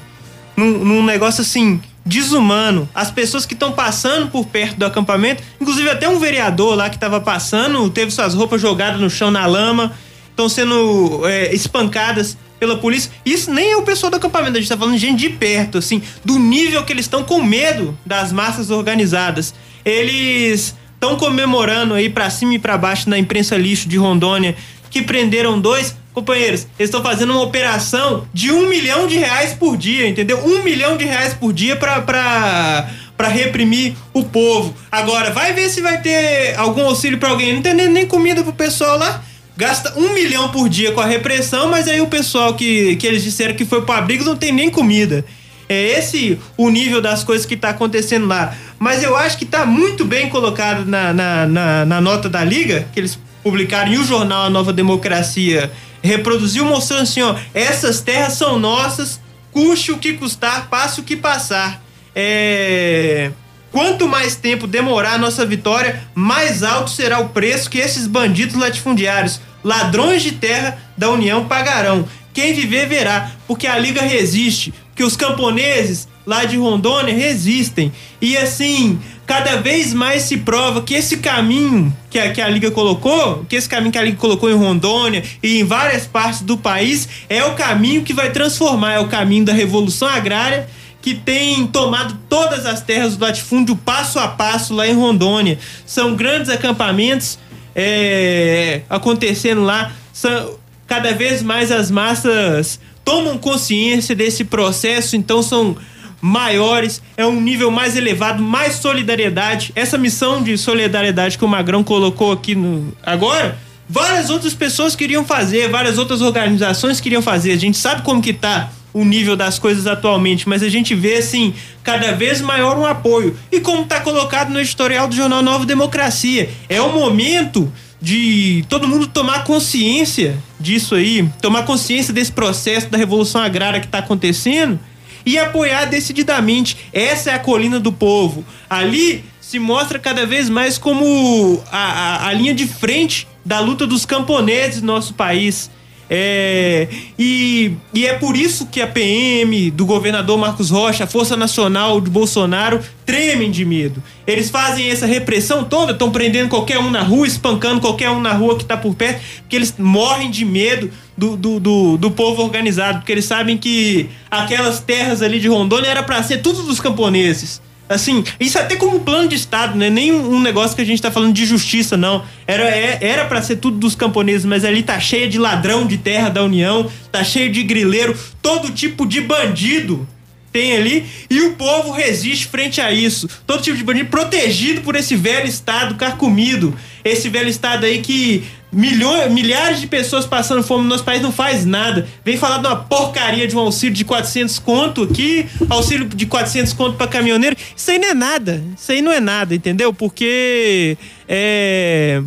[0.56, 2.88] num, num negócio assim, desumano.
[2.94, 6.96] As pessoas que estão passando por perto do acampamento, inclusive até um vereador lá que
[6.96, 9.92] estava passando, teve suas roupas jogadas no chão na lama,
[10.30, 13.10] estão sendo é, espancadas pela polícia.
[13.26, 15.78] Isso nem é o pessoal do acampamento, a gente tá falando de gente de perto,
[15.78, 19.52] assim, do nível que eles estão com medo das massas organizadas.
[19.84, 24.54] Eles estão comemorando aí para cima e para baixo na imprensa lixo de Rondônia
[24.90, 26.68] que prenderam dois companheiros.
[26.78, 30.38] Eles estão fazendo uma operação de um milhão de reais por dia, entendeu?
[30.46, 34.74] Um milhão de reais por dia para pra para reprimir o povo.
[34.90, 37.54] Agora, vai ver se vai ter algum auxílio para alguém.
[37.54, 39.22] Não tem nem, nem comida pro pessoal lá
[39.56, 43.22] gasta um milhão por dia com a repressão, mas aí o pessoal que, que eles
[43.22, 45.24] disseram que foi pro abrigo não tem nem comida.
[45.68, 48.54] É esse o nível das coisas que está acontecendo lá.
[48.78, 52.86] Mas eu acho que está muito bem colocado na, na, na, na, nota da Liga,
[52.92, 55.70] que eles publicaram, e o jornal A Nova Democracia
[56.02, 59.20] reproduziu, mostrando assim: ó, essas terras são nossas,
[59.50, 61.82] custe o que custar, passe o que passar.
[62.14, 63.30] É
[63.72, 68.54] Quanto mais tempo demorar a nossa vitória, mais alto será o preço que esses bandidos
[68.54, 72.06] latifundiários, ladrões de terra da União pagarão.
[72.34, 77.90] Quem viver verá, porque a Liga resiste, que os camponeses lá de Rondônia resistem.
[78.20, 82.70] E assim, cada vez mais se prova que esse caminho que a, que a Liga
[82.70, 86.58] colocou, que esse caminho que a Liga colocou em Rondônia e em várias partes do
[86.58, 90.68] país, é o caminho que vai transformar, é o caminho da revolução agrária
[91.02, 95.58] que tem tomado todas as terras do latifúndio passo a passo lá em Rondônia.
[95.84, 97.38] São grandes acampamentos
[97.74, 99.92] é, acontecendo lá.
[100.12, 100.56] São,
[100.86, 105.76] cada vez mais as massas tomam consciência desse processo, então são
[106.20, 109.72] maiores, é um nível mais elevado, mais solidariedade.
[109.74, 113.58] Essa missão de solidariedade que o Magrão colocou aqui no agora,
[113.88, 117.50] várias outras pessoas queriam fazer, várias outras organizações queriam fazer.
[117.50, 121.14] A gente sabe como que tá o nível das coisas atualmente, mas a gente vê
[121.14, 123.36] assim cada vez maior um apoio.
[123.50, 128.88] E como está colocado no editorial do jornal Nova Democracia, é o momento de todo
[128.88, 134.78] mundo tomar consciência disso aí, tomar consciência desse processo da revolução agrária que está acontecendo
[135.24, 136.76] e apoiar decididamente.
[136.92, 138.44] Essa é a colina do povo.
[138.68, 143.86] Ali se mostra cada vez mais como a, a, a linha de frente da luta
[143.86, 145.70] dos camponeses no nosso país.
[146.14, 151.38] É, e, e é por isso que a PM do governador Marcos Rocha, a Força
[151.38, 154.02] Nacional de Bolsonaro, tremem de medo.
[154.26, 158.34] Eles fazem essa repressão toda, estão prendendo qualquer um na rua, espancando qualquer um na
[158.34, 162.42] rua que está por perto, porque eles morrem de medo do, do, do, do, povo
[162.42, 166.78] organizado, porque eles sabem que aquelas terras ali de Rondônia era para ser tudo dos
[166.78, 167.62] camponeses.
[167.94, 169.90] Assim, isso até como plano de Estado, né?
[169.90, 172.24] Nem um negócio que a gente tá falando de justiça, não.
[172.46, 175.98] Era é, era para ser tudo dos camponeses, mas ali tá cheio de ladrão de
[175.98, 180.06] terra da União, tá cheio de grileiro, todo tipo de bandido
[180.52, 183.28] tem ali e o povo resiste frente a isso.
[183.46, 186.76] Todo tipo de bandido protegido por esse velho Estado carcomido.
[187.02, 191.30] Esse velho Estado aí que milhões, milhares de pessoas passando fome no nosso país não
[191.30, 192.08] faz nada.
[192.24, 196.72] Vem falar de uma porcaria de um auxílio de 400 conto aqui, auxílio de 400
[196.72, 197.54] conto para caminhoneiro.
[197.76, 198.64] Isso aí não é nada.
[198.76, 199.92] Isso aí não é nada, entendeu?
[199.92, 200.96] Porque
[201.28, 202.22] é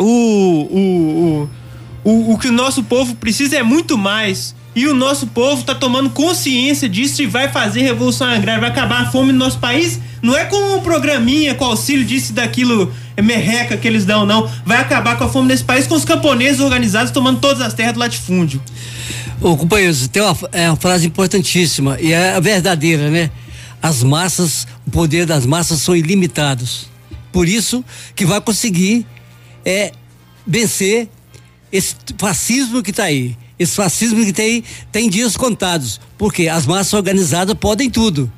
[0.00, 1.48] o, o,
[2.04, 4.54] o, o, o que o nosso povo precisa é muito mais.
[4.80, 9.02] E o nosso povo tá tomando consciência disso e vai fazer revolução agrária, vai acabar
[9.02, 10.00] a fome no nosso país.
[10.22, 14.50] Não é com um programinha, com auxílio disso daquilo, é merreca que eles dão, não.
[14.64, 17.92] Vai acabar com a fome nesse país com os camponeses organizados tomando todas as terras
[17.92, 18.58] do latifúndio.
[19.38, 23.30] Ô, companheiros, tem uma, é uma frase importantíssima e é verdadeira, né?
[23.82, 26.88] As massas, o poder das massas são ilimitados.
[27.30, 27.84] Por isso
[28.16, 29.04] que vai conseguir
[29.62, 29.92] é,
[30.46, 31.06] vencer
[31.70, 33.36] esse fascismo que está aí.
[33.60, 36.00] Esse fascismo que tem, tem dias contados.
[36.16, 38.32] Porque as massas organizadas podem tudo.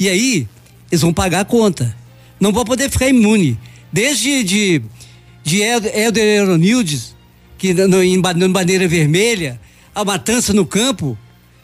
[0.00, 0.48] E aí,
[0.90, 1.96] eles vão pagar a conta.
[2.40, 3.56] Não vão poder ficar imune.
[3.92, 4.82] Desde de,
[5.44, 7.14] de Helder Aeronildes,
[7.56, 9.60] que no, em, no Bandeira Vermelha,
[9.94, 11.16] a matança no campo,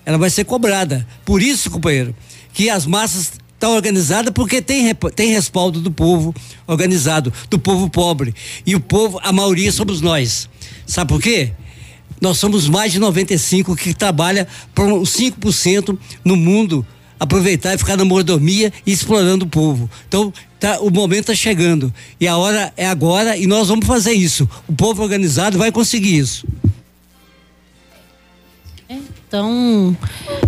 [0.07, 1.05] ela vai ser cobrada.
[1.25, 2.15] Por isso, companheiro,
[2.53, 6.33] que as massas estão organizadas porque tem, tem respaldo do povo
[6.65, 8.33] organizado, do povo pobre.
[8.65, 10.49] E o povo, a maioria somos nós.
[10.87, 11.53] Sabe por quê?
[12.21, 16.87] Nós somos mais de 95 que trabalha para uns 5% no mundo
[17.19, 19.91] aproveitar e ficar na mordomia e explorando o povo.
[20.09, 21.93] Então, tá, o momento está chegando.
[22.19, 24.49] E a hora é agora e nós vamos fazer isso.
[24.67, 26.47] O povo organizado vai conseguir isso.
[28.93, 29.97] Então,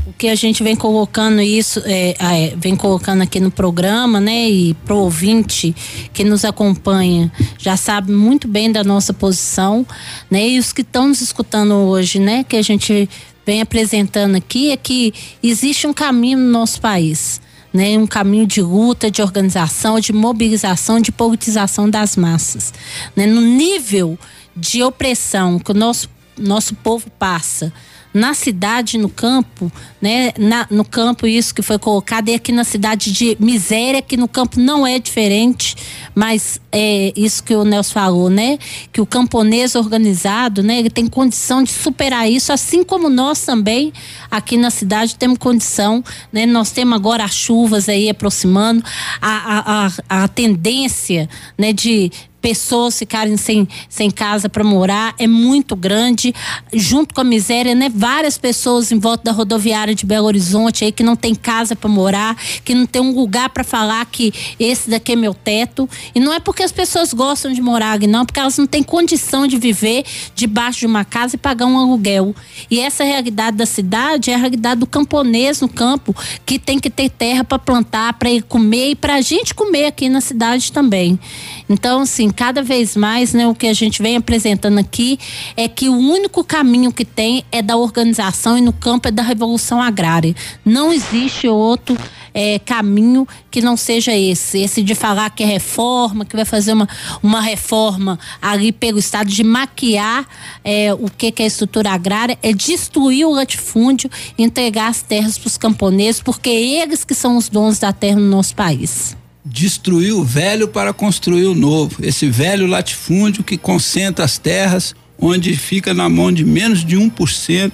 [0.05, 4.51] o que a gente vem colocando isso, é, é, vem colocando aqui no programa, né?
[4.51, 5.73] E pro ouvinte
[6.12, 9.86] que nos acompanha já sabe muito bem da nossa posição,
[10.28, 10.48] né?
[10.48, 12.43] E os que estão nos escutando hoje, né?
[12.43, 13.09] Que a gente
[13.47, 17.40] vem apresentando aqui é que existe um caminho no nosso país.
[17.74, 22.70] Né, um caminho de luta, de organização, de mobilização, de politização das massas.
[23.16, 24.19] Né, no nível
[24.55, 26.06] de opressão que o nosso,
[26.36, 27.73] nosso povo passa,
[28.12, 30.32] na cidade, no campo, né?
[30.39, 34.28] Na, no campo, isso que foi colocado, e aqui na cidade de miséria, que no
[34.28, 35.76] campo não é diferente,
[36.14, 38.59] mas é isso que o Nelson falou, né?
[38.93, 40.78] Que o camponês organizado, né?
[40.78, 43.93] Ele tem condição de superar isso, assim como nós também,
[44.30, 46.44] aqui na cidade, temos condição, né?
[46.44, 48.84] Nós temos agora as chuvas aí aproximando,
[49.20, 51.72] a, a, a, a tendência, né?
[51.72, 52.10] De,
[52.43, 56.35] pessoas ficarem sem, sem casa para morar é muito grande,
[56.74, 57.90] junto com a miséria, né?
[57.94, 61.89] Várias pessoas em volta da rodoviária de Belo Horizonte aí que não tem casa para
[61.89, 65.89] morar, que não tem um lugar para falar que esse daqui é meu teto.
[66.14, 68.82] E não é porque as pessoas gostam de morar aqui, não, porque elas não têm
[68.82, 70.05] condição de viver
[70.35, 72.35] debaixo de uma casa e pagar um aluguel.
[72.69, 76.14] E essa realidade da cidade é a realidade do camponês no campo,
[76.44, 79.86] que tem que ter terra para plantar, para ir comer e para a gente comer
[79.86, 81.19] aqui na cidade também.
[81.68, 85.18] Então, assim, cada vez mais, né, o que a gente vem apresentando aqui
[85.56, 89.22] é que o único caminho que tem é da organização e no campo é da
[89.22, 90.34] revolução agrária.
[90.64, 91.97] Não existe outro
[92.34, 94.59] é, caminho que não seja esse.
[94.59, 96.89] Esse de falar que é reforma, que vai fazer uma,
[97.22, 100.26] uma reforma ali pelo Estado, de maquiar
[100.64, 105.48] é, o que, que é estrutura agrária, é destruir o latifúndio, entregar as terras para
[105.48, 110.24] os camponeses, porque eles que são os donos da terra no nosso país destruir o
[110.24, 111.97] velho para construir o novo.
[112.05, 117.73] Esse velho latifúndio que concentra as terras, onde fica na mão de menos de 1%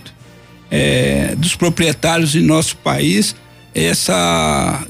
[0.71, 3.35] é, dos proprietários em nosso país,
[3.75, 4.85] essa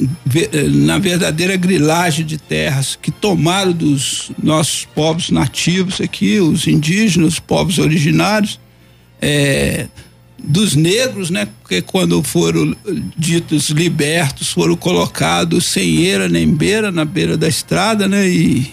[0.70, 7.40] na verdadeira grilagem de terras que tomaram dos nossos povos nativos aqui, os indígenas, os
[7.40, 8.58] povos originários,
[9.20, 9.88] é,
[10.38, 11.48] dos negros, né?
[11.60, 12.74] Porque quando foram
[13.16, 18.28] ditos libertos, foram colocados sem eira nem beira, na beira da estrada, né?
[18.28, 18.70] E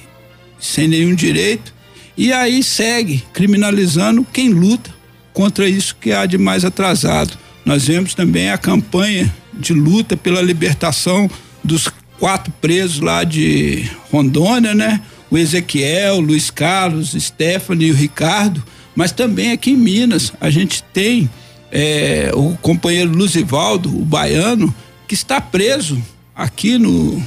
[0.60, 1.74] sem nenhum direito.
[2.18, 4.94] E aí segue criminalizando quem luta
[5.34, 7.38] contra isso que há de mais atrasado.
[7.66, 11.30] Nós vemos também a campanha de luta pela libertação
[11.64, 11.90] dos
[12.20, 15.02] quatro presos lá de Rondônia, né?
[15.30, 18.64] O Ezequiel, Luiz Carlos, Stephanie e o Ricardo,
[18.96, 21.30] mas também aqui em Minas a gente tem
[21.72, 24.74] é, o companheiro Luzivaldo, o baiano,
[25.08, 26.02] que está preso
[26.36, 27.22] aqui no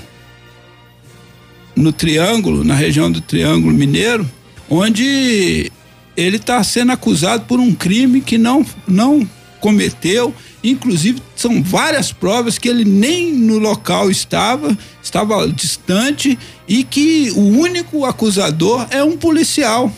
[1.75, 4.29] no Triângulo, na região do Triângulo Mineiro,
[4.69, 5.71] onde
[6.17, 9.29] ele está sendo acusado por um crime que não não
[9.61, 10.35] cometeu.
[10.63, 16.37] Inclusive, são várias provas que ele nem no local estava, estava distante
[16.67, 19.93] e que o único acusador é um policial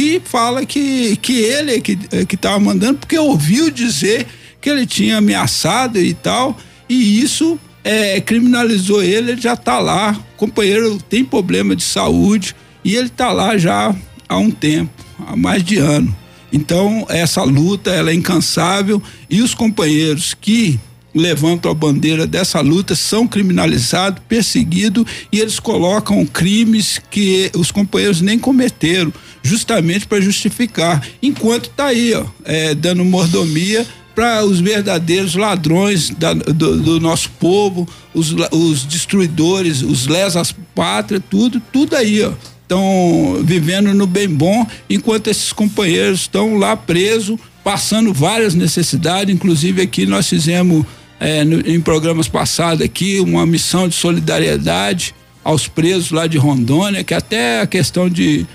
[0.00, 4.26] que fala que, que ele é que, é que estava mandando, porque ouviu dizer
[4.58, 6.56] que ele tinha ameaçado e tal.
[6.88, 10.18] E isso é, criminalizou ele, ele já está lá.
[10.34, 13.94] O companheiro tem problema de saúde e ele está lá já
[14.26, 14.90] há um tempo,
[15.26, 16.16] há mais de ano.
[16.50, 20.80] Então, essa luta ela é incansável e os companheiros que
[21.14, 28.20] levantam a bandeira dessa luta são criminalizados, perseguidos e eles colocam crimes que os companheiros
[28.20, 29.12] nem cometeram,
[29.42, 31.06] justamente para justificar.
[31.22, 37.30] Enquanto está aí, ó, é, dando mordomia para os verdadeiros ladrões da, do, do, nosso
[37.38, 42.32] povo, os, os destruidores, os lesas pátria, tudo, tudo aí, ó.
[42.62, 49.82] Estão vivendo no bem bom, enquanto esses companheiros estão lá presos, passando várias necessidades, inclusive
[49.82, 50.86] aqui nós fizemos
[51.20, 55.14] é, no, em programas passados aqui uma missão de solidariedade
[55.44, 58.46] aos presos lá de Rondônia, que até a questão de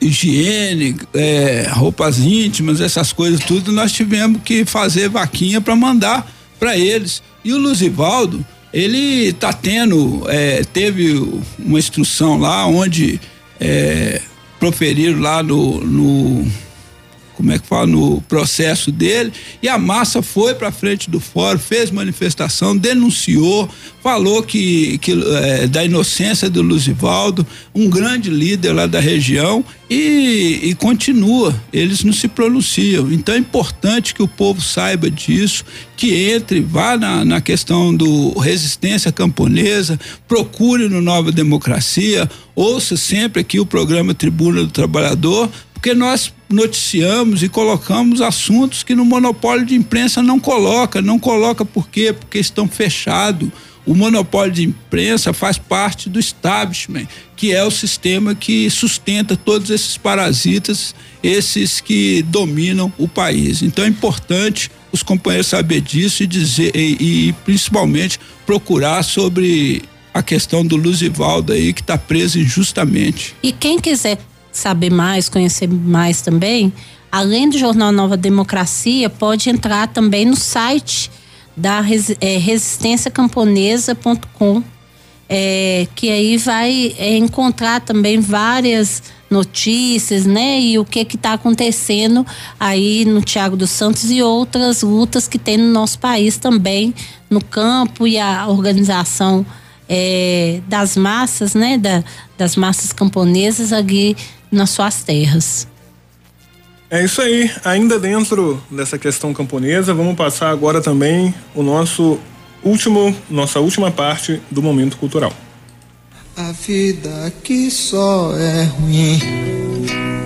[0.00, 6.76] higiene, é, roupas íntimas, essas coisas tudo, nós tivemos que fazer vaquinha para mandar para
[6.76, 7.22] eles.
[7.44, 11.12] E o Luzivaldo, ele tá tendo, é, teve
[11.58, 13.20] uma instrução lá onde
[13.60, 14.20] é,
[14.58, 16.46] proferiram lá no, no
[17.42, 21.58] como é que fala, no processo dele, e a massa foi para frente do fórum,
[21.58, 23.68] fez manifestação, denunciou,
[24.00, 27.44] falou que, que é, da inocência do Luzivaldo,
[27.74, 33.12] um grande líder lá da região, e, e, continua, eles não se pronunciam.
[33.12, 35.64] Então é importante que o povo saiba disso,
[35.96, 39.98] que entre, vá na, na questão do resistência camponesa,
[40.28, 47.42] procure no Nova Democracia, ouça sempre aqui o programa Tribuna do Trabalhador, porque nós noticiamos
[47.42, 51.02] e colocamos assuntos que no monopólio de imprensa não coloca.
[51.02, 52.12] Não coloca por quê?
[52.12, 53.48] Porque estão fechados.
[53.84, 59.70] O monopólio de imprensa faz parte do establishment, que é o sistema que sustenta todos
[59.70, 63.60] esses parasitas, esses que dominam o país.
[63.60, 69.82] Então é importante os companheiros saber disso e dizer e, e principalmente procurar sobre
[70.14, 73.34] a questão do Luzivaldo aí que está preso injustamente.
[73.42, 74.18] E quem quiser
[74.52, 76.72] saber mais, conhecer mais também,
[77.10, 81.10] além do jornal Nova Democracia, pode entrar também no site
[81.56, 81.82] da
[82.20, 84.62] é, resistenciacamponesa.com,
[85.28, 90.60] é, que aí vai é, encontrar também várias notícias, né?
[90.60, 92.24] E o que que está acontecendo
[92.60, 96.94] aí no Tiago dos Santos e outras lutas que tem no nosso país também,
[97.30, 99.46] no campo e a organização
[99.88, 101.78] é, das massas, né?
[101.78, 102.04] Da,
[102.36, 104.14] das massas camponesas aqui
[104.52, 105.66] nas suas terras.
[106.90, 107.50] É isso aí.
[107.64, 112.18] Ainda dentro dessa questão camponesa, vamos passar agora também o nosso
[112.62, 115.32] último, nossa última parte do momento cultural.
[116.36, 119.18] A vida aqui só é ruim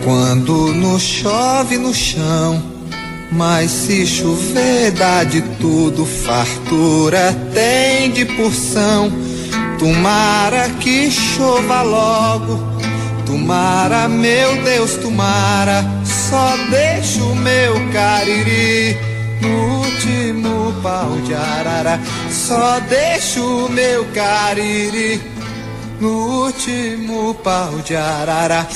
[0.03, 2.75] quando não chove no chão.
[3.31, 9.11] Mas se chover dá de tudo, fartura tem de porção.
[9.79, 12.76] Tomara que chova logo
[13.27, 18.97] Tomara, meu Deus, tomara, só deixa o meu cariri
[19.43, 22.01] no último pau de arara.
[22.31, 25.21] Só deixa o meu cariri
[26.01, 28.69] no último pau de arara.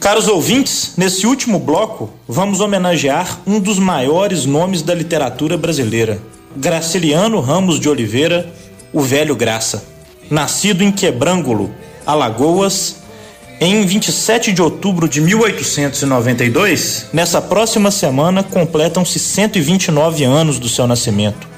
[0.00, 6.20] Caros ouvintes, nesse último bloco, vamos homenagear um dos maiores nomes da literatura brasileira,
[6.56, 8.52] Graciliano Ramos de Oliveira,
[8.92, 9.84] o Velho Graça.
[10.28, 11.70] Nascido em Quebrângulo,
[12.04, 12.96] Alagoas,
[13.60, 21.48] em 27 de outubro de 1892, nessa próxima semana completam-se 129 anos do seu nascimento.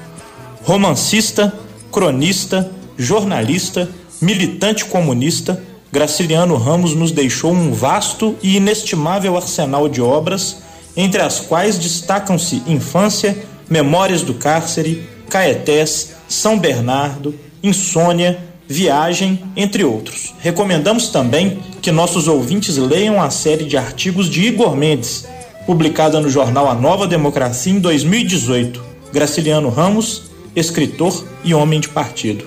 [0.63, 1.53] Romancista,
[1.91, 3.89] cronista, jornalista,
[4.21, 5.61] militante comunista,
[5.91, 10.57] Graciliano Ramos nos deixou um vasto e inestimável arsenal de obras,
[10.95, 13.37] entre as quais destacam-se Infância,
[13.69, 20.35] Memórias do Cárcere, Caetés, São Bernardo, Insônia, Viagem, entre outros.
[20.37, 25.25] Recomendamos também que nossos ouvintes leiam a série de artigos de Igor Mendes,
[25.65, 28.79] publicada no jornal A Nova Democracia em 2018.
[29.11, 32.45] Graciliano Ramos, escritor e homem de partido.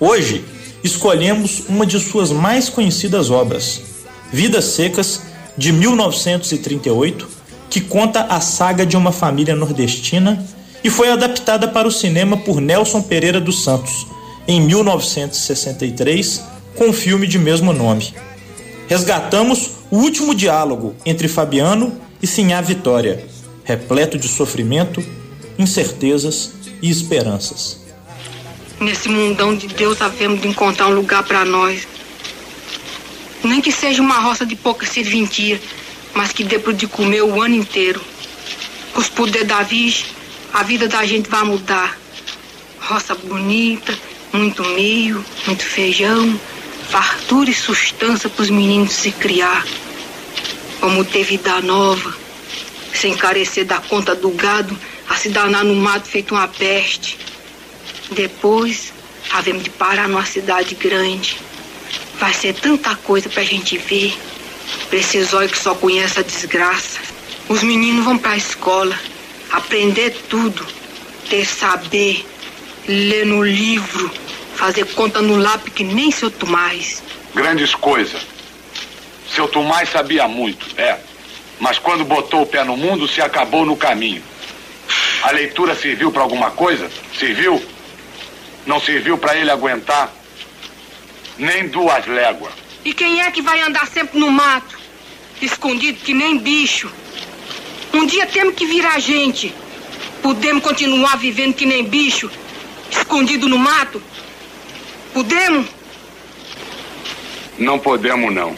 [0.00, 0.44] Hoje,
[0.82, 3.82] escolhemos uma de suas mais conhecidas obras,
[4.32, 5.22] Vidas Secas,
[5.56, 7.28] de 1938,
[7.70, 10.44] que conta a saga de uma família nordestina
[10.82, 14.15] e foi adaptada para o cinema por Nelson Pereira dos Santos
[14.46, 16.42] em 1963
[16.74, 18.14] com o filme de mesmo nome.
[18.88, 23.26] Resgatamos o último diálogo entre Fabiano e Sinhá Vitória,
[23.64, 25.04] repleto de sofrimento,
[25.58, 27.80] incertezas e esperanças.
[28.78, 31.88] Nesse mundão de Deus havemos de encontrar um lugar para nós.
[33.42, 35.60] Nem que seja uma roça de pouca serventia,
[36.14, 38.00] mas que dê para de comer o ano inteiro.
[38.92, 40.06] Com os poderes da Virgem,
[40.52, 41.98] a vida da gente vai mudar.
[42.80, 43.96] Roça bonita,
[44.36, 46.38] muito milho, muito feijão,
[46.88, 49.66] fartura e sustância para os meninos se criar.
[50.80, 52.14] Como ter vida nova,
[52.94, 57.18] sem carecer da conta do gado, a se danar no mato feito uma peste.
[58.10, 58.92] Depois,
[59.30, 61.38] havemos de parar numa cidade grande.
[62.18, 64.16] Vai ser tanta coisa pra gente ver.
[64.88, 67.00] Pra esses olhos que só conhecem a desgraça.
[67.48, 68.98] Os meninos vão pra escola,
[69.52, 70.66] aprender tudo,
[71.28, 72.26] ter saber,
[72.88, 74.10] ler no livro,
[74.56, 77.02] fazer conta no lápis que nem seu Tomás.
[77.34, 78.22] Grandes coisas.
[79.34, 80.98] Seu Tomás sabia muito, é.
[81.60, 84.22] Mas quando botou o pé no mundo, se acabou no caminho.
[85.22, 86.90] A leitura serviu para alguma coisa?
[87.18, 87.62] Serviu?
[88.66, 90.12] Não serviu para ele aguentar
[91.38, 92.52] nem duas léguas.
[92.84, 94.78] E quem é que vai andar sempre no mato,
[95.40, 96.90] escondido que nem bicho?
[97.92, 99.54] Um dia temos que virar gente.
[100.22, 102.30] Podemos continuar vivendo que nem bicho,
[102.90, 104.02] escondido no mato?
[105.16, 105.68] Podemos?
[107.58, 108.52] Não podemos, não.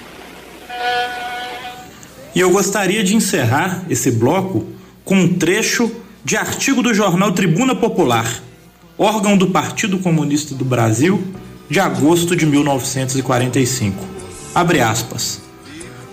[2.34, 4.66] E eu gostaria de encerrar esse bloco
[5.04, 5.88] com um trecho
[6.24, 8.42] de artigo do jornal Tribuna Popular,
[8.98, 11.22] órgão do Partido Comunista do Brasil,
[11.70, 14.04] de agosto de 1945.
[14.52, 15.40] Abre aspas.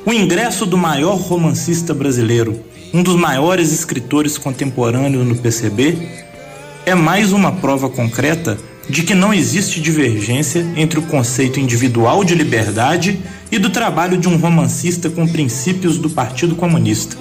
[0.05, 2.63] O ingresso do maior romancista brasileiro,
[2.93, 6.07] um dos maiores escritores contemporâneos no PCB,
[6.85, 8.59] é mais uma prova concreta
[8.89, 13.19] de que não existe divergência entre o conceito individual de liberdade
[13.51, 17.17] e do trabalho de um romancista com princípios do Partido Comunista.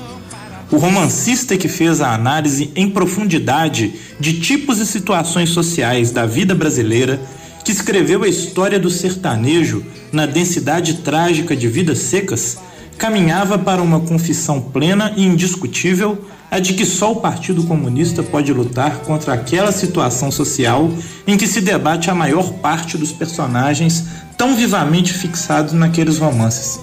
[0.71, 6.55] O romancista que fez a análise em profundidade de tipos e situações sociais da vida
[6.55, 7.21] brasileira,
[7.65, 12.59] que escreveu a história do sertanejo na densidade trágica de vidas secas,
[12.99, 18.53] caminhava para uma confissão plena e indiscutível a de que só o Partido Comunista pode
[18.53, 20.89] lutar contra aquela situação social
[21.27, 24.05] em que se debate a maior parte dos personagens
[24.39, 26.79] tão vivamente fixados naqueles romances.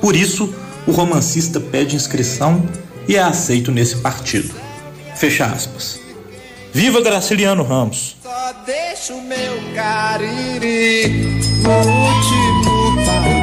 [0.00, 0.52] Por isso,
[0.86, 2.62] o romancista pede inscrição
[3.08, 4.54] e é aceito nesse partido.
[5.16, 6.00] Fecha aspas.
[6.72, 8.16] Viva Graciliano Ramos!
[8.22, 13.41] Só deixo meu cariri no último.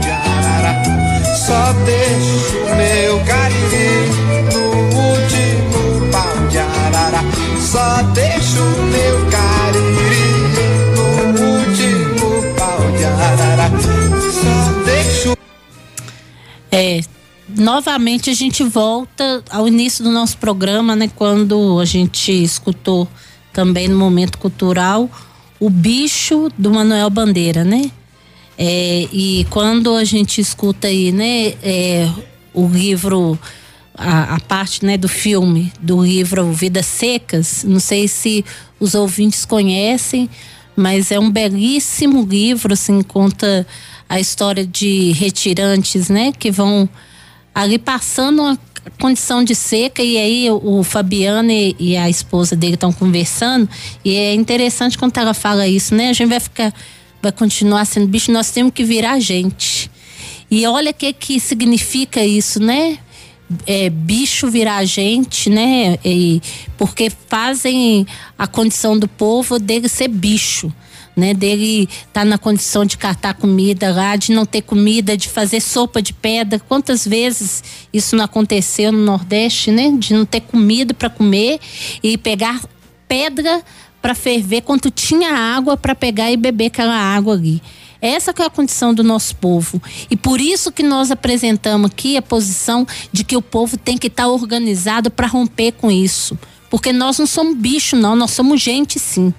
[1.49, 4.05] Só deixo meu cariri
[4.53, 4.61] no
[4.99, 7.21] último pau de arara.
[7.59, 8.61] Só deixo
[8.91, 10.27] meu cariri
[10.95, 13.71] no último pau de arara.
[14.31, 15.35] Só deixo.
[16.71, 17.01] É,
[17.47, 21.09] novamente a gente volta ao início do nosso programa, né?
[21.15, 23.07] Quando a gente escutou
[23.51, 25.09] também no momento cultural
[25.59, 27.89] o bicho do Manuel Bandeira, né?
[28.61, 32.09] É, e quando a gente escuta aí, né, é,
[32.53, 33.39] o livro,
[33.97, 38.43] a, a, parte né, do filme, do livro Vidas Secas, não sei se
[38.77, 40.29] os ouvintes conhecem,
[40.75, 43.65] mas é um belíssimo livro, assim, conta
[44.09, 46.89] a história de retirantes, né, que vão
[47.55, 48.59] ali passando uma
[48.99, 53.69] condição de seca e aí o, Fabiano e, e, a esposa dele estão conversando
[54.03, 56.09] e é interessante quando ela fala isso, né?
[56.09, 56.73] A gente vai ficar
[57.21, 59.89] vai continuar sendo bicho, nós temos que virar gente.
[60.49, 62.97] E olha o que que significa isso, né?
[63.65, 65.97] É, bicho virar gente, né?
[66.05, 66.41] E,
[66.77, 68.05] porque fazem
[68.37, 70.71] a condição do povo dele ser bicho
[71.19, 71.33] né?
[71.33, 75.59] Dele estar tá na condição de catar comida lá, de não ter comida, de fazer
[75.59, 76.59] sopa de pedra.
[76.59, 77.63] Quantas vezes
[77.93, 79.91] isso não aconteceu no Nordeste, né?
[79.97, 81.59] De não ter comida para comer
[82.01, 82.61] e pegar
[83.07, 83.61] pedra
[84.01, 87.61] para ferver quando tinha água para pegar e beber aquela água ali.
[88.01, 89.81] Essa que é a condição do nosso povo.
[90.09, 94.07] E por isso que nós apresentamos aqui a posição de que o povo tem que
[94.07, 96.39] estar tá organizado para romper com isso.
[96.69, 99.33] Porque nós não somos bicho, não, nós somos gente sim.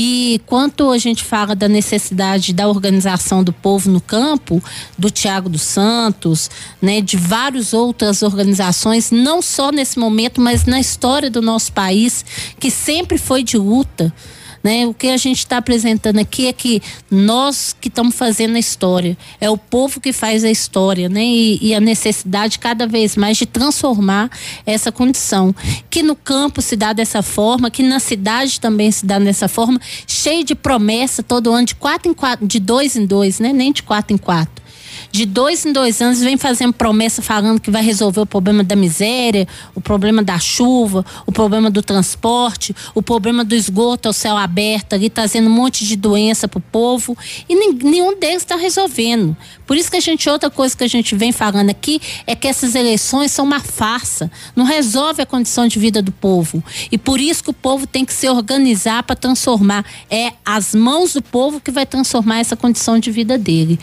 [0.00, 4.62] E quanto a gente fala da necessidade da organização do povo no campo,
[4.96, 6.48] do Tiago dos Santos,
[6.80, 12.24] né, de várias outras organizações, não só nesse momento, mas na história do nosso país,
[12.60, 14.14] que sempre foi de luta.
[14.62, 14.86] Né?
[14.86, 19.16] O que a gente está apresentando aqui é que nós que estamos fazendo a história,
[19.40, 21.24] é o povo que faz a história, né?
[21.24, 24.30] E, e, a necessidade cada vez mais de transformar
[24.66, 25.54] essa condição.
[25.88, 29.80] Que no campo se dá dessa forma, que na cidade também se dá dessa forma,
[30.06, 33.52] cheio de promessa todo ano, de quatro em quatro, de dois em dois, né?
[33.52, 34.67] Nem de quatro em quatro
[35.10, 38.76] de dois em dois anos vem fazendo promessa falando que vai resolver o problema da
[38.76, 44.36] miséria, o problema da chuva, o problema do transporte, o problema do esgoto ao céu
[44.36, 47.16] aberto ali, trazendo um monte de doença pro povo
[47.48, 49.36] e nenhum deles está resolvendo.
[49.66, 52.46] Por isso que a gente, outra coisa que a gente vem falando aqui é que
[52.46, 56.62] essas eleições são uma farsa, não resolve a condição de vida do povo.
[56.90, 59.84] E por isso que o povo tem que se organizar para transformar.
[60.10, 63.78] É as mãos do povo que vai transformar essa condição de vida dele.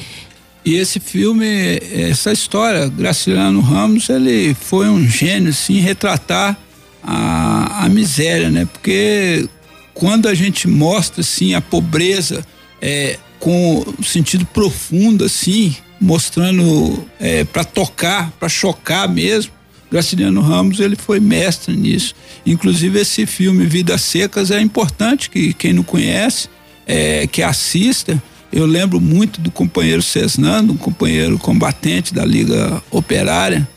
[0.66, 1.46] E esse filme,
[1.92, 6.58] essa história, Graciliano Ramos, ele foi um gênio, assim, retratar
[7.04, 8.66] a, a miséria, né?
[8.66, 9.48] Porque
[9.94, 12.44] quando a gente mostra, assim, a pobreza
[12.82, 19.52] é, com sentido profundo, assim, mostrando é, para tocar, para chocar mesmo,
[19.92, 22.16] Graciliano Ramos ele foi mestre nisso.
[22.44, 26.50] Inclusive esse filme Vidas Secas é importante que quem não conhece
[26.88, 28.22] é, que assista
[28.56, 33.68] eu lembro muito do companheiro Cesnando, um companheiro combatente da Liga Operária,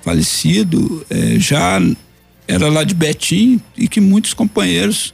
[0.00, 1.82] falecido, eh, já
[2.46, 5.12] era lá de Betim e que muitos companheiros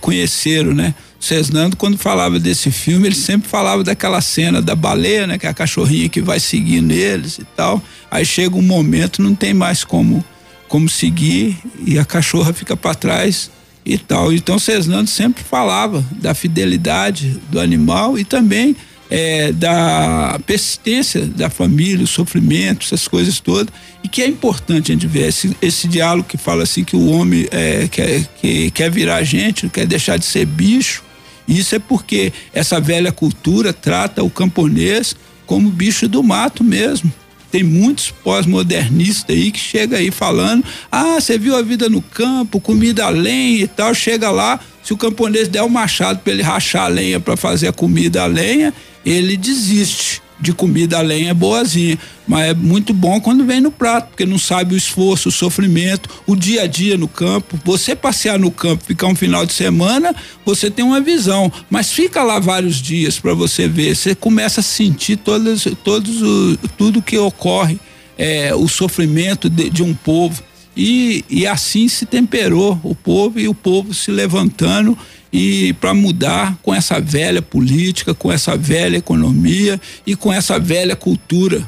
[0.00, 0.94] conheceram, né?
[1.18, 5.38] Cesnando, quando falava desse filme, ele sempre falava daquela cena da baleia, né?
[5.38, 7.82] Que é a cachorrinha que vai seguindo eles e tal.
[8.10, 10.22] Aí chega um momento, não tem mais como,
[10.68, 11.56] como seguir
[11.86, 13.50] e a cachorra fica para trás
[13.84, 14.32] e tal.
[14.32, 18.76] Então Cesnando sempre falava da fidelidade do animal e também
[19.10, 23.74] é, da persistência da família, o sofrimento, essas coisas todas,
[24.04, 27.10] e que é importante a gente ver esse, esse diálogo que fala assim que o
[27.10, 31.02] homem é, quer, que, quer virar gente, quer deixar de ser bicho.
[31.48, 37.12] Isso é porque essa velha cultura trata o camponês como bicho do mato mesmo.
[37.50, 42.60] Tem muitos pós-modernistas aí que chega aí falando: ah, você viu a vida no campo,
[42.60, 43.94] comida lenha e tal.
[43.94, 47.36] Chega lá, se o camponês der o um machado para ele rachar a lenha para
[47.36, 48.72] fazer a comida a lenha,
[49.04, 54.08] ele desiste de comida a lenha boazinha, mas é muito bom quando vem no prato,
[54.08, 57.58] porque não sabe o esforço, o sofrimento, o dia a dia no campo.
[57.64, 60.14] Você passear no campo, ficar um final de semana,
[60.44, 64.64] você tem uma visão, mas fica lá vários dias para você ver, você começa a
[64.64, 67.78] sentir todas, todos o, tudo que ocorre,
[68.16, 70.42] é, o sofrimento de, de um povo.
[70.76, 74.96] E, e assim se temperou o povo e o povo se levantando
[75.32, 80.96] e para mudar com essa velha política, com essa velha economia e com essa velha
[80.96, 81.66] cultura.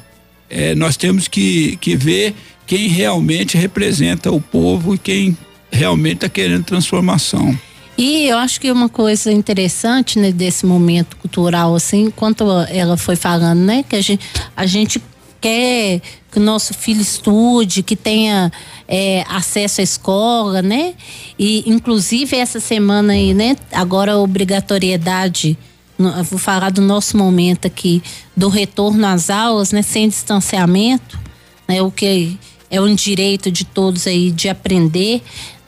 [0.50, 2.34] É, nós temos que, que ver
[2.66, 5.36] quem realmente representa o povo e quem
[5.70, 7.56] realmente está querendo transformação.
[7.96, 13.16] E eu acho que uma coisa interessante né, desse momento cultural, assim, enquanto ela foi
[13.16, 14.24] falando, né, que a gente,
[14.56, 15.00] a gente
[15.40, 18.50] quer que o nosso filho estude, que tenha
[18.94, 20.92] é, acesso à escola, né?
[21.38, 23.56] E inclusive essa semana aí, né?
[23.72, 25.56] Agora a obrigatoriedade,
[26.28, 28.02] vou falar do nosso momento aqui,
[28.36, 29.80] do retorno às aulas, né?
[29.80, 31.18] Sem distanciamento,
[31.66, 31.80] né?
[31.80, 32.38] O que
[32.70, 35.22] é um direito de todos aí de aprender,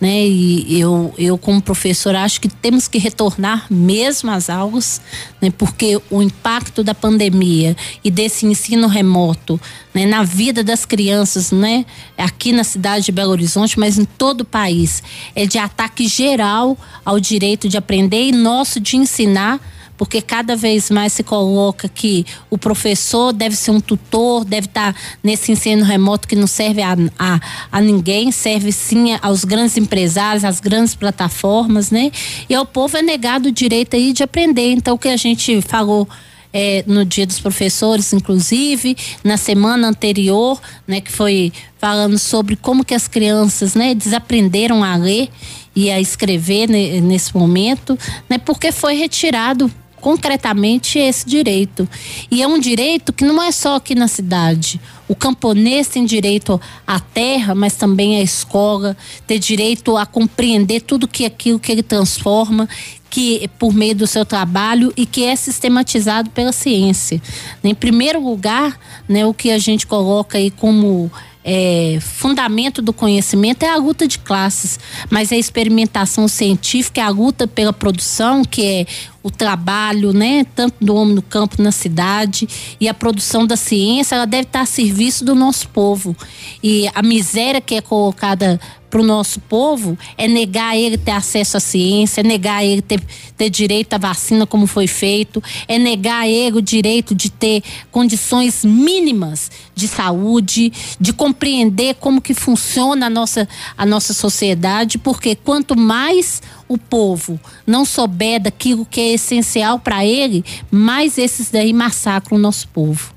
[0.05, 0.27] né?
[0.27, 5.01] E eu, eu como professora acho que temos que retornar mesmo às aulas,
[5.41, 5.51] né?
[5.51, 7.75] Porque o impacto da pandemia
[8.05, 9.59] e desse ensino remoto,
[9.95, 10.05] né?
[10.05, 11.87] Na vida das crianças, né?
[12.19, 15.03] Aqui na cidade de Belo Horizonte, mas em todo o país,
[15.35, 19.59] é de ataque geral ao direito de aprender e nosso de ensinar
[19.97, 24.95] porque cada vez mais se coloca que o professor deve ser um tutor, deve estar
[25.23, 27.41] nesse ensino remoto que não serve a, a,
[27.71, 32.11] a ninguém, serve sim aos grandes empresários, às grandes plataformas, né?
[32.49, 34.73] E ao povo é negado o direito aí de aprender.
[34.73, 36.09] Então, o que a gente falou.
[36.57, 42.85] É, no dia dos professores, inclusive, na semana anterior, né, que foi falando sobre como
[42.85, 45.31] que as crianças, né, desaprenderam a ler
[45.75, 47.99] e a escrever né, nesse momento,
[48.31, 49.69] né, porque foi retirado
[50.05, 51.89] concretamente esse direito.
[52.31, 54.79] E é um direito que não é só aqui na cidade.
[55.09, 58.95] O camponês tem direito à terra, mas também à escola,
[59.27, 62.69] tem direito a compreender tudo que aquilo que ele transforma,
[63.09, 67.23] que por meio do seu trabalho e que é sistematizado pela ciência.
[67.63, 68.79] Em primeiro lugar,
[69.09, 71.11] né, o que a gente coloca aí como
[71.43, 77.11] é, fundamento do conhecimento é a luta de classes, mas a experimentação científica é a
[77.11, 78.87] luta pela produção, que é
[79.25, 82.47] o trabalho, né, tanto do homem no campo, na cidade,
[82.79, 86.15] e a produção da ciência, ela deve estar a serviço do nosso povo.
[86.63, 88.61] E a miséria que é colocada
[88.95, 93.03] para o nosso povo é negar ele ter acesso à ciência, é negar ele ter,
[93.37, 97.61] ter direito à vacina como foi feito, é negar ele o direito de ter
[97.91, 105.35] condições mínimas de saúde, de compreender como que funciona a nossa, a nossa sociedade, porque
[105.35, 111.73] quanto mais o povo não souber daquilo que é essencial para ele, mais esses daí
[111.73, 113.15] massacram o nosso povo.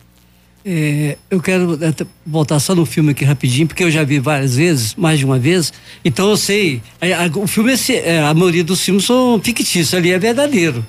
[0.69, 1.79] É, eu quero
[2.25, 5.39] voltar só no filme aqui rapidinho, porque eu já vi várias vezes, mais de uma
[5.39, 5.71] vez,
[6.03, 6.81] então eu sei.
[6.99, 10.85] A, a, o filme, é, a maioria dos filmes são fictícios, ali é verdadeiro.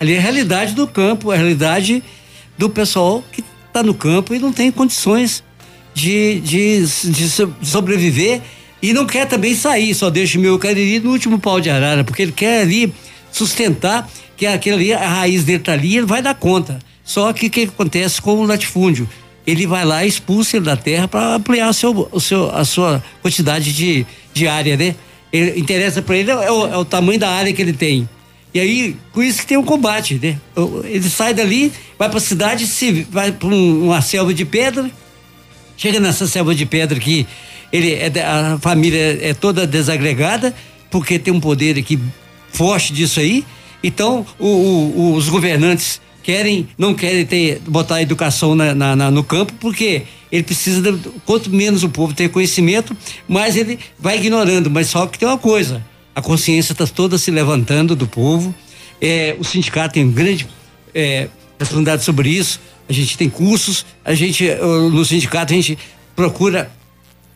[0.00, 2.02] Ali é a realidade do campo, a realidade
[2.56, 5.44] do pessoal que está no campo e não tem condições
[5.92, 7.28] de, de, de
[7.62, 8.40] sobreviver
[8.80, 12.04] e não quer também sair, só deixa o meu cariri no último pau de arara,
[12.04, 12.94] porque ele quer ali
[13.32, 14.08] sustentar
[14.38, 16.78] que aquele ali, a raiz dele tá ali, ele vai dar conta.
[17.04, 19.08] Só que o que acontece com o latifúndio?
[19.44, 22.64] Ele vai lá e expulsa ele da terra para ampliar o seu, o seu, a
[22.64, 24.94] sua quantidade de, de área, né?
[25.32, 28.08] Ele, interessa para ele é o, é o tamanho da área que ele tem.
[28.54, 30.38] E aí, com isso que tem um combate, né?
[30.84, 34.88] Ele sai dali, vai para a cidade, se vai para um, uma selva de pedra,
[35.76, 37.26] chega nessa selva de pedra aqui,
[37.72, 40.54] ele é, a família é toda desagregada,
[40.90, 41.98] porque tem um poder aqui
[42.52, 43.44] forte disso aí.
[43.82, 49.10] Então, o, o, os governantes querem, não querem ter, botar a educação na, na, na,
[49.10, 52.96] no campo, porque ele precisa, de, quanto menos o povo ter conhecimento,
[53.26, 54.70] mais ele vai ignorando.
[54.70, 55.84] Mas só que tem uma coisa:
[56.14, 58.54] a consciência está toda se levantando do povo.
[59.00, 60.46] É, o sindicato tem grande
[60.94, 61.28] é,
[61.58, 62.60] responsabilidade sobre isso.
[62.88, 64.44] A gente tem cursos, a gente,
[64.90, 65.78] no sindicato, a gente
[66.16, 66.70] procura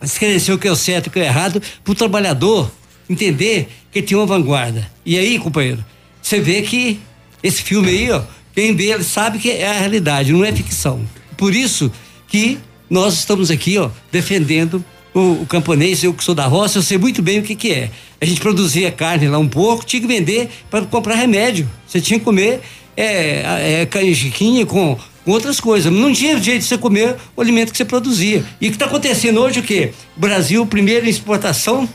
[0.01, 2.71] esclarecer o que é o certo e o que é errado, para o trabalhador
[3.09, 4.89] entender que tem uma vanguarda.
[5.05, 5.83] E aí, companheiro,
[6.23, 6.99] você vê que
[7.43, 8.21] esse filme aí, ó,
[8.55, 11.01] quem vê ele sabe que é a realidade, não é ficção.
[11.37, 11.91] Por isso
[12.27, 12.57] que
[12.89, 14.83] nós estamos aqui, ó, defendendo
[15.13, 17.71] o, o camponês, eu que sou da roça, eu sei muito bem o que que
[17.71, 17.91] é.
[18.21, 21.69] A gente produzia carne lá um pouco, tinha que vender para comprar remédio.
[21.85, 22.61] Você tinha que comer
[22.95, 25.91] é, é, canjiquinha com com outras coisas.
[25.91, 28.43] Não tinha jeito de você comer o alimento que você produzia.
[28.59, 29.93] E o que está acontecendo hoje o quê?
[30.15, 31.87] Brasil, primeiro exportação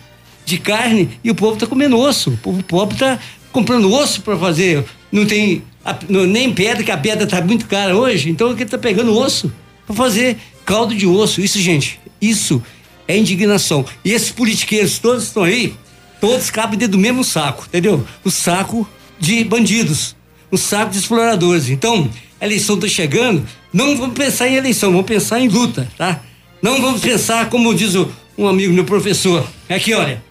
[0.44, 2.30] de carne e o povo está comendo osso.
[2.30, 3.18] O povo pobre está
[3.53, 4.85] comprando osso para fazer.
[5.11, 8.31] Não tem a, não, nem pedra, que a pedra está muito cara hoje.
[8.31, 9.53] Então ele está pegando osso
[9.87, 11.41] para fazer caldo de osso.
[11.41, 12.62] Isso, gente, isso
[13.07, 13.85] é indignação.
[14.05, 15.75] E esses politiqueiros todos estão aí,
[16.20, 18.07] todos cabem dentro do mesmo saco, entendeu?
[18.23, 18.89] O saco
[19.19, 20.15] de bandidos,
[20.51, 21.70] o saco de exploradores.
[21.70, 22.11] Então,
[22.41, 26.20] a eleição está chegando, não vamos pensar em eleição, vamos pensar em luta, tá?
[26.61, 30.23] Não vamos pensar, como diz o, um amigo meu professor, é que olha,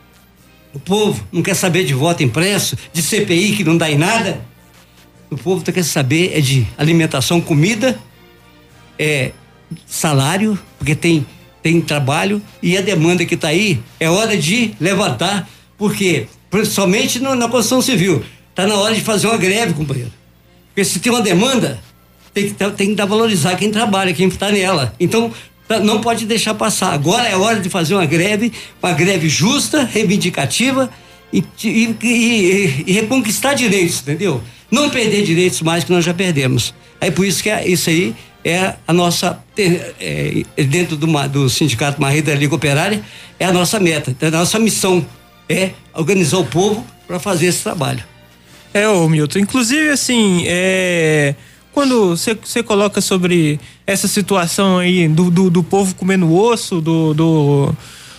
[0.73, 4.41] o povo não quer saber de voto impresso, de CPI que não dá em nada.
[5.29, 7.99] O povo tá quer saber é de alimentação, comida,
[8.97, 9.31] é
[9.85, 11.25] salário, porque tem
[11.61, 17.49] tem trabalho e a demanda que está aí é hora de levantar, porque principalmente na
[17.49, 18.23] construção civil,
[18.55, 20.11] tá na hora de fazer uma greve, companheiro.
[20.69, 21.81] Porque se tem uma demanda,
[22.33, 24.93] tem que, tem que dar valorizar quem trabalha, quem está nela.
[24.99, 25.33] Então,
[25.83, 26.93] não pode deixar passar.
[26.93, 30.89] Agora é hora de fazer uma greve, uma greve justa, reivindicativa
[31.31, 34.41] e, e, e, e reconquistar direitos, entendeu?
[34.71, 36.73] Não perder direitos mais que nós já perdemos.
[36.99, 41.49] É por isso que é, isso aí é a nossa, é, é, dentro do, do
[41.49, 43.03] Sindicato Marrida da Liga Operária,
[43.39, 45.05] é a nossa meta, é a nossa missão,
[45.49, 48.03] é organizar o povo para fazer esse trabalho.
[48.73, 51.35] É, ô Milton, inclusive assim, é
[51.77, 57.75] quando você coloca sobre essa situação aí do, do, do povo comendo osso, do, do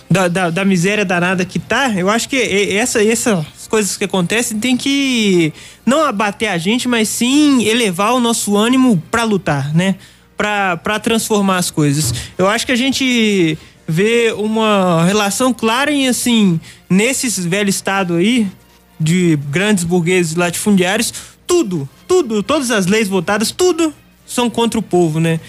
[0.09, 4.57] da, da, da, miséria danada que tá, eu acho que essa, essas coisas que acontecem
[4.57, 5.51] tem que
[5.85, 9.95] não abater a gente, mas sim elevar o nosso ânimo para lutar, né?
[10.37, 12.13] Para transformar as coisas.
[12.37, 18.47] Eu acho que a gente vê uma relação clara em assim, nesses velho estado aí
[18.97, 21.13] de grandes burgueses latifundiários,
[21.49, 23.91] tudo, tudo, todas as leis votadas, tudo
[24.23, 25.39] são contra o povo, né?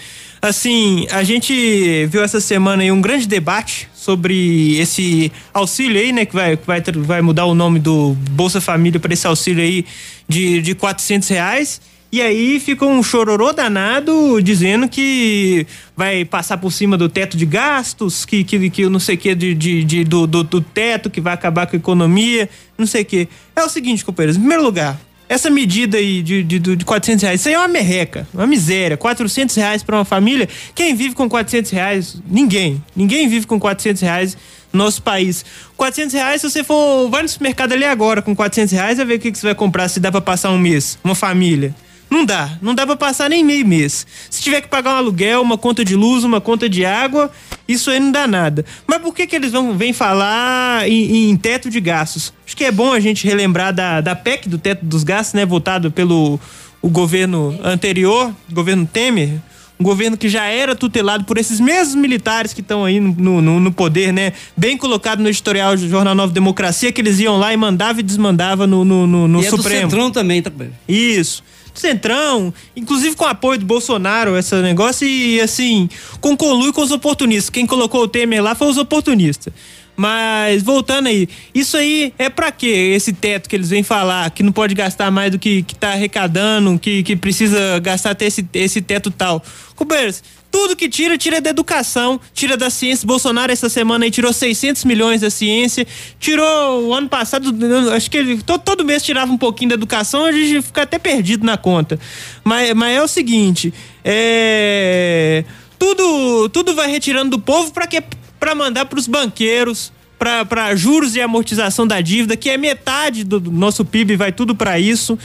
[0.41, 6.25] Assim, a gente viu essa semana aí um grande debate sobre esse auxílio aí, né?
[6.25, 9.85] Que vai, vai, vai mudar o nome do Bolsa Família para esse auxílio aí
[10.27, 11.79] de, de 400 reais.
[12.11, 17.45] E aí fica um chororô danado dizendo que vai passar por cima do teto de
[17.45, 21.11] gastos, que, que, que não sei o que de, de, de do, do, do, teto,
[21.11, 23.29] que vai acabar com a economia, não sei o que.
[23.55, 24.99] É o seguinte, companheiros, em primeiro lugar,
[25.31, 28.97] essa medida aí de, de, de 400 reais, isso aí é uma merreca, uma miséria.
[28.97, 30.45] 400 reais para uma família.
[30.75, 32.21] Quem vive com 400 reais?
[32.29, 32.83] Ninguém.
[32.93, 34.37] Ninguém vive com 400 reais
[34.73, 35.45] no nosso país.
[35.77, 37.09] 400 reais, se você for.
[37.09, 39.55] Vai no supermercado ali agora com 400 reais, vai ver o que, que você vai
[39.55, 40.99] comprar se dá para passar um mês.
[41.01, 41.73] Uma família.
[42.11, 44.05] Não dá, não dá para passar nem meio mês.
[44.29, 47.31] Se tiver que pagar um aluguel, uma conta de luz, uma conta de água,
[47.65, 48.65] isso aí não dá nada.
[48.85, 52.33] Mas por que que eles vão vêm falar em, em teto de gastos?
[52.45, 55.45] Acho que é bom a gente relembrar da, da PEC do teto dos gastos, né,
[55.45, 56.37] votado pelo
[56.81, 59.39] o governo anterior, governo Temer,
[59.79, 63.59] um governo que já era tutelado por esses mesmos militares que estão aí no, no,
[63.59, 64.33] no, poder, né?
[64.55, 68.03] Bem colocado no editorial do Jornal Nova Democracia, que eles iam lá e mandavam e
[68.03, 69.75] desmandavam no, no, no, no e Supremo.
[69.75, 70.51] É do Centrão também, tá?
[70.87, 71.43] Isso.
[71.73, 75.89] Centrão, inclusive com apoio do Bolsonaro, esse negócio, e assim,
[76.19, 77.49] concolui com os oportunistas.
[77.49, 79.53] Quem colocou o Temer lá foi os oportunistas.
[79.95, 82.93] Mas voltando aí, isso aí é para quê?
[82.95, 85.91] Esse teto que eles vêm falar, que não pode gastar mais do que, que tá
[85.91, 89.43] arrecadando, que, que precisa gastar até esse, esse teto tal.
[89.75, 93.07] Cubeiros, tudo que tira, tira da educação, tira da ciência.
[93.07, 95.87] Bolsonaro essa semana aí tirou 600 milhões da ciência.
[96.19, 97.55] Tirou o ano passado,
[97.95, 100.99] acho que ele todo, todo mês tirava um pouquinho da educação, a gente fica até
[100.99, 101.97] perdido na conta.
[102.43, 103.73] Mas, mas é o seguinte,
[104.03, 105.45] é
[105.79, 108.03] tudo tudo vai retirando do povo para que
[108.39, 113.39] para mandar para os banqueiros, para juros e amortização da dívida, que é metade do
[113.39, 115.17] nosso PIB, vai tudo para isso.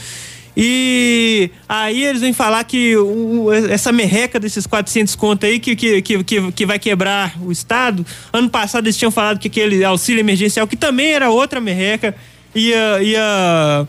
[0.59, 6.01] E aí eles vêm falar que o, essa merreca desses 400 contos aí que, que,
[6.01, 8.03] que, que vai quebrar o Estado.
[8.33, 12.15] Ano passado eles tinham falado que aquele auxílio emergencial, que também era outra merreca,
[12.55, 13.87] ia, ia,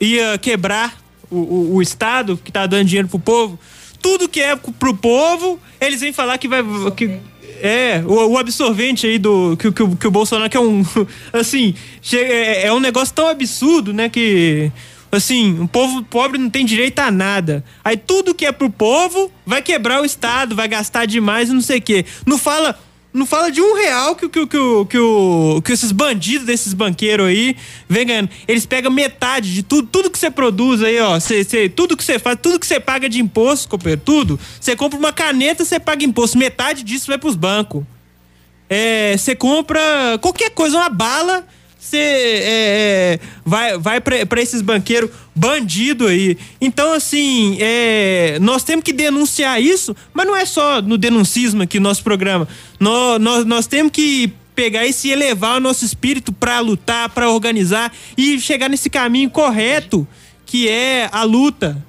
[0.00, 1.00] ia quebrar
[1.30, 3.56] o, o, o Estado, que tá dando dinheiro pro povo.
[4.02, 6.64] Tudo que é pro povo, eles vêm falar que vai.
[6.96, 7.20] Que,
[7.60, 9.56] é, o, o, absorvente aí do.
[9.56, 10.84] Que, que, que, o Bolsonaro, que é um.
[11.32, 11.76] Assim,
[12.12, 14.08] é, é um negócio tão absurdo, né?
[14.08, 14.72] Que.
[15.10, 17.64] Assim, um povo pobre não tem direito a nada.
[17.82, 21.62] Aí tudo que é pro povo vai quebrar o Estado, vai gastar demais e não
[21.62, 22.04] sei o quê.
[22.26, 22.78] Não fala
[23.12, 24.58] não fala de um real que, que, que,
[24.90, 24.98] que,
[25.64, 27.56] que, esses bandidos desses banqueiros aí
[27.88, 28.30] vem ganhando.
[28.46, 31.18] Eles pegam metade de tudo, tudo que você produz aí, ó.
[31.18, 34.38] Cê, cê, tudo que você faz, tudo que você paga de imposto, companheiro, tudo.
[34.60, 36.36] Você compra uma caneta, você paga imposto.
[36.38, 37.82] Metade disso vai pros bancos.
[38.68, 39.80] É, você compra
[40.20, 41.46] qualquer coisa, uma bala
[41.88, 46.36] você é, é, vai, vai para esses banqueiros bandido aí.
[46.60, 51.80] Então, assim, é, nós temos que denunciar isso, mas não é só no denuncismo aqui,
[51.80, 52.46] nosso programa.
[52.78, 57.92] Nós, nós, nós temos que pegar e elevar o nosso espírito para lutar, para organizar
[58.16, 60.06] e chegar nesse caminho correto,
[60.44, 61.87] que é a luta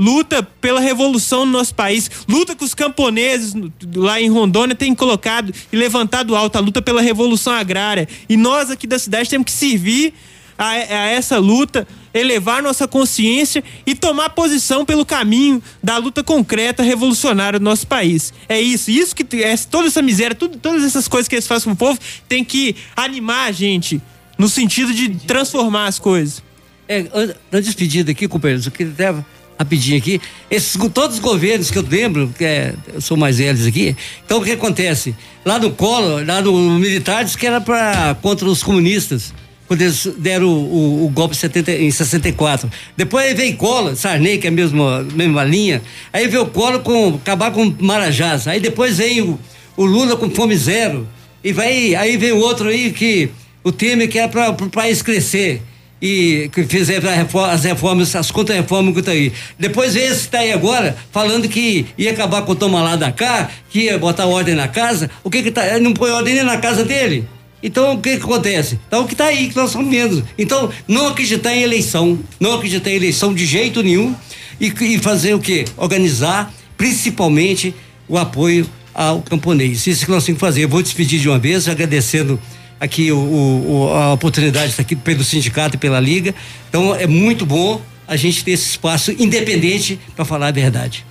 [0.00, 3.52] luta pela revolução no nosso país, luta que os camponeses
[3.94, 8.08] lá em Rondônia têm colocado e levantado alto, a luta pela revolução agrária.
[8.26, 10.14] E nós aqui da cidade temos que servir
[10.56, 16.82] a, a essa luta, elevar nossa consciência e tomar posição pelo caminho da luta concreta
[16.82, 18.32] revolucionária do nosso país.
[18.48, 21.64] É isso, isso que é, toda essa miséria, tudo, todas essas coisas que eles fazem
[21.66, 24.00] com o povo tem que animar a gente
[24.38, 26.42] no sentido de transformar as coisas.
[26.88, 27.04] É,
[27.52, 29.24] na despedida aqui, companheiros, eu queria até
[29.60, 30.20] rapidinho aqui.
[30.50, 34.38] Esses, todos os governos que eu lembro, que é, eu sou mais velhos aqui, então
[34.38, 35.14] o que acontece?
[35.44, 39.34] Lá no Collor, lá no militar, diz que era para contra os comunistas.
[39.68, 42.68] Quando eles deram o, o, o golpe 70, em 64.
[42.96, 45.80] Depois veio Collor, Sarney, que é a mesma, mesma linha.
[46.12, 48.48] Aí veio o Collor com acabar com Marajás.
[48.48, 49.38] Aí depois veio
[49.76, 51.06] o, o Lula com fome zero.
[51.44, 53.30] E vai, aí vem outro aí que
[53.62, 55.62] o Temer que era para o país crescer
[56.00, 57.10] e que fizeram
[57.44, 59.32] as reformas, as contra-reformas que tá aí.
[59.58, 63.50] Depois esse está aí agora falando que ia acabar com o toma lá da cá,
[63.68, 65.10] que ia botar ordem na casa.
[65.22, 65.66] O que que tá?
[65.66, 67.28] Ele não põe ordem nem na casa dele.
[67.62, 68.78] Então o que, que acontece?
[68.86, 70.26] Então o que está aí que nós estamos vendo.
[70.38, 74.14] Então não acreditar em eleição, não acreditar em eleição de jeito nenhum
[74.58, 75.66] e, e fazer o que?
[75.76, 77.74] Organizar, principalmente
[78.08, 79.86] o apoio ao camponês.
[79.86, 80.64] Isso que nós temos que fazer.
[80.64, 82.40] Eu vou despedir de uma vez, agradecendo
[82.80, 86.34] aqui o, o, a oportunidade está aqui pelo sindicato e pela liga.
[86.68, 91.06] Então é muito bom a gente ter esse espaço independente para falar a verdade.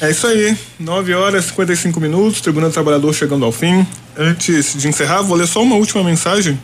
[0.00, 3.84] É isso aí, 9 horas e 55 minutos, Tribunal do Trabalhador chegando ao fim.
[4.16, 6.58] Antes de encerrar, vou ler só uma última mensagem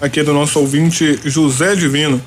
[0.00, 2.20] aqui do nosso ouvinte José Divino.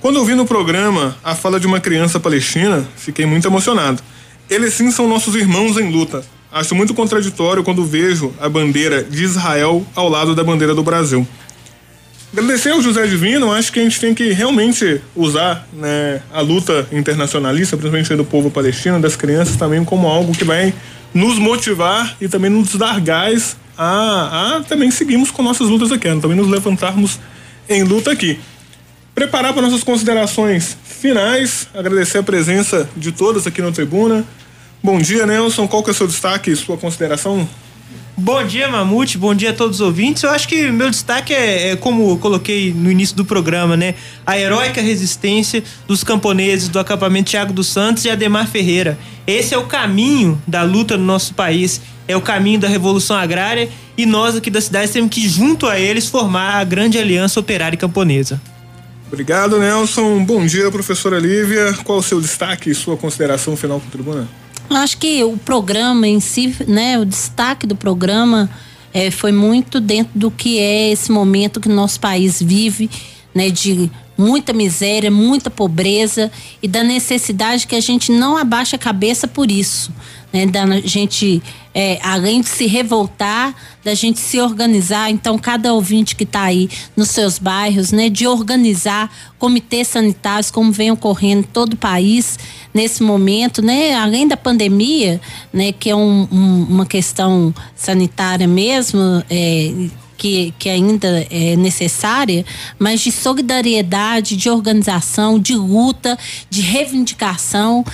[0.00, 4.00] Quando eu vi no programa a fala de uma criança palestina, fiquei muito emocionado.
[4.48, 6.24] Eles sim são nossos irmãos em luta.
[6.54, 11.26] Acho muito contraditório quando vejo a bandeira de Israel ao lado da bandeira do Brasil.
[12.32, 16.86] Agradecer ao José Divino, acho que a gente tem que realmente usar né, a luta
[16.92, 20.72] internacionalista, principalmente do povo palestino, das crianças, também como algo que vai
[21.12, 26.08] nos motivar e também nos dar gás a, a também seguirmos com nossas lutas aqui,
[26.08, 27.18] né, também nos levantarmos
[27.68, 28.38] em luta aqui.
[29.12, 34.24] Preparar para nossas considerações finais, agradecer a presença de todos aqui na tribuna,
[34.84, 35.66] Bom dia, Nelson.
[35.66, 37.48] Qual que é o seu destaque e sua consideração?
[38.14, 39.16] Bom dia, Mamute.
[39.16, 40.22] Bom dia a todos os ouvintes.
[40.22, 43.94] Eu acho que meu destaque é, é, como eu coloquei no início do programa, né?
[44.26, 48.98] A heróica resistência dos camponeses do acampamento Tiago dos Santos e Ademar Ferreira.
[49.26, 53.70] Esse é o caminho da luta no nosso país, é o caminho da revolução agrária
[53.96, 57.74] e nós aqui da cidade temos que, junto a eles, formar a grande aliança operária
[57.74, 58.38] e camponesa.
[59.08, 60.22] Obrigado, Nelson.
[60.26, 61.72] Bom dia, professora Lívia.
[61.84, 64.43] Qual o seu destaque e sua consideração final com a tribuna?
[64.70, 68.50] Acho que o programa em si, né, o destaque do programa
[68.92, 72.90] é, foi muito dentro do que é esse momento que nosso país vive,
[73.34, 76.30] né, de muita miséria, muita pobreza
[76.62, 79.92] e da necessidade que a gente não abaixe a cabeça por isso.
[80.32, 80.46] Né?
[80.46, 81.42] Da gente,
[81.74, 85.10] é, além de se revoltar, da gente se organizar.
[85.10, 90.70] Então, cada ouvinte que está aí nos seus bairros, né, de organizar comitês sanitários, como
[90.70, 92.38] vem ocorrendo em todo o país
[92.72, 95.20] nesse momento, né, além da pandemia,
[95.52, 99.72] né, que é um, um, uma questão sanitária mesmo, é,
[100.16, 102.44] que, que ainda é necessária,
[102.78, 106.18] mas de solidariedade, de organização, de luta,
[106.48, 107.84] de reivindicação,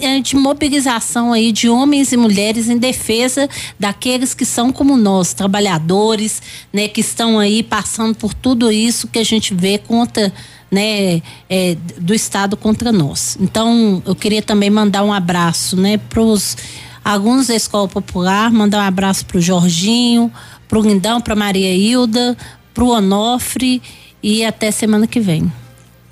[0.00, 3.48] é, de mobilização aí de homens e mulheres em defesa
[3.78, 6.42] daqueles que são como nós, trabalhadores,
[6.72, 10.32] né, que estão aí passando por tudo isso que a gente vê contra
[10.70, 13.36] né, é, do Estado contra nós.
[13.40, 16.56] Então, eu queria também mandar um abraço, né, para os
[17.04, 20.30] alunos da Escola Popular, mandar um abraço para o Jorginho,
[20.70, 22.36] para o Lindão, para Maria Hilda,
[22.72, 23.82] para o Onofre
[24.22, 25.52] e até semana que vem.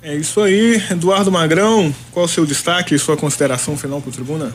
[0.03, 4.11] É isso aí, Eduardo Magrão, qual o seu destaque e sua consideração final para o
[4.11, 4.53] Tribuna?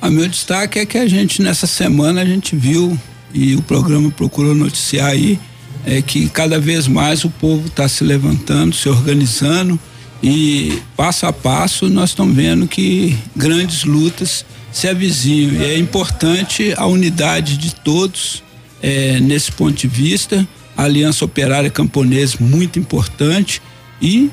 [0.00, 2.98] O meu destaque é que a gente nessa semana a gente viu
[3.32, 5.38] e o programa procurou noticiar aí
[5.84, 9.78] é que cada vez mais o povo está se levantando, se organizando
[10.22, 16.74] e passo a passo nós estamos vendo que grandes lutas se avizinham e é importante
[16.76, 18.42] a unidade de todos
[18.82, 20.46] é, nesse ponto de vista.
[20.76, 23.62] A Aliança Operária Camponesa muito importante
[24.00, 24.30] e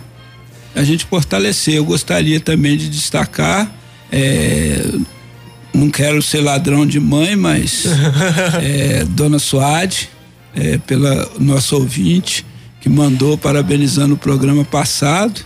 [0.76, 1.76] a gente fortalecer.
[1.76, 3.72] Eu gostaria também de destacar,
[4.12, 4.84] é,
[5.74, 7.86] não quero ser ladrão de mãe, mas
[8.62, 10.10] é, Dona Suade,
[10.56, 12.46] é, pela nossa ouvinte,
[12.82, 15.42] que mandou parabenizando o programa passado,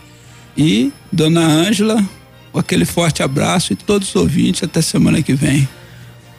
[0.57, 2.03] e Dona Ângela,
[2.53, 5.67] aquele forte abraço e todos os ouvintes até semana que vem.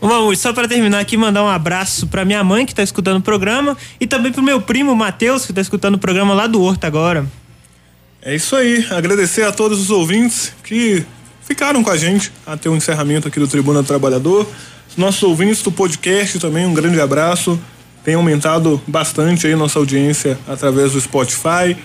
[0.01, 3.23] Vamos, só para terminar aqui, mandar um abraço para minha mãe que está escutando o
[3.23, 6.87] programa e também pro meu primo Matheus, que está escutando o programa lá do Horto
[6.87, 7.27] agora.
[8.23, 11.05] É isso aí, agradecer a todos os ouvintes que
[11.43, 14.47] ficaram com a gente até o encerramento aqui do Tribuna do Trabalhador.
[14.97, 17.59] Nossos ouvintes do podcast também, um grande abraço.
[18.05, 21.77] Tem aumentado bastante aí nossa audiência através do Spotify.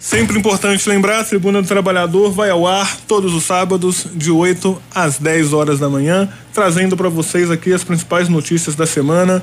[0.00, 4.80] Sempre importante lembrar, a Tribuna do Trabalhador vai ao ar todos os sábados, de 8
[4.94, 9.42] às 10 horas da manhã, trazendo para vocês aqui as principais notícias da semana,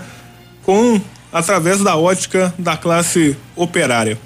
[0.63, 0.99] com
[1.31, 4.17] através da ótica da classe operária.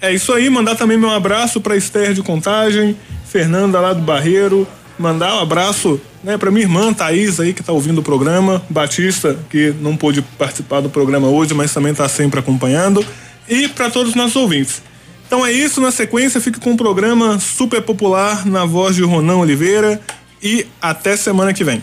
[0.00, 4.66] É isso aí, mandar também meu abraço para Esther de Contagem, Fernanda lá do Barreiro,
[4.98, 9.38] mandar um abraço né, para minha irmã Thaís aí que está ouvindo o programa, Batista,
[9.48, 13.06] que não pôde participar do programa hoje, mas também está sempre acompanhando,
[13.48, 14.82] e para todos os nossos ouvintes.
[15.28, 19.36] Então é isso, na sequência fique com o programa super popular na voz de Ronan
[19.36, 20.00] Oliveira
[20.42, 21.82] e até semana que vem.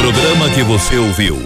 [0.00, 1.40] Programa que você ouviu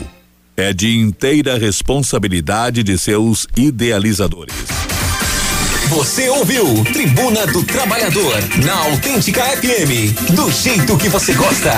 [0.56, 4.81] é de inteira responsabilidade de seus idealizadores.
[5.92, 11.70] Você ouviu Tribuna do Trabalhador na Autêntica FM, do jeito que você gosta.